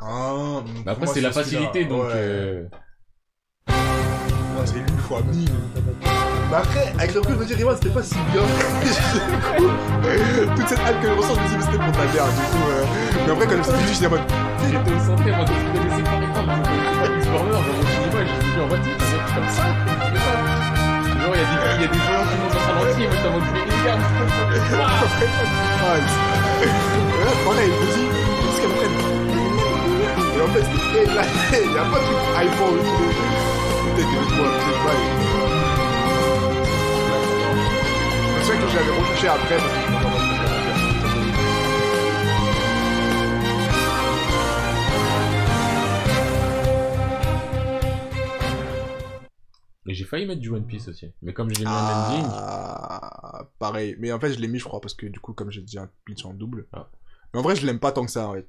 [0.00, 2.10] Ah, Bah après c'est la facilité donc ouais.
[2.14, 2.68] euh,
[4.64, 5.50] c'est une fois mille.
[6.50, 8.42] Bah après, avec le recul, je me dis, c'était pas si bien.
[10.56, 12.40] Toute cette hype que je ressens, je me dis, mais c'était pour ta mère, du
[12.48, 12.64] coup.
[12.68, 12.84] euh,
[13.26, 14.20] Mais après, quand je me suis dit, j'étais en mode.
[14.64, 16.08] J'étais au santé, moi, quand je pas me suis dit,
[18.14, 19.66] ouais, je me suis dit, en fait, c'est c'est comme ça,
[21.24, 21.24] ça.
[21.24, 21.42] Genre, il y
[21.84, 22.58] a des, gens qui montent ça.
[22.84, 22.98] Qu'est-ce
[28.60, 28.96] qu'elle prenne
[30.34, 31.04] Et en fait, il
[31.74, 32.78] y a pas de iPhone
[33.96, 34.02] je.
[38.42, 39.58] C'est vrai que j'avais retouché après,
[49.94, 51.12] Et j'ai failli mettre du One Piece aussi.
[51.22, 53.94] Mais comme j'ai mis un ending, Ah, pareil.
[54.00, 55.78] Mais en fait, je l'ai mis, je crois, parce que du coup, comme j'ai dit,
[55.78, 56.66] un pitch en double.
[56.72, 56.90] Ah.
[57.32, 58.48] Mais en vrai, je l'aime pas tant que ça, en fait.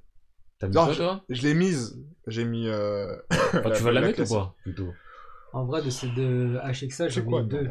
[0.57, 2.01] t'as mis Non, quoi, je- toi Je l'ai mise.
[2.25, 2.67] J'ai mis.
[2.67, 3.15] Euh...
[3.29, 4.91] Enfin, tu vas la mettre ou pas, plutôt
[5.53, 7.69] En vrai, de ces deux HXA, C'est j'en quoi mets deux.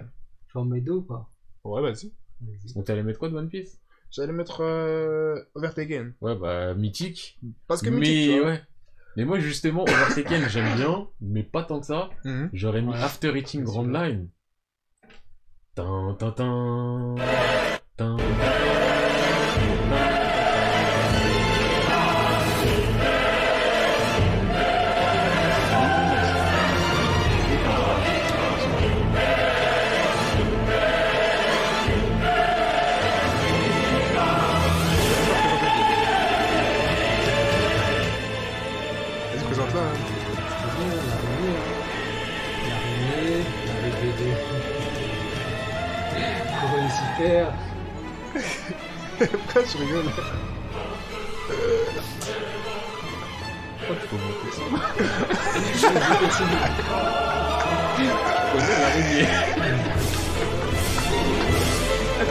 [0.52, 1.28] J'en mets deux ou pas
[1.64, 2.12] Ouais, vas-y.
[2.42, 2.74] Vas-y.
[2.74, 3.80] Donc, t'allais mettre quoi de One Piece?
[4.12, 5.42] J'allais mettre euh...
[5.56, 6.14] Overtaken.
[6.20, 7.40] Ouais, bah, mythique.
[7.66, 8.50] Parce que mais, mythique, tu vois.
[8.50, 8.62] ouais.
[9.16, 12.10] Mais moi, justement, Overtaken, j'aime bien, mais pas tant que ça.
[12.24, 12.50] Mhm.
[12.52, 13.02] J'aurais mis Ouais.
[13.02, 13.84] After Eating Grand.
[13.86, 14.28] Line.
[15.74, 17.14] Tin, tin,
[47.16, 47.30] Pourquoi
[49.62, 50.10] tu rigoles
[53.78, 54.62] Pourquoi tu peux monter ça
[57.96, 58.02] Tu
[58.52, 59.28] connais l'araignée.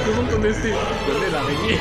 [0.04, 0.64] Ton ST.
[0.64, 0.72] Tu
[1.12, 1.80] connais l'araignée.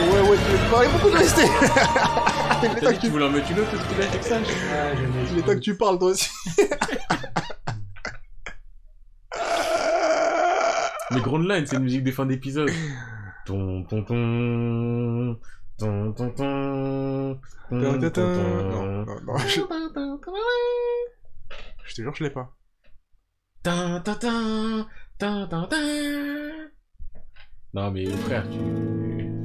[0.00, 1.42] Ouais, ouais, tu veux parler beaucoup de rester
[2.68, 4.06] Que tu tu- voulais en mettre une autre parce qu'il a.
[4.06, 6.30] Ah, je il est temps que tu parles toi aussi.
[11.10, 12.70] Mais Grand Line, c'est une musique des fins d'épisode.
[13.46, 15.38] Ton, ton, ton.
[15.78, 17.40] Ton, ton, ton.
[17.70, 18.22] ton, ton, ton.
[18.22, 19.60] Non, non, non, je...
[21.84, 22.54] je te jure, je l'ai pas.
[23.62, 24.86] Tin, tin, tin,
[25.18, 26.68] tin, tin, tin.
[27.74, 29.43] Non, mais frère, tu.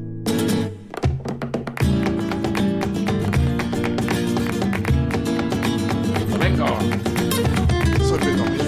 [6.60, 8.60] Ça fait tant pis.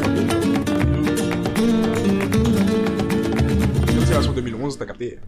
[4.06, 5.20] Version 2011, t'as capté.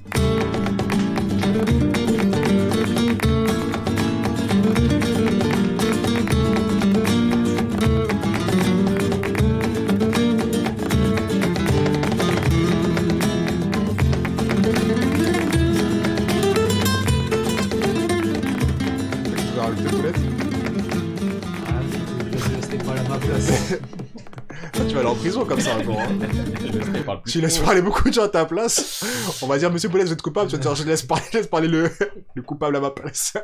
[24.93, 25.99] Tu vas aller en prison comme ça encore.
[25.99, 27.19] Hein.
[27.25, 29.03] Tu laisses parler beaucoup de gens à ta place.
[29.41, 30.51] On va dire, monsieur Boulez, vous êtes coupable.
[30.51, 31.89] Tu vas dire, je laisse parler, je laisse parler le,
[32.35, 33.33] le coupable à ma place.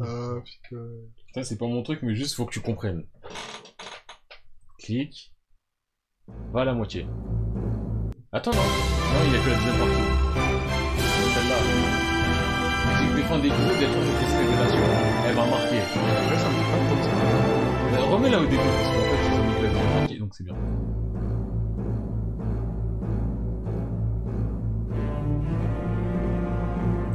[0.00, 0.86] Ah, putain.
[1.26, 3.04] Putain, c'est pas mon truc, mais juste faut que tu comprennes.
[4.78, 5.32] Clique.
[6.52, 7.06] Va à la moitié.
[8.30, 8.58] Attends, non.
[8.58, 10.02] Non, il y a que la deuxième partie.
[11.34, 11.58] Celle-là.
[12.92, 15.11] Musique des a toujours une grosse révélation.
[15.32, 15.76] Elle marqué.
[15.76, 17.10] Là, ça me pas ça.
[17.10, 20.44] Euh, Remets-la au début, parce qu'en fait, ils ont mis que la partie, donc c'est
[20.44, 20.54] bien.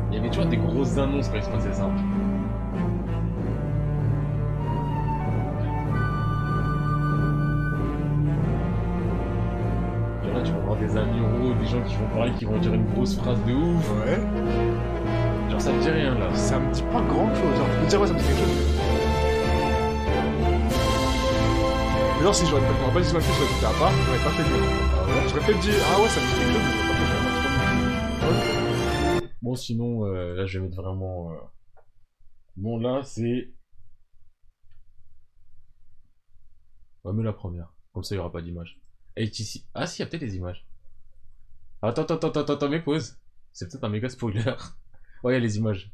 [0.10, 1.89] Il y avait toujours des grosses annonces quand il se passait ça.
[10.23, 12.73] Genre là, tu vas voir des amiraux, des gens qui vont parler, qui vont dire
[12.73, 13.91] une grosse phrase de ouf.
[14.06, 14.19] Ouais.
[15.57, 16.35] Genre, ça te dit rien là.
[16.35, 17.57] Ça me dit pas grand chose.
[17.57, 18.77] Genre, je peux te dire, ouais, ça me dit quelque chose.
[22.17, 24.23] Mais genre, si j'aurais pas, me je l'aurais fait, je l'aurais fait à part, j'aurais
[24.23, 25.29] pas fait mieux.
[25.29, 26.95] J'aurais peut-être dit, ah ouais, ça me dit quelque chose, mais j'aurais pas
[29.21, 31.31] fait Bon, sinon, euh, là, je vais mettre vraiment.
[31.31, 31.38] euh,
[32.55, 33.53] Bon, là, c'est.
[37.03, 37.73] On va mettre la première.
[37.93, 38.79] Comme ça, il n'y aura pas d'image.
[39.15, 39.67] Et ici.
[39.73, 40.67] Ah, si, il y a peut-être des images.
[41.81, 43.17] Attends, attends, attends, attends, attends, mais pause.
[43.53, 44.43] C'est peut-être un méga spoiler.
[45.23, 45.91] Regarde les images.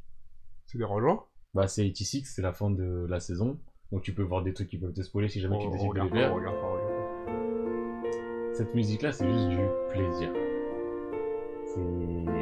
[0.65, 1.25] C'est dérangeant.
[1.53, 3.59] Bah, c'est 86, c'est la fin de la saison.
[3.91, 6.01] Donc tu peux voir des trucs qui peuvent te spoiler si jamais tu décides de
[6.01, 6.33] les faire.
[8.53, 9.59] Cette musique-là, c'est juste du
[9.91, 10.31] plaisir.
[11.65, 12.33] C'est.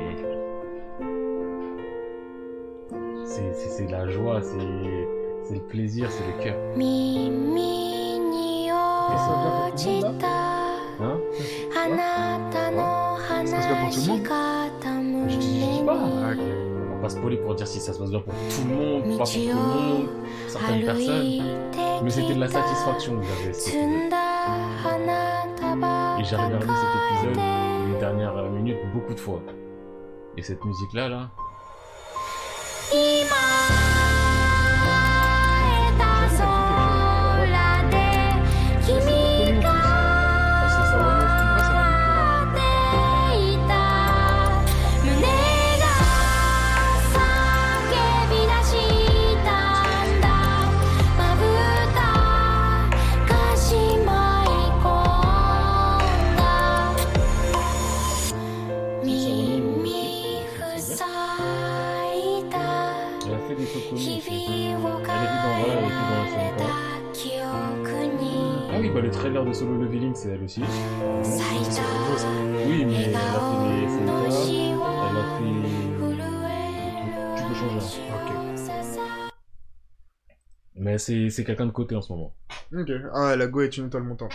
[3.54, 5.08] C'est de la joie, c'est
[5.44, 6.56] c'est le plaisir, c'est le cœur.
[11.02, 11.18] Hein?
[15.12, 16.61] hein je dis pas
[17.02, 19.24] va se poler pour dire si ça se passe bien pour tout le monde, pas
[19.24, 20.10] pour tout le monde,
[20.48, 21.44] certaines personnes.
[22.04, 23.52] Mais c'était de la satisfaction que j'avais.
[26.20, 27.44] Et j'ai regardé cet épisode
[27.94, 29.42] les dernières minutes beaucoup de fois.
[30.38, 31.30] Et cette musique là là
[69.52, 70.62] de solo leveling, c'est elle aussi.
[70.62, 70.68] Oui,
[72.86, 73.84] mais elle a fait des
[75.04, 75.56] elle a fait.
[76.02, 76.16] Euh,
[77.36, 77.80] tu peux changer.
[78.10, 78.16] Hein.
[78.16, 78.30] Ok.
[80.76, 82.34] Mais c'est quelqu'un de côté en ce moment.
[82.74, 82.92] Ok.
[83.14, 84.32] Ah, la Go est une étoile montante.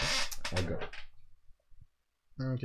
[0.55, 0.79] Ah, gars.
[2.53, 2.65] Ok.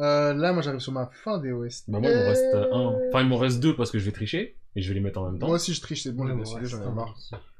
[0.00, 1.88] Euh, là, moi j'arrive sur ma fin des OST.
[1.88, 2.98] Bah, moi il m'en reste un.
[3.10, 5.20] Enfin, il m'en reste deux parce que je vais tricher et je vais les mettre
[5.20, 5.46] en même temps.
[5.46, 6.34] Moi aussi je triche, c'est bon, j'ai.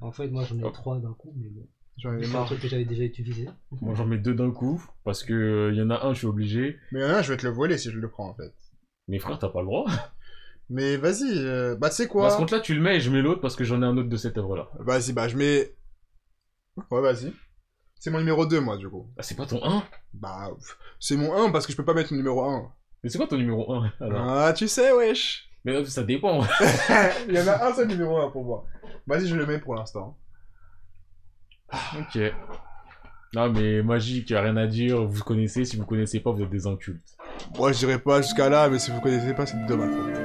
[0.00, 1.68] En fait, moi j'en ai trois d'un coup, mais bon.
[1.98, 2.46] J'en ai C'est un marre.
[2.46, 3.48] truc que j'avais déjà utilisé.
[3.80, 4.84] Moi, j'en mets deux d'un coup.
[5.04, 6.78] Parce que euh, il y en a un, je suis obligé.
[6.92, 8.28] Mais il y en a un, je vais te le voler si je le prends,
[8.30, 8.52] en fait.
[9.08, 9.86] Mais frère, t'as pas le droit.
[10.70, 13.00] Mais vas-y, euh, bah, tu sais Bah, à ce quoi compte-là, tu le mets et
[13.00, 14.70] je mets l'autre parce que j'en ai un autre de cette œuvre-là.
[14.80, 15.74] Vas-y, bah, je mets
[16.90, 17.32] Ouais, vas-y.
[18.00, 19.10] C'est mon numéro 2, moi, du coup.
[19.18, 19.84] Ah, c'est pas ton 1
[20.14, 22.72] Bah, pff, c'est mon 1 parce que je peux pas mettre le numéro 1.
[23.02, 24.28] Mais c'est quoi ton numéro 1 alors?
[24.28, 25.50] Ah, tu sais, wesh.
[25.64, 26.42] Mais euh, ça dépend.
[27.28, 28.64] Il y en a un seul numéro 1 pour moi.
[29.06, 30.18] Vas-y, je le mets pour l'instant.
[31.71, 32.19] ok.
[33.35, 35.05] Non, mais magique, y a rien à dire.
[35.05, 37.15] Vous connaissez, si vous connaissez pas, vous êtes des incultes.
[37.57, 40.15] Moi, je dirais pas jusqu'à là, mais si vous connaissez pas, c'est de ma faute.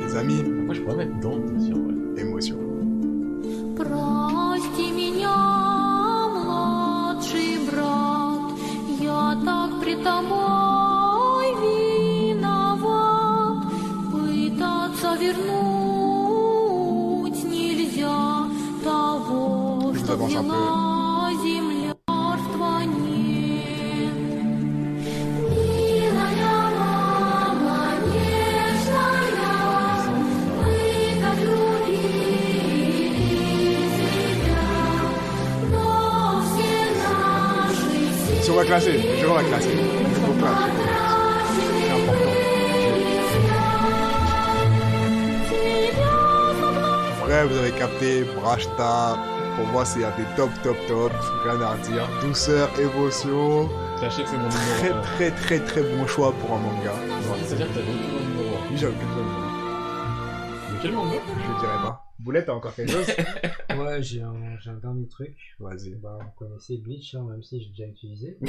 [0.00, 2.20] Les amis, Moi, je pourrais mettre Dante aussi, en vrai.
[2.22, 2.56] émotion.
[3.76, 4.92] Прости
[20.33, 20.85] un peu.
[38.41, 39.69] Si on va classer, je vais la classer.
[39.71, 40.71] Il faut classer.
[41.81, 42.35] C'est important.
[47.47, 49.17] Vous avez capté Brashta,
[49.55, 51.11] pour moi, c'est un des top, top, top.
[51.43, 52.07] Rien à dire.
[52.21, 53.69] Douceur, émotion.
[53.99, 55.01] Sachez que c'est mon Très, numéro 1.
[55.01, 56.91] très, très, très bon choix pour un manga.
[57.45, 59.31] C'est-à-dire que t'as d'autres mon numéro Oui, j'ai aucun chose.
[60.69, 60.73] 1.
[60.73, 61.15] Mais quel manga?
[61.27, 62.01] Je dirais pas.
[62.19, 63.07] Boulette, t'as encore quelque chose?
[63.77, 65.35] Ouais, j'ai un, j'ai un dernier truc.
[65.59, 65.95] Vas-y.
[65.95, 68.37] Bah, on connaissait Bleach, hein, même si j'ai déjà utilisé.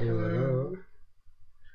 [0.00, 0.64] Et voilà,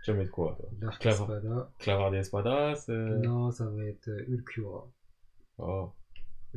[0.03, 0.69] Tu vas mettre quoi toi?
[0.73, 1.23] Dark Clava.
[1.23, 1.72] Espada.
[1.80, 3.18] Clavar des Espadas euh...
[3.18, 4.88] Non, ça va être euh, Ulcura.
[5.57, 5.89] Oh.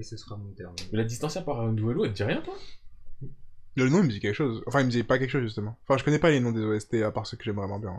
[0.01, 0.75] Et ce sera mon terme.
[0.93, 2.55] Mais la distancia par un duello, elle te dit rien toi
[3.77, 4.63] Le nom, il me dit quelque chose.
[4.67, 5.79] Enfin, il me dit pas quelque chose, justement.
[5.87, 7.93] Enfin, je connais pas les noms des OST, à part ceux que j'aime vraiment bien.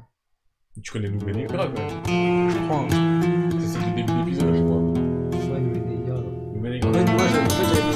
[0.83, 1.73] Tu connais Nouvelle Negra quand
[2.07, 2.49] même.
[2.49, 2.79] Je crois.
[2.79, 2.87] hein.
[3.59, 4.81] C'est celle du début de l'épisode, je crois.
[4.81, 5.59] Ouais.
[6.55, 7.91] Nouvelle En fait, moi, j'avais en fait, j'avais des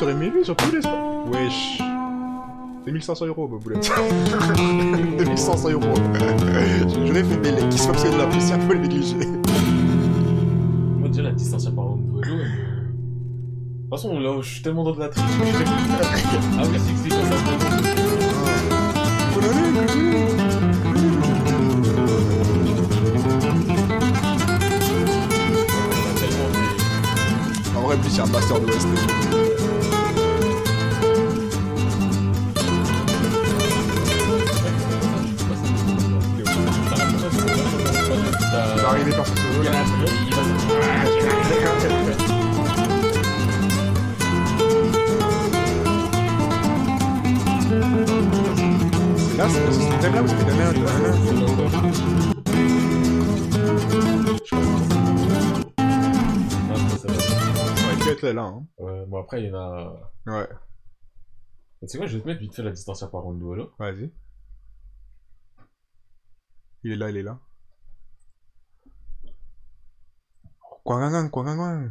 [0.00, 1.78] t'aurais mis lui sur tous les spots Wesh.
[2.86, 3.90] 2500 euros, ma boulette.
[5.18, 5.82] 2500 euros.
[6.88, 9.16] Je l'ai fait des legs qui sont de la poussière, faut le négliger.
[10.98, 12.36] Moi déjà la distancia par un duello.
[12.40, 15.24] elle- De toute façon, là, je suis tellement dans de la triche.
[16.58, 17.36] ah oui, c'est que c'est quoi ça?
[19.36, 20.39] On
[28.18, 28.66] un master de.
[38.76, 39.70] Il va arriver par ce solo là.
[49.16, 50.64] C'est là, c'est ce thème là où ça fait donner
[58.28, 58.66] être là, hein.
[58.78, 60.12] Ouais, bon après il y en a...
[60.26, 60.48] Ouais,
[61.80, 63.72] Tu sais quoi, je vais te mettre vite fait la distancia par un duello.
[63.78, 64.12] vas-y.
[66.82, 67.38] Il est là, il est là.
[70.84, 71.90] Kwangangan, kwangangan.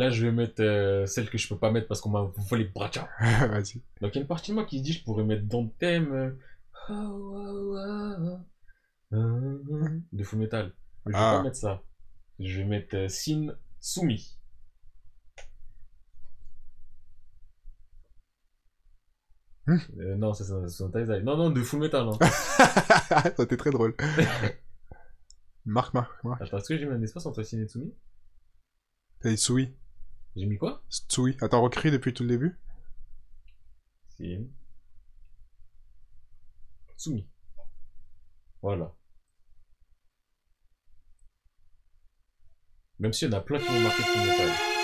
[0.00, 2.64] Là, je vais mettre euh, celle que je peux pas mettre parce qu'on m'a volé
[2.64, 3.06] bracha.
[3.20, 3.82] Vas-y.
[4.00, 5.60] Donc, il y a une partie de moi qui se dit je pourrais mettre dans
[5.60, 6.38] le thème
[9.12, 10.72] euh, de Full Metal.
[11.04, 11.34] Mais je vais Ah.
[11.36, 11.82] pas mettre ça.
[12.38, 13.48] Je vais mettre euh, Sin
[13.78, 14.38] Sumi.
[19.66, 19.76] Hmm.
[19.98, 21.20] Euh, non, c'est ça, c'est son Taizai.
[21.22, 22.08] Non, non, de Full Metal.
[22.08, 22.18] Hein.
[22.26, 23.94] ça été très drôle.
[25.66, 26.40] Marc, Marc, Marc.
[26.40, 27.92] Attends, est-ce que j'ai mis un espace entre Sin et Sumi?
[29.20, 29.36] T'as dit.
[30.36, 30.82] J'ai mis quoi?
[30.90, 31.36] Tsui.
[31.40, 32.58] Attends, recris depuis tout le début
[34.16, 34.46] Sin.
[36.96, 37.26] Sumi.
[38.62, 38.94] Voilà.
[42.98, 44.50] Même s'il y en a plein qui marqué Full Metal.
[44.50, 44.79] son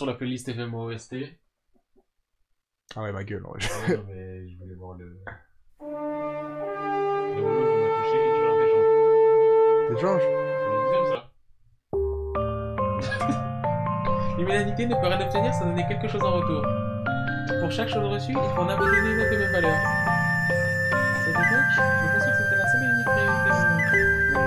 [0.00, 1.14] sur la playlist FM OST.
[2.96, 3.44] Ah ouais, ma gueule.
[3.44, 3.58] ouais.
[3.60, 5.04] Ah non, mais je voulais voir le.
[5.04, 5.12] Le
[7.42, 8.56] volume qu'on a touché et tu l'as
[9.90, 10.00] C'est
[11.12, 11.20] ça.
[14.38, 16.64] L'humanité ne peut rien obtenir sans donner quelque chose en retour.
[17.60, 19.76] Pour chaque chose reçue, il faut en abandonner une autre de même valeur.
[19.76, 19.78] À
[21.26, 23.84] cette époque, je pensais que c'était la seule et unique réalité au monde.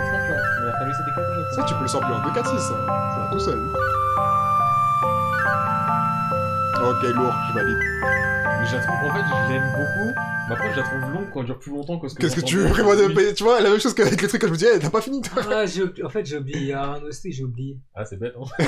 [0.09, 1.45] Franchement, mais la famille c'était quelque chose.
[1.57, 2.57] Ça, tu peux le sampler en 2-4-6, ça.
[2.57, 3.59] Ça va tout seul.
[6.83, 7.77] Ok, lourd, je valide.
[8.59, 10.19] Mais je la trouve, en fait, je l'aime beaucoup.
[10.49, 12.35] Mais après, je la trouve longue quand elle dure plus longtemps que ce que Qu'est-ce
[12.35, 13.31] que tu veux de...
[13.31, 15.21] Tu vois, la même chose qu'avec les trucs que je me disais, t'as pas fini,
[15.21, 15.41] toi.
[15.49, 16.57] Ah, j'ai oublié- en fait, j'ai oublié.
[16.59, 17.77] Il y a un OST, j'ai oublié.
[17.95, 18.65] Ah, c'est bête, hein.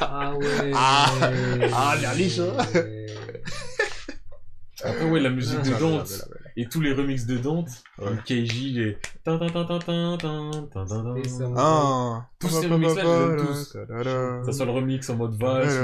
[0.00, 0.72] Ah ouais.
[0.74, 1.06] Ah.
[1.74, 2.56] Ah, la liche, hein.
[4.84, 8.12] Après, ouais, la musique de ah, Dante et tous les remixes de Dante, ouais.
[8.24, 8.98] Keiji, les.
[11.56, 12.28] Ah.
[12.38, 13.76] Tous ces remixes-là, tous.
[14.44, 15.74] Ça soit le remix en mode valse,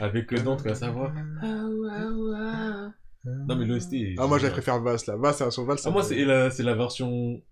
[0.00, 1.12] avec Dante qui a sa voix.
[3.26, 3.94] Non, mais l'OST.
[4.18, 5.16] Ah, moi, je préfère valse là.
[5.16, 5.86] Valse, c'est la version valse.
[5.86, 7.42] Ah, moi, c'est la, la version.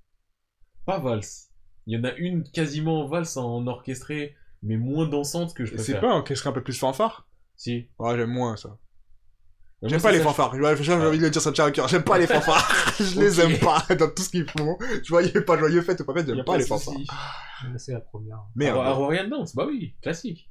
[0.87, 1.49] Pas valse.
[1.87, 5.75] Il y en a une quasiment en valse en orchestrée, mais moins dansante que je
[5.75, 5.95] préfère.
[5.97, 7.27] C'est pas orchestrée un peu plus fanfare?
[7.57, 7.89] Si.
[7.99, 8.79] Ouais, j'aime moins ça.
[9.83, 10.55] Mais J'aime pas les fanfares.
[10.81, 11.89] J'ai envie de le dire, ça me tient à cœur.
[11.89, 12.95] J'aime pas les fanfares.
[13.01, 14.79] je les aime pas dans tout ce qu'ils font.
[15.03, 16.95] Joyeux, pas joyeux, fête ou pas fête, j'aime pas les fanfares.
[16.95, 17.07] souci.
[17.79, 18.39] C'est la première.
[18.55, 18.79] Merde.
[18.79, 20.49] Ar- Arwarian Dance, bah oui, classique.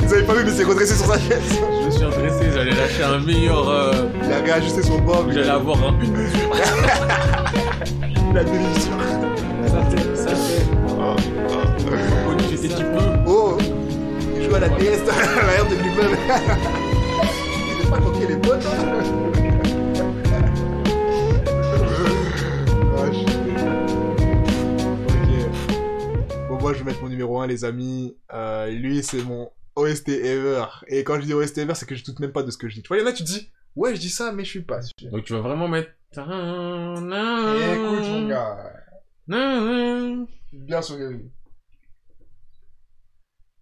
[0.00, 1.40] Vous avez pas vu, mais c'est redressé sur sa chaise.
[1.80, 3.68] Je me suis intéressé, j'allais lâcher un meilleur.
[3.68, 3.92] euh,
[4.24, 5.28] Il a réajusté son bob.
[5.28, 6.50] où j'allais avoir un une mesure.
[8.34, 8.92] La demi-mesure.
[9.66, 10.62] Ça fait, ça fait.
[12.50, 12.98] J'étais petit peu.
[13.26, 13.58] Oh
[14.36, 16.16] Il joue à la DS dans la l'air de lui-même.
[17.22, 18.66] Il sait pas coquer les potes.
[26.70, 28.16] Moi, je vais mettre mon numéro 1, les amis.
[28.32, 30.66] Euh, lui, c'est mon OST ever.
[30.86, 32.68] Et quand je dis OST ever, c'est que je doute même pas de ce que
[32.68, 32.82] je dis.
[32.82, 34.50] Tu vois, il y en a, tu te dis, ouais, je dis ça, mais je
[34.50, 35.10] suis pas sûr.
[35.10, 35.90] Donc tu vas vraiment mettre.
[36.12, 38.72] Écoute, mon gars.
[40.52, 41.28] Bien sûr que oui.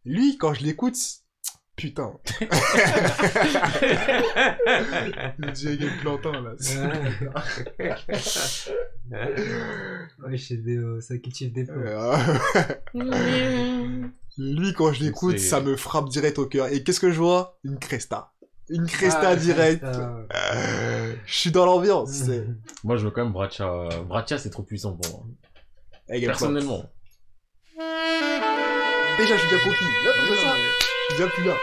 [0.04, 0.98] Lui, quand je l'écoute,
[1.78, 2.12] putain.
[5.38, 6.52] Le Diego Plantin, là.
[10.24, 11.66] Ouais, chez des, euh, ça qui des.
[11.70, 12.16] Euh,
[14.36, 16.66] Lui, quand je l'écoute, C'est- ça me frappe direct au cœur.
[16.68, 17.58] Et qu'est-ce que je vois?
[17.64, 18.32] Une Cresta.
[18.68, 19.82] Une Cresta direct.
[19.84, 22.10] Euh, Je suis dans l'ambiance.
[22.12, 22.44] c'est-
[22.84, 23.88] Moi je veux quand même Bracha.
[24.06, 25.26] Bracha c'est trop puissant pour moi.
[26.26, 26.84] Personnellement.
[29.18, 29.88] Déjà, je suis déjà coquille.
[31.10, 31.14] Là, c'est.
[31.14, 31.56] Je suis déjà plus là.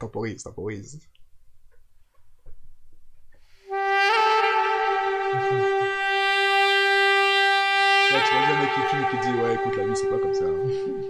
[0.00, 1.00] Temporise, temporise.
[8.12, 10.18] Ouais, tu vois jamais qui filme et qui dit ouais écoute la vie c'est pas
[10.18, 10.44] comme ça.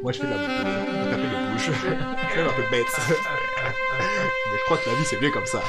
[0.03, 1.71] Moi je fais de la je taper les bouches.
[1.73, 2.87] je suis un peu bête.
[3.99, 5.63] Mais je crois que la vie c'est bien comme ça.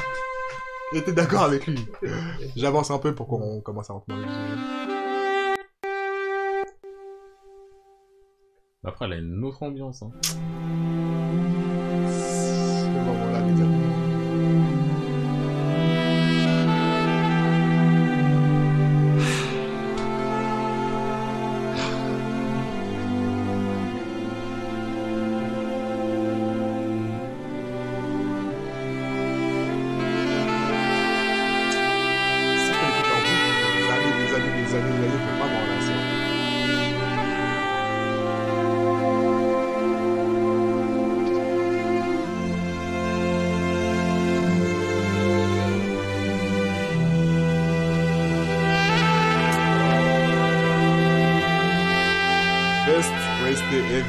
[0.91, 1.87] T'es d'accord avec lui.
[2.57, 4.80] J'avance un peu pour qu'on commence à rentrer dans le sujet.
[8.83, 10.01] Après elle a une autre ambiance.
[10.01, 10.11] Hein.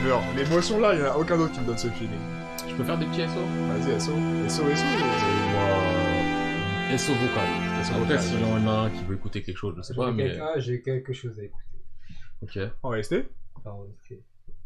[0.02, 0.18] Ever.
[0.36, 2.18] L'émotion là, il y en a aucun d'autre qui me donne ce feeling.
[2.68, 4.12] Je peux faire des petits SO Vas-y, SO.
[4.48, 4.84] SO, SO.
[5.52, 7.48] Moi, SO vocal.
[7.84, 9.94] SO Après, vocal, s'il y en a un qui veut écouter quelque chose, je sais
[9.94, 10.28] pas, J'ai mais.
[10.30, 11.66] quelque- ah, j'ai quelque chose à écouter.
[12.42, 12.58] Ok.
[12.82, 13.22] En Enfin.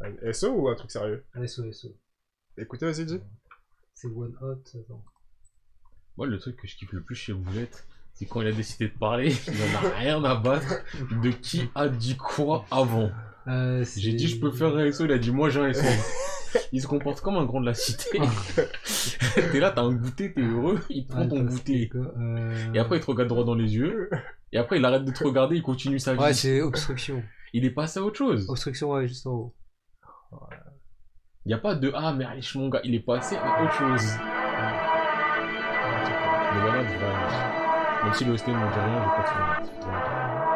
[0.01, 1.23] Ouais, SO ou un truc sérieux?
[1.45, 1.95] SO, SO.
[2.57, 3.19] Écoutez, vas-y, dis.
[3.93, 4.53] C'est One Hot.
[4.79, 5.03] attends.
[6.17, 8.87] Moi, le truc que je kiffe le plus chez Boulette, c'est quand il a décidé
[8.89, 10.83] de parler, il en a rien à battre
[11.21, 13.11] de qui a dit quoi avant.
[13.47, 15.85] Euh, J'ai dit, je peux faire un SO, il a dit, moi j'ai un SO.
[16.71, 18.19] Il se comporte comme un grand de la cité.
[19.51, 21.89] t'es là, t'as un goûter, t'es heureux, il te prend ton goûter.
[21.93, 22.73] Euh...
[22.73, 24.09] Et après, il te regarde droit dans les yeux.
[24.51, 26.19] Et après, il arrête de te regarder, il continue sa vie.
[26.19, 27.21] Ouais, c'est obstruction.
[27.53, 28.49] Il est passé à autre chose.
[28.49, 29.55] Obstruction, ouais, juste en haut.
[31.45, 33.73] Il n'y a pas de Ah, mais Alish, mon gars, il est passé à autre
[33.73, 34.13] chose.
[36.53, 38.03] Mais voilà, vraiment.
[38.03, 40.46] Même si l'OST ne m'en dit rien, je continue.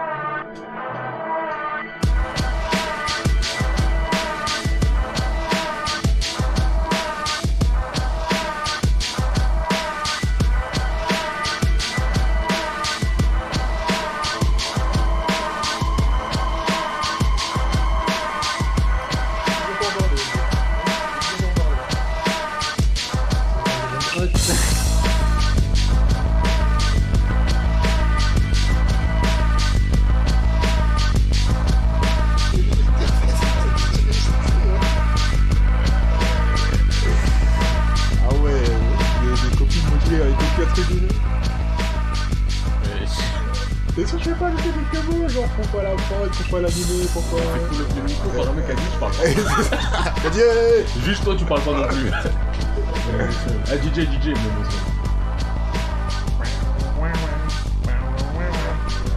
[44.21, 46.61] Euh, T'es sûr que tu fais pas ajouter des camots Genre, pourquoi la prod, pourquoi
[46.61, 47.39] l'animer, pourquoi...
[47.41, 49.23] Pour le, le micro, un mec a dit, je parle pas.
[51.05, 52.11] Juste toi, tu parles pas non plus.
[53.67, 54.77] ah, DJ, DJ, même aussi.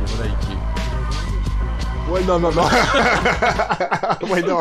[0.01, 0.31] Et voilà.
[2.11, 2.63] Ouais, non, non, non.
[4.31, 4.59] ouais, non.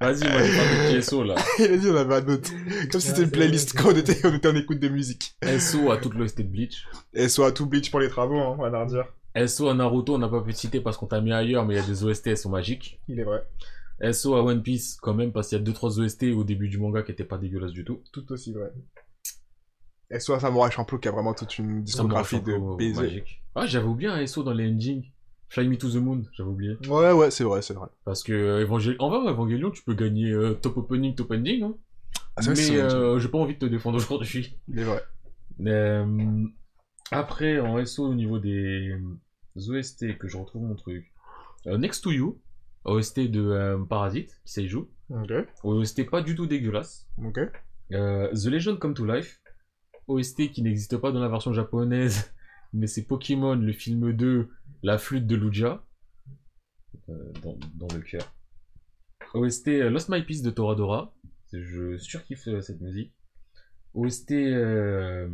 [0.00, 1.34] Vas-y, moi, j'ai pas de petit SO là.
[1.58, 2.50] Il a dit on avait un autre.
[2.90, 5.34] Comme si c'était une playlist quand on était, on était en écoute de musique.
[5.58, 6.86] SO à toute l'OST de Bleach.
[7.14, 9.04] Et soit tout Bleach pour les travaux, hein, on va leur dire.
[9.46, 11.74] SO à Naruto, on n'a pas pu te citer parce qu'on t'a mis ailleurs, mais
[11.74, 13.00] il y a des OST, elles sont magiques.
[13.08, 13.42] Il est vrai.
[14.12, 16.78] SO à One Piece, quand même, parce qu'il y a 2-3 OST au début du
[16.78, 18.00] manga qui étaient pas dégueulasses du tout.
[18.12, 18.72] Tout aussi vrai.
[20.10, 23.02] Et soit Samurai Champloo qui a vraiment toute une discographie de baiser.
[23.02, 23.42] magique.
[23.54, 25.10] Ah, j'avais oublié un SO dans les endings.
[25.50, 26.76] Fly Me to the Moon, j'avais oublié.
[26.88, 27.88] Ouais, ouais, c'est vrai, c'est vrai.
[28.04, 31.62] Parce que euh, Evangel- en vrai, Evangelion, tu peux gagner euh, top opening, top ending.
[31.62, 31.74] Hein.
[32.36, 34.58] Ah, c'est mais c'est- euh, j'ai pas envie de te défendre aujourd'hui.
[34.68, 35.02] Il est vrai.
[37.10, 41.12] Après, en SO au niveau des euh, OST, que je retrouve mon truc.
[41.66, 42.40] Euh, Next to You,
[42.84, 44.90] OST de euh, Parasite, qui s'y joue.
[45.10, 45.32] Ok,
[45.64, 47.08] OST pas du tout dégueulasse.
[47.24, 47.38] ok.
[47.92, 49.40] Euh, The Legend Come to Life,
[50.06, 52.34] OST qui n'existe pas dans la version japonaise,
[52.74, 54.50] mais c'est Pokémon, le film 2,
[54.82, 55.82] la flûte de Lugia,
[57.08, 58.34] euh, dans, dans le cœur.
[59.32, 61.14] OST Lost My Peace de Toradora,
[61.52, 63.14] je surkiffe cette musique.
[63.94, 65.28] OST euh,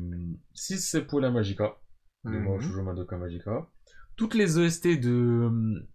[0.54, 1.76] 6 pour la Magica,
[2.24, 2.60] de.
[2.60, 3.68] Shoujo Madoka Magica.
[4.16, 5.88] Toutes les OST de euh,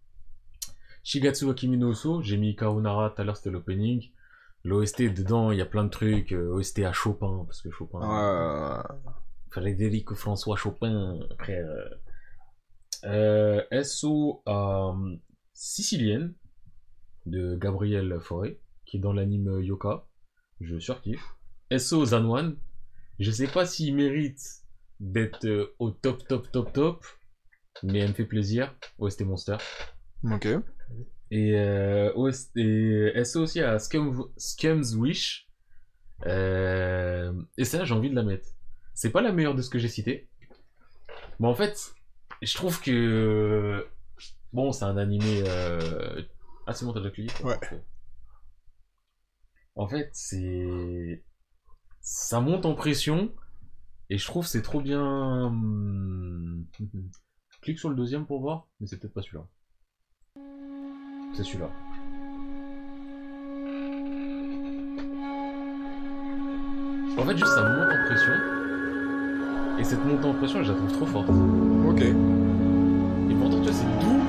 [1.04, 4.12] Shigatsu Akimi no Uso, j'ai mis Karunara, tout à l'heure c'était l'opening.
[4.66, 6.34] L'OST dedans, il y a plein de trucs.
[6.34, 8.00] euh, OST à Chopin, parce que Chopin.
[8.02, 8.84] Euh,
[9.52, 11.68] Frédéric François Chopin, frère.
[13.06, 15.16] Euh, SO à euh,
[15.54, 16.36] Sicilienne
[17.26, 20.06] de Gabriel Fauré, qui est dans l'anime Yoka.
[20.60, 21.39] Je surkiffe.
[21.78, 22.56] SO Zanwan.
[23.20, 24.42] Je sais pas s'il mérite
[25.00, 27.06] d'être euh, au top, top, top, top,
[27.84, 28.76] mais elle me fait plaisir.
[28.98, 29.58] OST Monster.
[30.24, 30.48] ok.
[31.32, 35.48] Et, euh, OST, et SO aussi à Scum, Scum's Wish.
[36.26, 38.50] Euh, et ça, j'ai envie de la mettre.
[38.94, 40.28] C'est pas la meilleure de ce que j'ai cité.
[41.40, 41.94] Mais en fait,
[42.42, 43.88] je trouve que.
[44.52, 45.44] Bon, c'est un animé.
[45.48, 46.22] Euh...
[46.66, 47.58] Ah, c'est bon, t'as déjà cliqué Ouais.
[49.76, 51.24] En fait, c'est.
[52.02, 53.32] Ça monte en pression.
[54.10, 55.02] Et je trouve c'est trop bien.
[55.48, 56.66] hum,
[57.62, 59.46] Clique sur le deuxième pour voir, mais c'est peut-être pas celui-là.
[61.36, 61.70] C'est celui-là.
[67.18, 68.34] En fait, juste ça monte en pression.
[69.78, 71.30] Et cette montée en pression, je la trouve trop forte.
[71.30, 72.02] Ok.
[72.02, 74.22] Et pourtant, tu vois, c'est doux.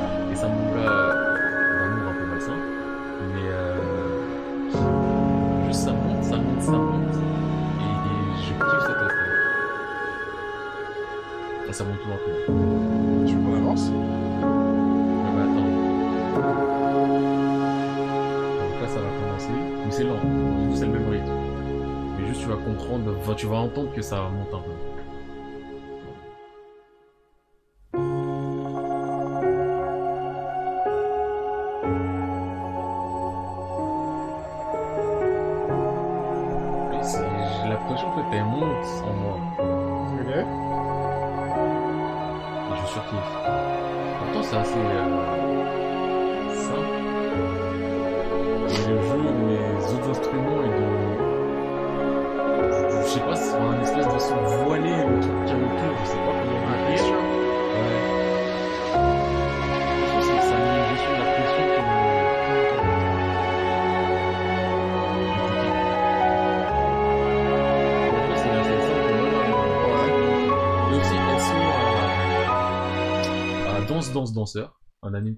[11.85, 13.27] Monte tout d'un coup.
[13.27, 15.71] Tu veux qu'on avance Ah bah attends.
[18.59, 19.57] Donc là, ça va commencer.
[19.87, 20.21] Mais c'est lent.
[20.75, 21.33] C'est le même rythme.
[22.19, 24.73] Mais juste, tu vas comprendre, enfin, tu vas entendre que ça monte un peu.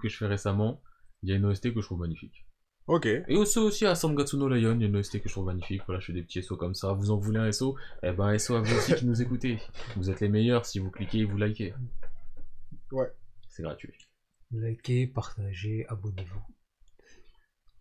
[0.03, 0.81] Que je fais récemment.
[1.23, 2.45] Il y a une OST que je trouve magnifique.
[2.87, 3.05] Ok.
[3.05, 5.45] Et aussi, aussi à Sangatsu no Lion, il y a une OST que je trouve
[5.45, 5.81] magnifique.
[5.85, 6.91] Voilà, je fais des petits SO comme ça.
[6.91, 9.59] Vous en voulez un SO Eh ben, SO à vous aussi qui nous écoutez.
[9.95, 11.73] Vous êtes les meilleurs si vous cliquez et vous likez.
[12.91, 13.09] Ouais.
[13.47, 13.93] C'est gratuit.
[14.51, 16.41] Likez, partagez, abonnez-vous.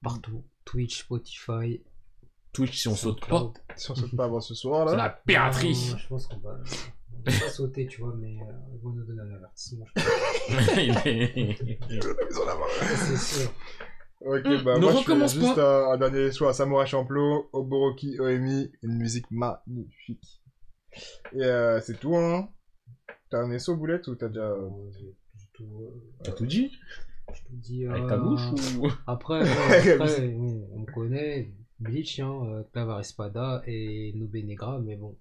[0.03, 0.45] Partout.
[0.65, 1.83] Twitch, Spotify.
[2.53, 3.53] Twitch, si on saute pas.
[3.77, 5.05] Si on saute pas avant ce soir, c'est là.
[5.05, 5.89] la piraterie.
[5.91, 6.59] Non, Je pense qu'on va,
[7.27, 9.87] on va pas sauter, tu vois, mais euh, ils vont nous donner un avertissement.
[10.49, 12.67] Il est- Ils ont la main.
[12.97, 13.53] C'est sûr.
[14.25, 16.87] Ok, Mm, bah ne moi je recommence fais juste un, un dernier choix à Samurai
[16.87, 20.43] Champloo, Oboroki Oemi, une musique magnifique.
[21.33, 22.49] Et euh, c'est tout, hein.
[23.31, 24.43] T'as un SO boulette ou t'as déjà...
[24.51, 25.91] Euh, j'ai- j'ai tout, euh,
[26.23, 26.71] T'as tout dit?
[27.35, 27.85] je te dis.
[27.87, 28.89] Avec euh, ta bouche ou?
[29.07, 29.41] Après,
[29.71, 31.53] ouais, après on, on me connaît.
[31.81, 35.19] Bleach, hein, euh, Clavar Espada et Nube Negra, mais bon.